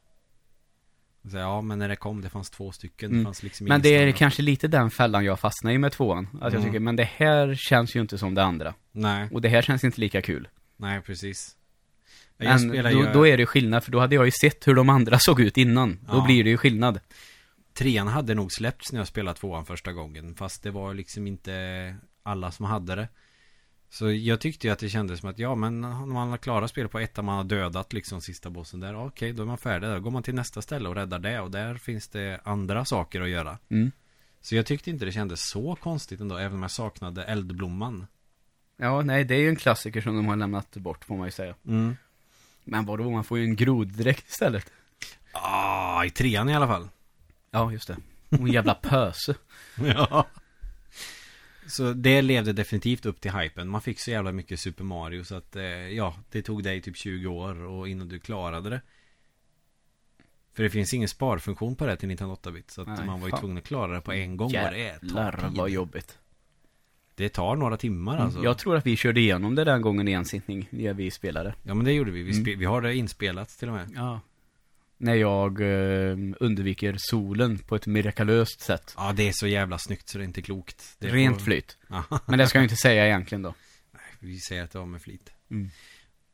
[1.30, 3.10] Så, ja, men när det kom, det fanns två stycken.
[3.10, 3.18] Mm.
[3.18, 4.16] Det fanns liksom Men det är standard.
[4.16, 6.28] kanske lite den fällan jag fastnar i med tvåan.
[6.32, 6.64] Att jag Mm.
[6.64, 8.74] tycker, men det här känns ju inte som det andra.
[8.92, 10.48] Nej, Och det här känns inte lika kul.
[10.76, 11.56] nej precis.
[12.38, 13.12] Men spelar då, ju...
[13.12, 15.56] då är det skillnad, för då hade jag ju sett hur de andra såg ut
[15.56, 15.98] innan.
[16.10, 16.24] Då Ja.
[16.24, 17.00] blir det ju skillnad.
[17.74, 20.34] Trean hade nog släppts när jag spelade tvåan första gången.
[20.34, 23.08] Fast det var liksom inte alla som hade det.
[23.88, 26.70] Så jag tyckte ju att det kändes som att ja men om man har klarat
[26.70, 29.06] spel på ettan, man har dödat liksom sista bossen där.
[29.06, 29.90] Okej, då är man färdig.
[29.90, 31.40] Då går man till nästa ställe och räddar det.
[31.40, 33.58] Och där finns det andra saker att göra.
[33.68, 33.92] Mm.
[34.40, 38.06] Så jag tyckte inte det kändes så konstigt ändå, även om jag saknade eldblomman.
[38.76, 41.30] Ja, nej, det är ju en klassiker som de har lämnat bort, får man ju
[41.30, 41.54] säga.
[41.66, 41.96] Mm.
[42.64, 44.72] Men vadå, man får ju en groddräkt istället.
[45.32, 46.88] Ah, i trean i alla fall.
[47.50, 47.96] Ja, just det.
[48.30, 49.34] Och en jävla pöse.
[49.76, 50.26] Ja.
[51.68, 53.68] Så det levde definitivt upp till hypen.
[53.68, 56.96] Man fick så jävla mycket Super Mario så att eh, ja, det tog dig typ
[56.96, 58.80] 20 år och innan du klarade det.
[60.54, 62.70] För det finns ingen sparfunktion på det till 1908-bit.
[62.70, 63.40] Så att Nej, man var ju fan.
[63.40, 64.50] tvungen att klara det på en gång.
[64.50, 66.18] Jävlar vad jobbigt.
[67.14, 68.42] Det tar några timmar alltså.
[68.44, 71.54] Jag tror att vi körde igenom det den gången i en sittning, när vi spelade.
[71.62, 72.22] Ja men det gjorde vi.
[72.22, 72.58] Vi, Mm.
[72.58, 73.90] vi har det inspelat till och med.
[73.94, 74.20] Ja.
[74.98, 78.94] När jag eh, undviker solen på ett mirakulöst sätt.
[78.96, 80.96] Ja det är så jävla snyggt så det är inte klokt.
[80.98, 81.78] Det Rent på- flyt.
[82.26, 83.54] Men det ska jag inte säga egentligen då.
[84.20, 85.32] Vi säger att det var med flit.
[85.50, 85.70] Mm.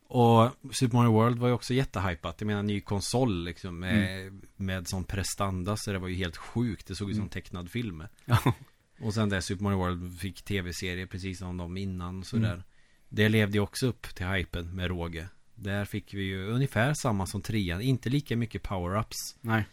[0.09, 2.41] Och Super Mario World var ju också jättehypat.
[2.41, 3.79] Jag menar ny konsol liksom.
[3.79, 4.43] Med, Mm.
[4.57, 6.87] med sån prestanda så det var ju helt sjukt.
[6.87, 7.31] Det såg ut som Mm.
[7.31, 8.03] tecknad film.
[9.01, 12.53] Och sen där Super Mario World fick tv-serie precis som de innan sådär.
[12.53, 12.63] Mm.
[13.09, 15.29] Det levde ju också upp till hypen med råge.
[15.63, 17.81] Där fick vi ju ungefär samma som trean.
[17.81, 19.37] Inte lika mycket power-ups.
[19.41, 19.65] Nej.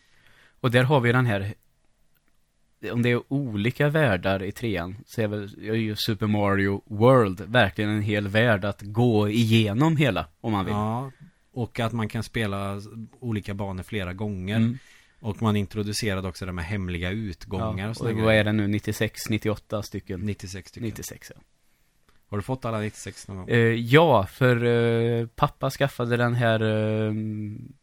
[0.60, 1.53] Och där har vi den här
[2.91, 7.41] om det är olika världar i trean så är väl är ju Super Mario World
[7.41, 10.74] verkligen en hel värld att gå igenom hela om man vill.
[10.74, 11.11] Ja.
[11.52, 12.82] Och att man kan spela
[13.20, 14.56] olika banor flera gånger.
[14.56, 14.78] Mm.
[15.22, 18.68] Och man introducerade också det med hemliga utgångar Ja, och och vad är det nu?
[18.68, 20.20] 96, 98 stycken?
[20.20, 20.88] 96 stycken.
[20.88, 21.41] 96 ja.
[22.30, 23.49] Har du fått alla 96 någon gång?
[23.49, 27.14] Eh, ja, för eh, pappa skaffade den här eh,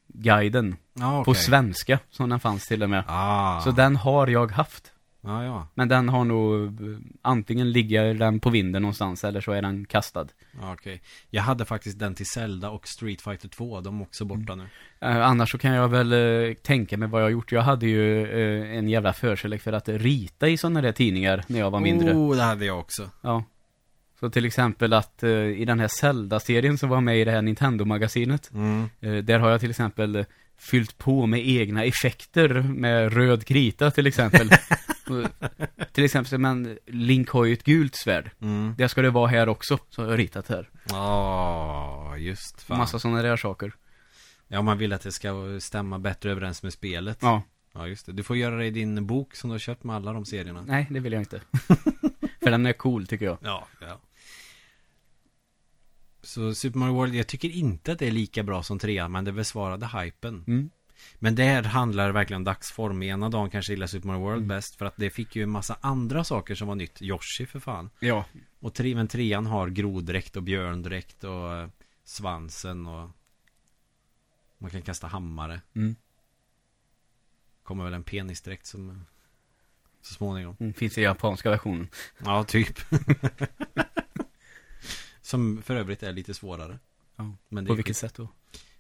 [0.09, 1.43] guiden Ja, på okej.
[1.43, 3.05] svenska, som den fanns till och med.
[3.06, 3.60] Ah.
[3.60, 4.93] Så den har jag haft.
[5.20, 5.66] Ja, ja.
[5.74, 6.73] Men den har nog,
[7.23, 10.27] antingen ligger den på vinden någonstans eller så är den kastad.
[10.60, 11.02] ja okej.
[11.31, 13.81] Jag hade faktiskt den till Zelda och Street Fighter 2.
[13.81, 14.64] De är också borta nu.
[15.01, 17.52] Eh, annars så kan jag väl eh, tänka mig vad jag har gjort.
[17.52, 21.59] Jag hade ju eh, en jävla förkärlek för att rita i sådana där tidningar när
[21.59, 22.12] jag var mindre.
[22.14, 23.10] Oh, det hade jag också.
[23.23, 23.44] Ja.
[24.21, 27.43] Så till exempel att eh, i den här Zelda-serien som var med i det här
[27.43, 28.51] Nintendo-magasinet.
[28.55, 28.89] Mm.
[29.01, 30.25] Eh, där har jag till exempel eh,
[30.59, 34.51] fyllt på med egna effekter med röd krita till exempel.
[35.93, 38.31] Till exempel, men Link har ju ett gult svärd.
[38.41, 38.75] Mm.
[38.79, 40.69] Det ska det vara här också, så har jag ritat här.
[40.89, 42.79] Ja, just fan.
[42.79, 43.73] Massa sådana där saker.
[44.49, 47.19] Ja, man vill att det ska stämma bättre överens med spelet.
[47.21, 47.43] Ja,
[47.79, 48.13] Ja, just det.
[48.13, 50.65] Du får göra det i din bok som du har köpt med alla de serierna.
[50.67, 51.41] nej det vill jag inte.
[52.43, 53.39] För den är cool tycker jag.
[53.43, 54.01] Ja, ja.
[56.27, 59.24] Så Super Mario World, jag tycker inte att det är lika bra som trean, men
[59.24, 60.44] det besvarade hypen.
[60.47, 60.70] Mm.
[61.19, 63.03] Men det här handlar verkligen om dagsform.
[63.03, 64.48] Ena dagen kanske gillar Super Mario World Mm.
[64.48, 67.03] bäst, för att det fick ju en massa andra saker som var nytt.
[67.03, 67.90] Yoshi för fan.
[68.01, 68.24] Ja.
[68.61, 71.69] Och tre, men trean har groddräkt och björndräkt och eh,
[72.05, 73.11] svansen och
[74.59, 75.61] man kan kasta hammare.
[75.74, 75.97] Mm.
[77.62, 79.05] Kommer väl en penisdräkt som
[80.03, 80.57] så småningom.
[80.61, 81.89] Mm, finns i japanska versionen.
[82.24, 82.78] Ja, typ.
[85.27, 86.78] som för övrigt är lite svårare.
[87.16, 87.36] Ja.
[87.48, 88.28] Men På vilket sätt då?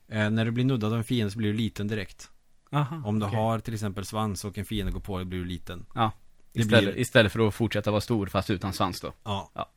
[0.08, 2.30] Eh, när du blir nuddad av en fiende så blir du liten direkt.
[2.70, 3.38] Aha, Om du okej.
[3.38, 5.86] har till exempel svans och en fiende går på dig blir du liten.
[5.94, 6.12] Ja.
[6.52, 9.12] Istället, blir- istället för att fortsätta vara stor fast utan svans då.
[9.24, 9.50] Ja.
[9.54, 9.70] Ja.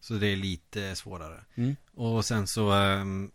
[0.00, 1.44] Så det är lite svårare.
[1.54, 1.76] Mm.
[1.94, 2.72] Och sen så...
[2.74, 3.30] Ähm,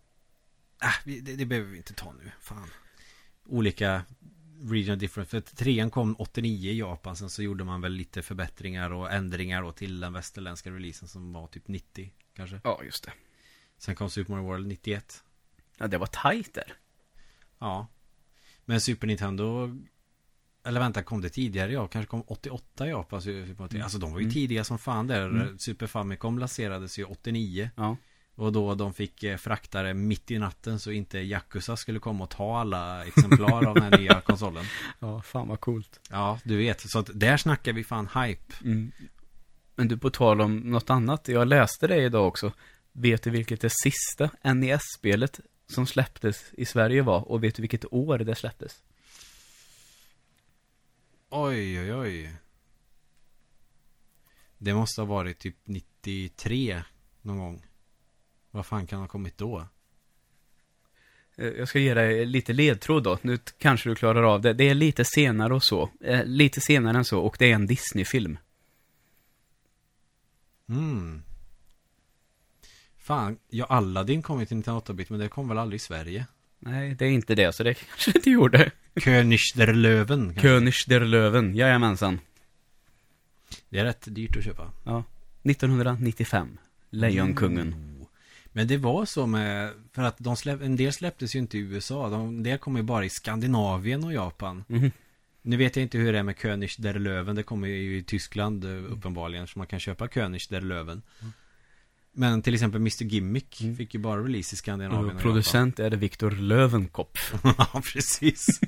[0.84, 2.32] äh, det, det behöver vi inte ta nu.
[2.40, 2.68] Fan.
[3.46, 4.02] Olika
[4.62, 5.30] regional difference.
[5.32, 7.16] För trean kom 89 i Japan.
[7.16, 11.34] Sen så gjorde man väl lite förbättringar och ändringar då till den västerländska releasen som
[11.34, 12.60] var typ 90 kanske.
[12.64, 13.12] Ja, just det.
[13.78, 15.24] Sen kom Super Mario World 91.
[15.78, 16.74] Ja, det var tajt där.
[17.60, 17.88] Ja.
[18.66, 19.70] Men Super Nintendo
[20.66, 21.72] Eller vänta, kom det tidigare?
[21.72, 23.84] Ja, kanske kom 88 i Japan Nintendo.
[23.84, 24.34] Alltså de var ju Mm.
[24.34, 25.60] tidiga som fan där Mm.
[25.60, 27.98] Super Famicom lanserades ju 89 Ja.
[28.36, 32.24] Och då de fick eh, frakta det mitt i natten Så inte Yakuza skulle komma
[32.24, 34.66] och ta alla exemplar av den här nya konsolen
[35.00, 36.00] Ja, fan vad coolt.
[36.10, 38.92] Ja, du vet Så att där snackar vi fan hype Mm.
[39.76, 41.28] Men du, på tal om något annat.
[41.28, 42.54] Jag läste det idag också.
[42.92, 47.94] Vet du vilket det sista NES-spelet som släpptes i Sverige var, och vet du vilket
[47.94, 48.84] år det släpptes?
[51.30, 52.34] Oj, oj, oj.
[54.58, 56.84] Det måste ha varit typ 93
[57.22, 57.66] någon gång.
[58.52, 59.68] Vad fan kan ha kommit då?
[61.36, 64.54] Eh, Jag ska ge dig lite ledtråd då, nu kanske du klarar av det.
[64.54, 67.68] Det är lite senare och så, eh, lite senare än så, och det är en
[67.68, 68.38] Disney-film.
[70.74, 71.22] Mm.
[72.98, 76.26] Fan, ja Aladdin kom ju till 1908-bit men det kom väl aldrig i Sverige?
[76.60, 78.72] Nej, det är inte det, så det kanske inte gjorde.
[78.96, 80.36] König der Löwen.
[80.42, 82.20] König der Löwen, jajamensan.
[83.70, 84.72] Det är rätt dyrt att köpa.
[84.84, 85.04] Ja.
[85.44, 86.58] 1995.
[86.90, 87.74] Lejonkungen.
[87.74, 88.08] Oh.
[88.46, 91.62] Men det var så med, för att de släpp, en del släpptes ju inte i
[91.62, 92.10] USA.
[92.10, 94.64] De, en del kom ju bara i Skandinavien och Japan.
[94.68, 94.92] Mhm.
[95.46, 97.36] Nu vet jag inte hur det är med König der Löwen.
[97.36, 98.86] Det kommer ju i Tyskland Mm.
[98.86, 99.48] eh, uppenbarligen.
[99.48, 101.02] Så man kan köpa König der Löwen.
[102.16, 103.76] Men till exempel Mr Gimmick Mm.
[103.76, 107.34] fick ju bara release i Skandinavien Och producent är det Viktor Löwenkopf.
[107.34, 107.54] Japan.
[107.74, 108.60] ja, precis.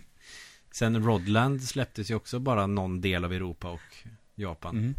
[0.71, 3.81] Sen Rodland släpptes ju också bara någon del av Europa och
[4.35, 4.77] Japan.
[4.77, 4.95] Mm.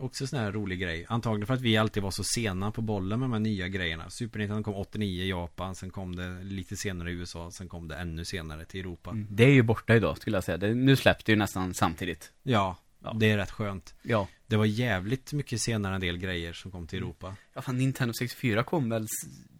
[0.00, 1.06] Också sån här rolig grej.
[1.08, 4.10] Antagligen för att vi alltid var så sena på bollen med de här nya grejerna.
[4.10, 7.88] Super Nintendo kom 89 i Japan, sen kom det lite senare i USA, sen kom
[7.88, 9.10] det ännu senare till Europa.
[9.10, 9.26] Mm.
[9.30, 10.56] Det är ju borta idag, skulle jag säga.
[10.58, 12.32] Det, nu släpps det ju nästan samtidigt.
[12.42, 13.12] Ja, Ja.
[13.20, 13.94] det är rätt skönt.
[14.02, 14.28] Ja.
[14.46, 17.34] Det var jävligt mycket senare en del grejer som kom till Europa.
[17.54, 19.06] Ja, fan, Nintendo 64 kom väl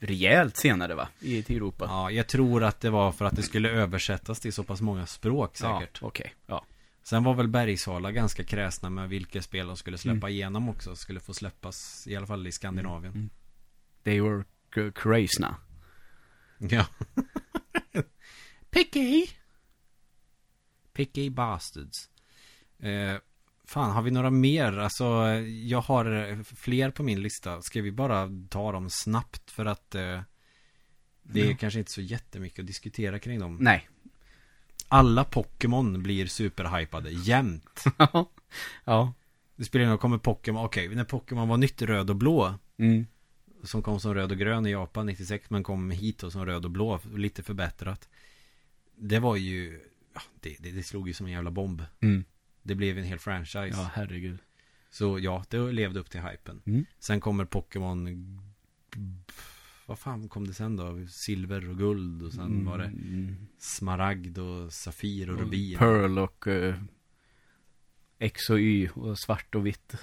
[0.01, 1.09] rejält senare, va?
[1.21, 1.85] I, till Europa.
[1.89, 5.07] Ja, jag tror att det var för att det skulle översättas till så pass många
[5.07, 5.99] språk säkert.
[6.03, 6.35] Ja, okej.
[6.47, 6.65] Ja.
[7.03, 10.97] Sen var väl Bergsala ganska kräsna med vilka spel de skulle släppa igenom också.
[10.97, 13.15] Skulle få släppas, i alla fall i Skandinavien.
[13.15, 13.31] Mm.
[14.05, 14.45] They were
[14.95, 15.45] crazy.
[16.59, 16.87] Ja.
[18.71, 19.27] Picky.
[20.93, 22.11] Picky bastards.
[22.79, 23.17] Eh,
[23.65, 24.79] fan, har vi några mer?
[24.79, 25.05] Alltså,
[25.45, 27.63] jag har fler på min lista.
[27.63, 30.21] Ska vi bara ta dem snabbt för att eh,
[31.23, 31.57] det är Ja.
[31.57, 33.59] kanske inte så jättemycket att diskutera kring dem.
[33.61, 33.89] Nej.
[34.93, 37.85] Alla Pokémon blir superhypade jämt.
[38.85, 39.13] ja.
[39.57, 43.07] Det spelar ingen roll, kommer Pokémon, okej, när Pokémon var nytt röd och blå Mm.
[43.63, 46.65] Som kom som röd och grön i Japan 96 Men kom hit då som röd
[46.65, 48.09] och blå Lite förbättrat
[48.97, 49.81] Det var ju
[50.15, 52.25] ja, det, det, det slog ju som en jävla bomb Mm.
[52.63, 54.39] Det blev en hel franchise Ja, herregud.
[54.91, 56.85] Så ja, det levde upp till hypen Mm.
[56.99, 58.09] Sen kommer Pokémon
[59.91, 61.07] Vad fan kom det sen då?
[61.09, 63.37] Silver och guld och sen var det Mm.
[63.59, 66.75] Smaragd och Safir och Och Rubin Pearl och eh,
[68.19, 69.95] X och Y och svart och vitt.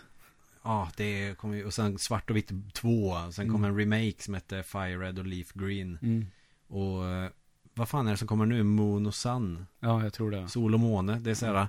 [0.64, 3.72] Ja, det kom ju Och sen Svart och vitt 2 Sen kom Mm.
[3.72, 6.26] en remake som hette Fire Red och Leaf Green Mm.
[6.68, 7.30] Och eh,
[7.74, 8.64] Vad fan är det som kommer nu?
[8.64, 10.48] Moon och Sun Ja, jag tror det.
[10.48, 11.68] Sol och måne, det är såhär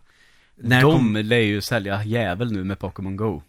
[0.57, 1.17] När De kom...
[1.17, 3.43] lär ju sälja jävel nu med Pokémon Go,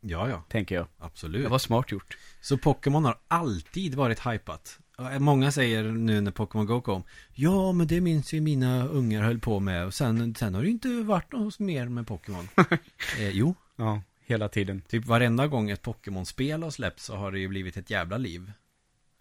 [0.00, 0.86] Ja, ja, tänker jag.
[0.98, 2.16] absolut Det var smart gjort.
[2.40, 4.78] Så Pokémon har alltid varit hypat
[5.18, 7.02] Många säger nu när Pokémon Go kom
[7.34, 10.66] Ja, men det minns ju mina ungar höll på med Och sen, sen har det
[10.66, 12.48] ju inte varit något mer med Pokémon
[13.18, 14.82] eh, Jo, Ja, hela tiden.
[14.88, 18.52] typ varenda gång ett Pokémon-spel har släppts Så har det ju blivit ett jävla liv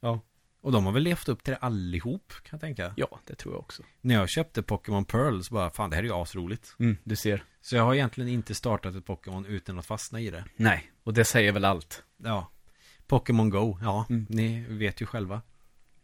[0.02, 0.20] Ja.
[0.62, 3.54] Och de har väl levt upp till det allihop, kan jag tänka Ja, det tror
[3.54, 3.84] jag också.
[4.02, 7.16] När jag köpte Pokémon Pearl så bara, fan det här är ju asroligt Mm, du
[7.16, 7.44] ser.
[7.62, 11.14] Så jag har egentligen inte startat ett Pokémon utan att fastna i det Nej, och
[11.14, 12.04] det säger väl allt.
[12.24, 12.52] Ja
[13.08, 14.26] Pokémon Go, ja, Mm.
[14.30, 15.42] ni vet ju själva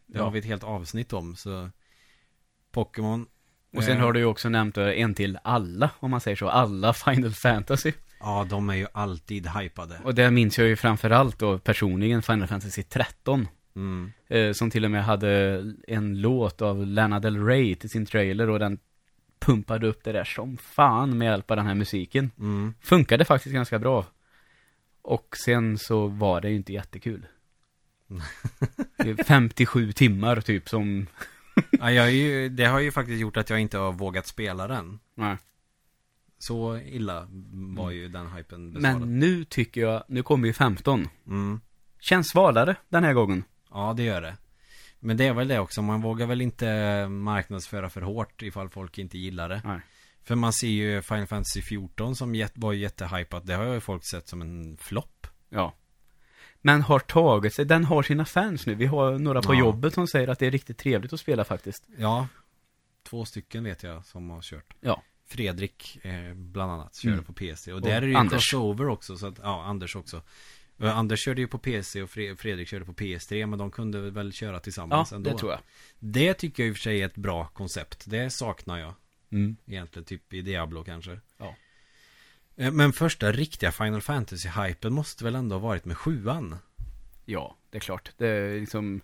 [0.06, 0.24] Det Ja.
[0.24, 1.70] har vi ett helt avsnitt om, så
[2.72, 3.26] Pokémon
[3.76, 6.36] Och sen eh, har du ju också nämnt eh, en till alla, om man säger
[6.36, 6.48] så.
[6.48, 7.92] Alla Final Fantasy.
[8.20, 12.48] Ja, de är ju alltid hypade Och det minns jag ju framförallt då personligen Final
[12.48, 13.48] Fantasy 13.
[13.76, 14.12] Mm.
[14.28, 18.50] Eh, som till och med hade en låt av Lana Del Rey till sin trailer
[18.50, 18.78] och den
[19.38, 22.30] pumpade upp det där som fan med hjälp av den här musiken.
[22.38, 22.74] Mm.
[22.80, 24.06] Funkade faktiskt ganska bra.
[25.02, 27.26] Och sen så var det ju inte jättekul.
[28.96, 31.06] Det är 57 timmar typ som...
[31.70, 34.66] Ja, jag är ju, det har ju faktiskt gjort att jag inte har vågat spela
[34.68, 35.36] den Nej.
[36.38, 37.28] Så illa
[37.76, 41.08] var ju den hypen besvarad Men nu tycker jag, nu kommer ju 15.
[41.26, 41.60] mm.
[42.00, 43.44] Känns svalare den här gången.
[43.70, 44.36] Ja, det gör det
[44.98, 46.66] Men det är väl det också, man vågar väl inte
[47.08, 49.80] marknadsföra för hårt ifall folk inte gillar det Nej.
[50.24, 54.28] För man ser ju Final Fantasy 14 som var jättehypat Det har ju folk sett
[54.28, 55.74] som en flopp Ja.
[56.62, 58.74] Men har tagit sig, den har sina fans nu.
[58.74, 59.58] Vi har några på Ja.
[59.58, 61.88] jobbet som säger att det är riktigt trevligt att spela faktiskt.
[61.98, 62.28] Ja
[63.08, 65.02] Två stycken vet jag som har kört Ja.
[65.28, 67.24] Fredrik eh, bland annat körde Mm.
[67.24, 68.32] på PC Och Och där är det ju Anders.
[68.50, 70.22] crossover också så att, Ja, Anders också
[70.78, 74.32] Anders körde ju på PC och Fre- Fredrik körde på PS3 Men de kunde väl
[74.32, 75.60] köra Ja, tillsammans ändå det tror jag.
[75.98, 78.94] Det tycker jag i och för sig är ett bra koncept Det saknar jag
[79.32, 79.56] Mm.
[79.66, 81.54] egentligen Typ i Diablo kanske Ja.
[82.56, 86.56] Eh, Men första riktiga Final Fantasy-hypen måste väl ändå ha varit med sjuan?
[87.24, 88.10] Ja, det är klart.
[88.16, 89.00] Det är liksom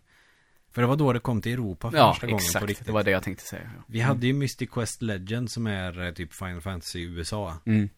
[0.70, 2.66] För det var då det kom till Europa för Ja, första gången på exakt.
[2.66, 2.86] riktigt.
[2.86, 3.70] Det var det jag tänkte säga.
[3.76, 3.82] Ja.
[3.86, 7.56] Vi hade ju Mystic Quest Legend som är eh, typ Final Fantasy i USA.
[7.66, 7.88] Mm.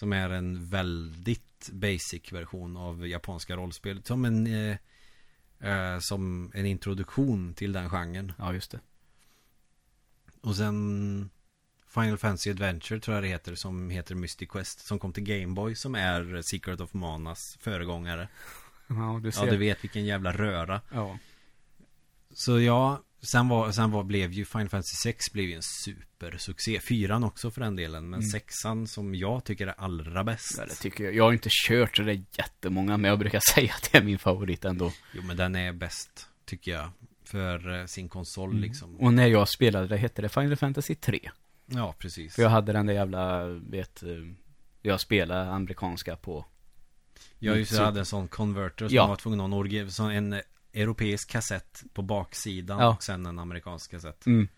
[0.00, 4.02] Som är en väldigt basic version av japanska rollspel.
[4.04, 4.76] Som en, eh,
[5.60, 8.32] eh, som en introduktion till den genren.
[8.38, 8.80] Ja, just det.
[10.40, 11.30] Och sen
[11.86, 13.54] Final Fantasy Adventure tror jag det heter.
[13.54, 14.86] Som heter Mystic Quest.
[14.86, 15.74] Som kom till Game Boy.
[15.74, 18.28] Som är Secret of Manas föregångare.
[18.88, 19.44] Ja, du ser.
[19.44, 20.80] Ja, du vet vilken jävla röra.
[20.92, 21.18] Ja.
[22.34, 26.80] Så ja, sen var, sen var, blev ju Final Fantasy 6 blev ju en supersuccé.
[26.80, 28.10] Fyran också för den delen.
[28.10, 28.30] Men Mm.
[28.30, 30.54] sexan som jag tycker är allra bäst.
[30.58, 31.14] Ja, det tycker jag.
[31.14, 34.02] Jag har inte kört så det är jättemånga, men jag brukar säga att det är
[34.02, 34.92] min favorit ändå.
[35.12, 36.90] Jo men den är bäst, tycker jag.
[37.24, 38.96] För eh, sin konsol liksom.
[39.00, 41.30] Och när jag spelade det hette det Final Fantasy 3.
[41.66, 42.34] Ja, precis.
[42.34, 44.08] För jag hade den där jävla, vet, eh,
[44.82, 46.44] jag spelade amerikanska på.
[47.38, 49.06] Jag just Så- hade en sån converter som Ja.
[49.06, 50.40] var tvungen att ha en,
[50.72, 52.94] europeisk kassett på baksidan Ja.
[52.94, 54.26] och sen en amerikansk kassett.
[54.26, 54.48] Mm.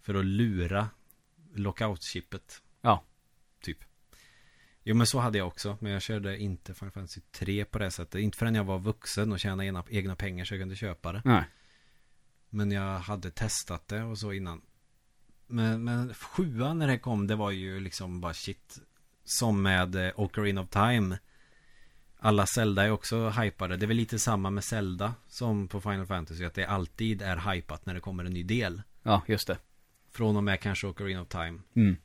[0.00, 0.88] För att lura
[1.54, 2.62] lockout-chippet.
[2.80, 3.04] Ja.
[3.60, 3.78] Typ.
[4.82, 5.78] Jo men så hade jag också.
[5.80, 8.20] Men jag körde inte Final Fantasy 3 på det sättet.
[8.20, 11.22] Inte förrän jag var vuxen och tjänade egna, egna pengar så jag kunde köpa det.
[11.24, 11.44] Nej.
[12.50, 14.62] Men jag hade testat det och så innan.
[15.46, 18.78] Men, men sjuan när det kom, det var ju liksom bara shit.
[19.24, 21.18] Som med eh, Ocarina of Time.
[22.22, 23.76] Alla Zelda är också hypade.
[23.76, 26.44] Det är väl lite samma med Zelda som på Final Fantasy.
[26.44, 28.82] Att det alltid är hypat när det kommer en ny del.
[29.02, 29.58] Ja, just det.
[30.12, 31.58] Från och med kanske Ocarina of Time.
[31.76, 31.96] Mm.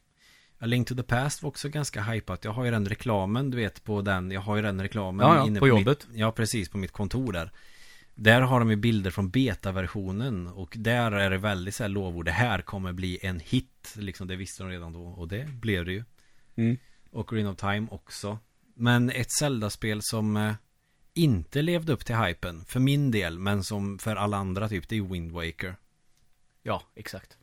[0.59, 2.45] A Link to the Past var också ganska hypat.
[2.45, 4.31] Jag har ju den reklamen, du vet på den.
[4.31, 5.27] Jag har ju den reklamen.
[5.27, 6.07] Ja, ja, inne på jobbet.
[6.07, 6.69] Mitt, ja, precis.
[6.69, 7.51] På mitt kontor där.
[8.15, 10.47] Där har de ju bilder från betaversionen.
[10.47, 12.25] Och där är det väldigt så här lovord.
[12.25, 13.93] Det här kommer bli en hit.
[13.95, 15.03] Liksom det visste de redan då.
[15.03, 16.03] Och det blev det ju.
[16.55, 16.77] Mm.
[17.11, 18.39] Ocarina of Time också.
[18.75, 20.53] Men ett Zelda-spel som eh,
[21.13, 22.65] inte levde upp till hypen.
[22.65, 23.39] För min del.
[23.39, 24.89] Men som för alla andra typ.
[24.89, 25.75] Det är Wind Waker.
[26.63, 27.37] Ja, exakt.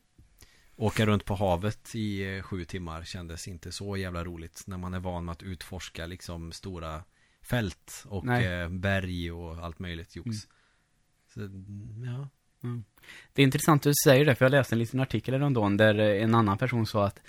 [0.75, 4.93] Åka runt på havet i eh, sju timmar kändes inte så jävla roligt när man
[4.93, 7.03] är van med att utforska liksom stora
[7.41, 8.45] fält och Nej.
[8.45, 10.27] eh, berg och allt möjligt jox.
[10.27, 10.39] Mm.
[11.33, 12.27] Så, mm, ja.
[13.33, 15.99] Det är intressant att du säger det, för jag läste en liten artikel häromdagen där
[15.99, 17.19] en annan person sa att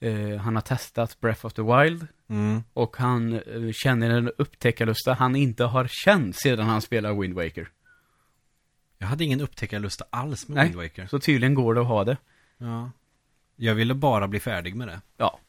[0.00, 2.62] eh, han har testat Breath of the Wild Mm.
[2.72, 7.68] och han eh, känner en upptäckarlusta han inte har känt sedan han spelar Wind Waker.
[8.98, 10.64] Jag hade ingen upptäckarlusta alls med Nej.
[10.66, 11.06] Wind Waker.
[11.06, 12.16] Så tydligen går det att ha det.
[12.58, 12.90] Ja.
[13.56, 15.00] Jag ville bara bli färdig med det.
[15.16, 15.40] Ja.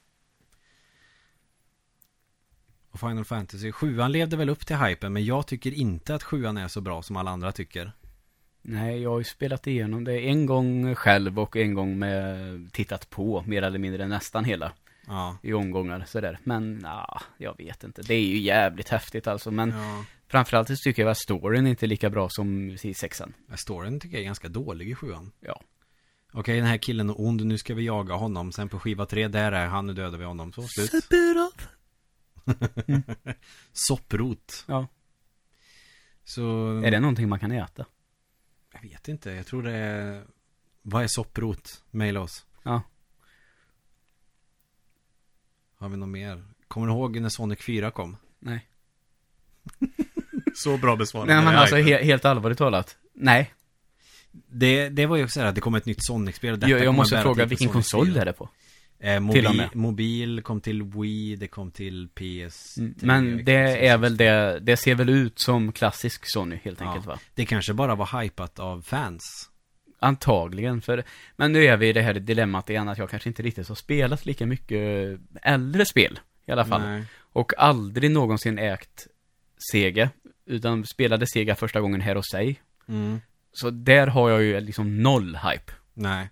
[2.91, 6.45] Och Final Fantasy 7 levde väl upp till hypen men jag tycker inte att 7
[6.45, 7.91] är så bra som alla andra tycker.
[8.71, 13.09] Nej, jag har ju spelat igenom det en gång själv och en gång med tittat
[13.09, 14.71] på, mer eller mindre nästan hela
[15.07, 15.37] Ja.
[15.43, 16.39] i omgångar sådär.
[16.43, 18.01] Men ja, jag vet inte.
[18.01, 19.51] Det är ju jävligt häftigt alltså.
[19.51, 20.05] Men ja.
[20.27, 23.33] framförallt så tycker jag att storyn är inte lika bra som i sexan.
[23.55, 25.61] Storyn tycker jag är ganska dålig i 7 Ja.
[26.33, 28.51] Okej, den här killen är ond, nu ska vi jaga honom.
[28.51, 30.51] Sen på skiva tre, där är han, nu dödar vi honom.
[30.51, 30.91] Så, slut.
[33.73, 34.65] Sopprot.
[34.67, 34.87] Ja.
[36.23, 36.75] Så...
[36.77, 37.85] Är det någonting man kan äta?
[38.73, 40.23] Jag vet inte, jag tror det är...
[40.81, 41.83] Vad är sopprot?
[41.91, 42.45] Maila oss.
[42.63, 42.81] Ja.
[45.77, 46.43] Har vi något mer?
[46.67, 48.17] Kommer du ihåg när Sonic 4 kom?
[48.39, 48.67] Nej.
[50.55, 51.27] Så bra besvarat.
[51.27, 52.97] Nej men alltså he helt allvarligt talat.
[53.13, 53.53] Nej.
[54.31, 56.59] det, det var ju så här att det kom ett nytt Sonic-spel.
[56.61, 58.21] Jag, jag måste fråga vilken konsol 4.
[58.21, 58.49] är det på?
[59.01, 62.77] Eh, Till mobil, och kom till Wii, det kom till PS.
[62.77, 66.87] Mm, Men det är väl det, det ser väl ut som klassisk Sony helt Ja.
[66.87, 67.19] enkelt va?
[67.35, 69.49] Det kanske bara var hypat av fans.
[69.99, 71.03] Antagligen, för
[71.35, 73.75] Men nu är vi i det här dilemmat igen att jag kanske inte riktigt har
[73.75, 76.81] spelat lika mycket äldre spel i alla fall.
[76.81, 77.03] Nej.
[77.19, 79.07] Och aldrig någonsin ägt
[79.71, 80.09] Sega,
[80.45, 82.61] utan spelade Sega första gången här hos sig.
[82.87, 83.21] Mm.
[83.51, 85.71] Så där har jag ju liksom noll hype.
[85.93, 86.29] Nej.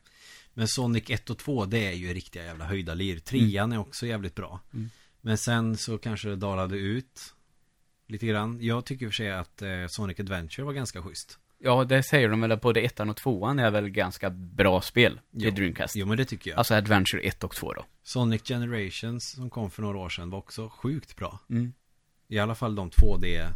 [0.57, 3.19] Men Sonic 1 och 2 det är ju riktiga jävla höjda lir.
[3.19, 4.59] Trean är också jävligt bra.
[4.73, 4.89] Mm.
[5.21, 7.33] Men sen så kanske det dalade ut.
[8.07, 8.57] Lite grann.
[8.61, 11.39] Jag tycker i och för sig att eh, Sonic Adventure var ganska schysst.
[11.59, 15.51] Ja, det säger de väl, både ettan och tvåan är väl ganska bra spel i.
[15.51, 15.95] Dreamcast.
[15.95, 16.57] Jo men det tycker jag.
[16.57, 17.85] Alltså Adventure 1 och 2 då.
[18.03, 21.39] Sonic Generations som kom för några år sedan var också sjukt bra.
[21.49, 21.73] Mm.
[22.27, 23.49] I alla fall de 2D.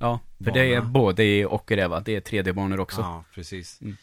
[0.00, 2.00] Ja, för det är både och i det va?
[2.00, 3.00] Det är 3D-banor också.
[3.00, 3.80] Ja, precis.
[3.80, 3.96] Mm.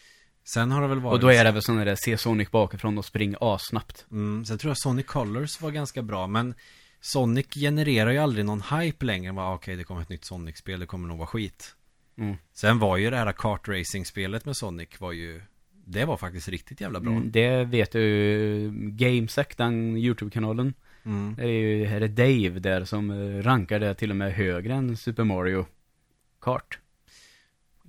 [0.53, 1.13] Sen har det väl varit...
[1.13, 4.05] och då är det väl sådana där, se Sonic bakifrån och spring assnabbt.
[4.11, 6.53] Mm, sen tror jag Sonic Colors var ganska bra, men
[7.01, 9.33] Sonic genererar ju aldrig någon hype längre.
[9.33, 11.75] Bara, Okej, det kommer ett nytt Sonic-spel, det kommer nog vara skit.
[12.17, 12.35] Mm.
[12.53, 15.41] Sen var ju det här kartracing-spelet med Sonic var ju
[15.85, 17.11] Det var faktiskt riktigt jävla bra.
[17.11, 20.73] Mm, det vet du, Gamesack, den YouTube-kanalen.
[21.03, 21.35] Mm.
[21.35, 24.73] Det är ju, här är Dave där som eh, rankar det till och med högre
[24.73, 25.65] än Super Mario
[26.41, 26.79] Kart.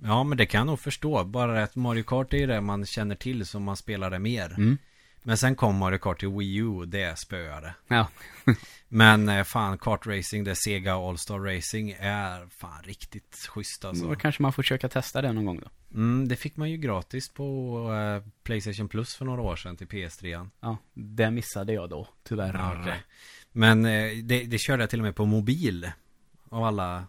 [0.03, 1.23] Ja, men det kan jag nog förstå.
[1.23, 4.45] Bara att Mario Kart är ju det man känner till som man spelar det mer.
[4.45, 4.77] Mm.
[5.23, 7.75] Men sen kom Mario Kart till Wii U och det spöade.
[7.87, 8.07] Ja.
[8.87, 14.07] Men eh, fan, kartracing, det Sega All-Star Racing är fan riktigt schysst alltså.
[14.07, 15.97] Då kanske man får försöka testa det någon gång då.
[15.97, 19.87] Mm, det fick man ju gratis på eh, Playstation Plus för några år sedan till
[19.87, 20.49] PS3.
[20.59, 22.53] Ja, det missade jag då, tyvärr.
[22.53, 23.03] Ja, okej.
[23.51, 25.91] Men eh, det, det körde jag till och med på mobil.
[26.49, 27.05] Av alla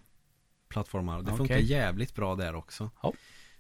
[0.73, 1.23] plattformar.
[1.23, 2.90] Det funkar jävligt bra där också.
[3.03, 3.12] Ja.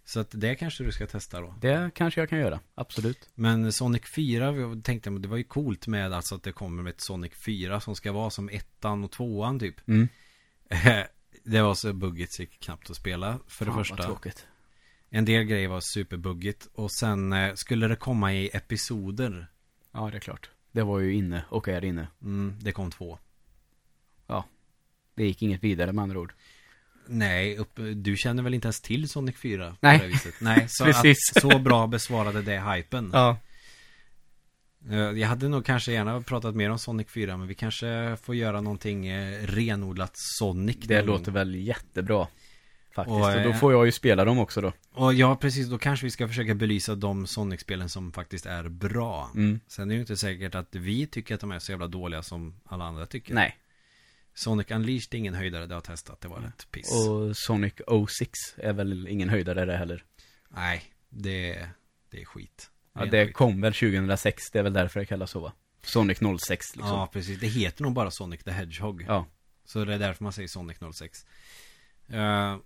[0.04, 1.54] Så att det kanske du ska testa då.
[1.60, 3.28] Det kanske jag kan göra, absolut.
[3.34, 6.82] Men Sonic 4 vi tänkte jag, det var ju coolt med alltså att det kommer
[6.82, 9.88] med ett Sonic 4 som ska vara som ettan och tvåan typ.
[9.88, 10.08] Mm.
[11.44, 14.02] det var så buggigt så det gick knappt att spela för det Fan, vad första.
[14.02, 14.46] tråkigt.
[15.10, 19.46] En del grejer var superbuggigt och sen eh, skulle det komma i episoder.
[19.92, 20.50] Ja, det är klart.
[20.72, 22.08] Det var ju inne och är inne.
[22.22, 23.18] Mm, det kom två.
[25.14, 26.32] Det gick inget vidare med andra ord.
[27.06, 29.76] Nej, upp, du känner väl inte ens till Sonic 4?
[29.80, 29.98] Nej.
[29.98, 30.34] På det viset.
[30.40, 31.18] Nej, så, Precis.
[31.36, 33.10] Att, så bra besvarade det hypen.
[33.12, 33.36] Ja.
[34.90, 38.34] Eh, Jag hade nog kanske gärna pratat mer om Sonic 4 Men vi kanske får
[38.34, 41.34] göra någonting eh, renodlat Sonic Det låter gång.
[41.34, 42.26] väl jättebra.
[42.94, 43.12] Faktiskt.
[43.14, 44.72] Och, Och, då eh, får jag ju spela dem också då.
[44.92, 49.30] Och ja, precis, då kanske vi ska försöka belysa de Sonic-spelen som faktiskt är bra
[49.34, 49.60] Mm.
[49.68, 52.22] Sen är det ju inte säkert att vi tycker att de är så jävla dåliga
[52.22, 53.56] som alla andra tycker Nej.
[54.34, 57.74] Sonic Unleashed är ingen höjdare, det har jag testat, det var rätt piss Och Sonic
[58.08, 60.04] 06 är väl ingen höjdare det heller.
[60.48, 61.68] Nej, det,
[62.10, 65.30] det är skit Ja, Ren det kom väl 2006, det är väl därför det kallas
[65.30, 65.52] så va?
[65.82, 66.94] Sonic 06 liksom.
[66.94, 69.26] Ja, precis, det heter nog bara Sonic the Hedgehog Ja.
[69.64, 71.26] Så det är därför man säger Sonic 06
[72.08, 72.56] Eh,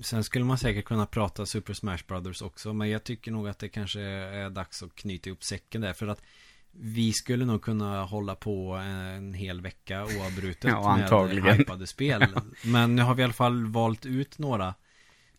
[0.00, 3.58] Sen skulle man säkert kunna prata Super Smash Brothers också Men jag tycker nog att
[3.58, 6.22] det kanske är dags att knyta ihop säcken där För att
[6.72, 11.44] vi skulle nog kunna hålla på en hel vecka oavbrutet Ja, antagligen.
[11.44, 12.26] med hypade spel
[12.64, 14.74] Men nu har vi i alla fall valt ut några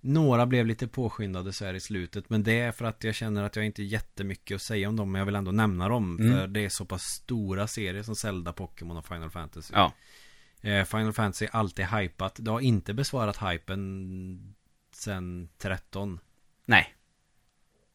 [0.01, 3.43] Några blev lite påskyndade så här i slutet Men det är för att jag känner
[3.43, 6.33] att jag inte jättemycket att säga om dem Men jag vill ändå nämna dem Mm.
[6.33, 9.91] För det är så pass stora serier som Zelda, Pokémon och Final Fantasy Ja.
[10.61, 12.35] Eh, Final Fantasy är alltid hypat.
[12.39, 14.55] Det har inte besvarat hypen
[14.95, 16.19] sen 13.
[16.65, 16.93] Nej.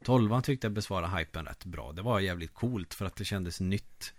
[0.05, 1.93] 12 tyckte jag besvarade hypen rätt bra.
[1.93, 4.15] Det var jävligt coolt för att det kändes nytt.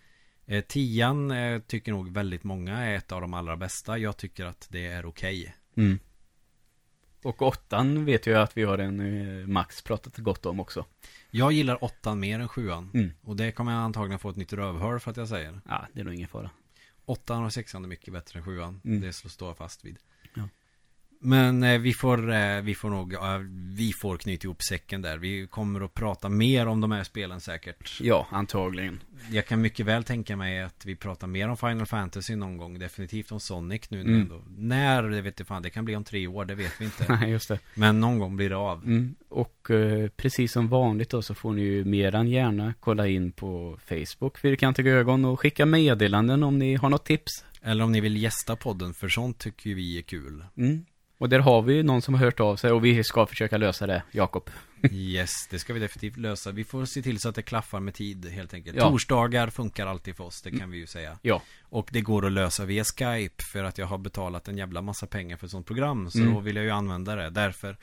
[0.45, 3.97] Eh, 10 eh, tycker nog väldigt många är ett av de allra bästa.
[3.97, 5.55] Jag tycker att det är okej.
[5.77, 5.99] Mm.
[7.23, 10.85] Och åttan vet jag att vi har en eh, Max pratat gott om också.
[11.31, 13.11] Jag gillar 8 mer än 7 Mm.
[13.21, 15.61] Och det kommer jag antagligen få ett nytt rövhör för att jag säger.
[15.65, 16.49] Ja, det är nog ingen fara.
[17.05, 19.01] 8 och 6 är mycket bättre än 7 Mm.
[19.01, 19.97] Det står jag fast vid.
[21.21, 23.39] Men eh, vi får, eh, vi får nog, ja,
[23.75, 25.17] vi får knyta ihop säcken där.
[25.17, 27.99] Vi kommer att prata mer om de här spelen säkert.
[28.01, 28.99] Ja, antagligen.
[29.31, 32.79] Jag kan mycket väl tänka mig att vi pratar mer om Final Fantasy någon gång.
[32.79, 34.01] Definitivt om Sonic nu.
[34.01, 34.21] Mm.
[34.21, 34.41] Ändå.
[34.57, 35.61] När, det vet jag fan.
[35.61, 37.05] Det kan bli om tre år, det vet vi inte.
[37.19, 37.59] Nej, just det.
[37.73, 38.83] Men någon gång blir det av.
[38.83, 39.15] Mm.
[39.29, 43.31] Och eh, precis som vanligt då så får ni ju mer än gärna kolla in
[43.31, 47.45] på Facebook, Fyrkantiga ögon och skicka meddelanden om ni har något tips.
[47.61, 50.45] Eller om ni vill gästa podden, för sånt tycker vi är kul.
[50.57, 50.85] Mm.
[51.21, 53.87] Och där har vi någon som har hört av sig och vi ska försöka lösa
[53.87, 54.49] det, Jakob.
[54.91, 56.51] Yes, det ska vi definitivt lösa.
[56.51, 58.77] Vi får se till så att det klaffar med tid helt enkelt.
[58.77, 58.89] Ja.
[58.89, 61.17] Torsdagar funkar alltid för oss, det kan vi ju säga.
[61.21, 61.41] Ja.
[61.61, 65.07] Och det går att lösa via Skype för att jag har betalat en jävla massa
[65.07, 66.11] pengar för ett sånt program.
[66.11, 66.33] Så Mm.
[66.33, 67.29] då vill jag ju använda det.
[67.29, 67.77] Därför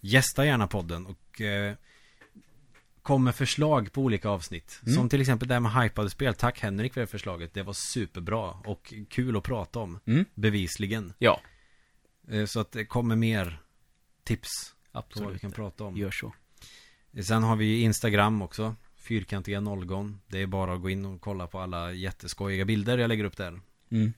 [0.00, 1.74] gästa gärna podden och eh,
[3.02, 4.80] kom med förslag på olika avsnitt.
[4.82, 4.94] Mm.
[4.94, 6.34] Som till exempel det här med hypade spel.
[6.34, 7.54] Tack Henrik för det förslaget.
[7.54, 10.00] Det var superbra och kul att prata om.
[10.06, 10.24] Mm.
[10.34, 11.12] Bevisligen.
[11.18, 11.40] Ja,
[12.46, 13.58] så att det kommer mer
[14.24, 14.50] tips
[14.92, 15.40] på vad vi absolut.
[15.40, 15.96] kan prata om.
[15.96, 16.32] Gör så.
[17.22, 21.46] Sen har vi Instagram också Fyrkantiga nollgon Det är bara att gå in och kolla
[21.46, 23.60] på alla jätteskojiga bilder jag lägger upp där
[23.90, 24.12] Mm.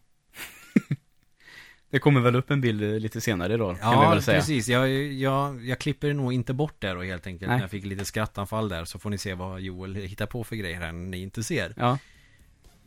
[1.91, 4.39] det kommer väl upp en bild eh, lite senare idag, kan vi Ja, väl säga.
[4.39, 7.57] precis jag, jag, jag klipper nog inte bort det då helt enkelt Nej.
[7.57, 10.57] När jag fick lite skrattanfall där Så får ni se vad Joel hittar på för
[10.57, 11.99] grejer här när ni inte ser Ja.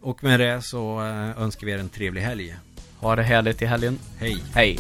[0.02, 2.56] Och med det så eh, önskar vi er en trevlig helg
[3.00, 4.00] ha det härligt i helgen.
[4.20, 4.44] Hej.
[4.56, 4.80] Hej.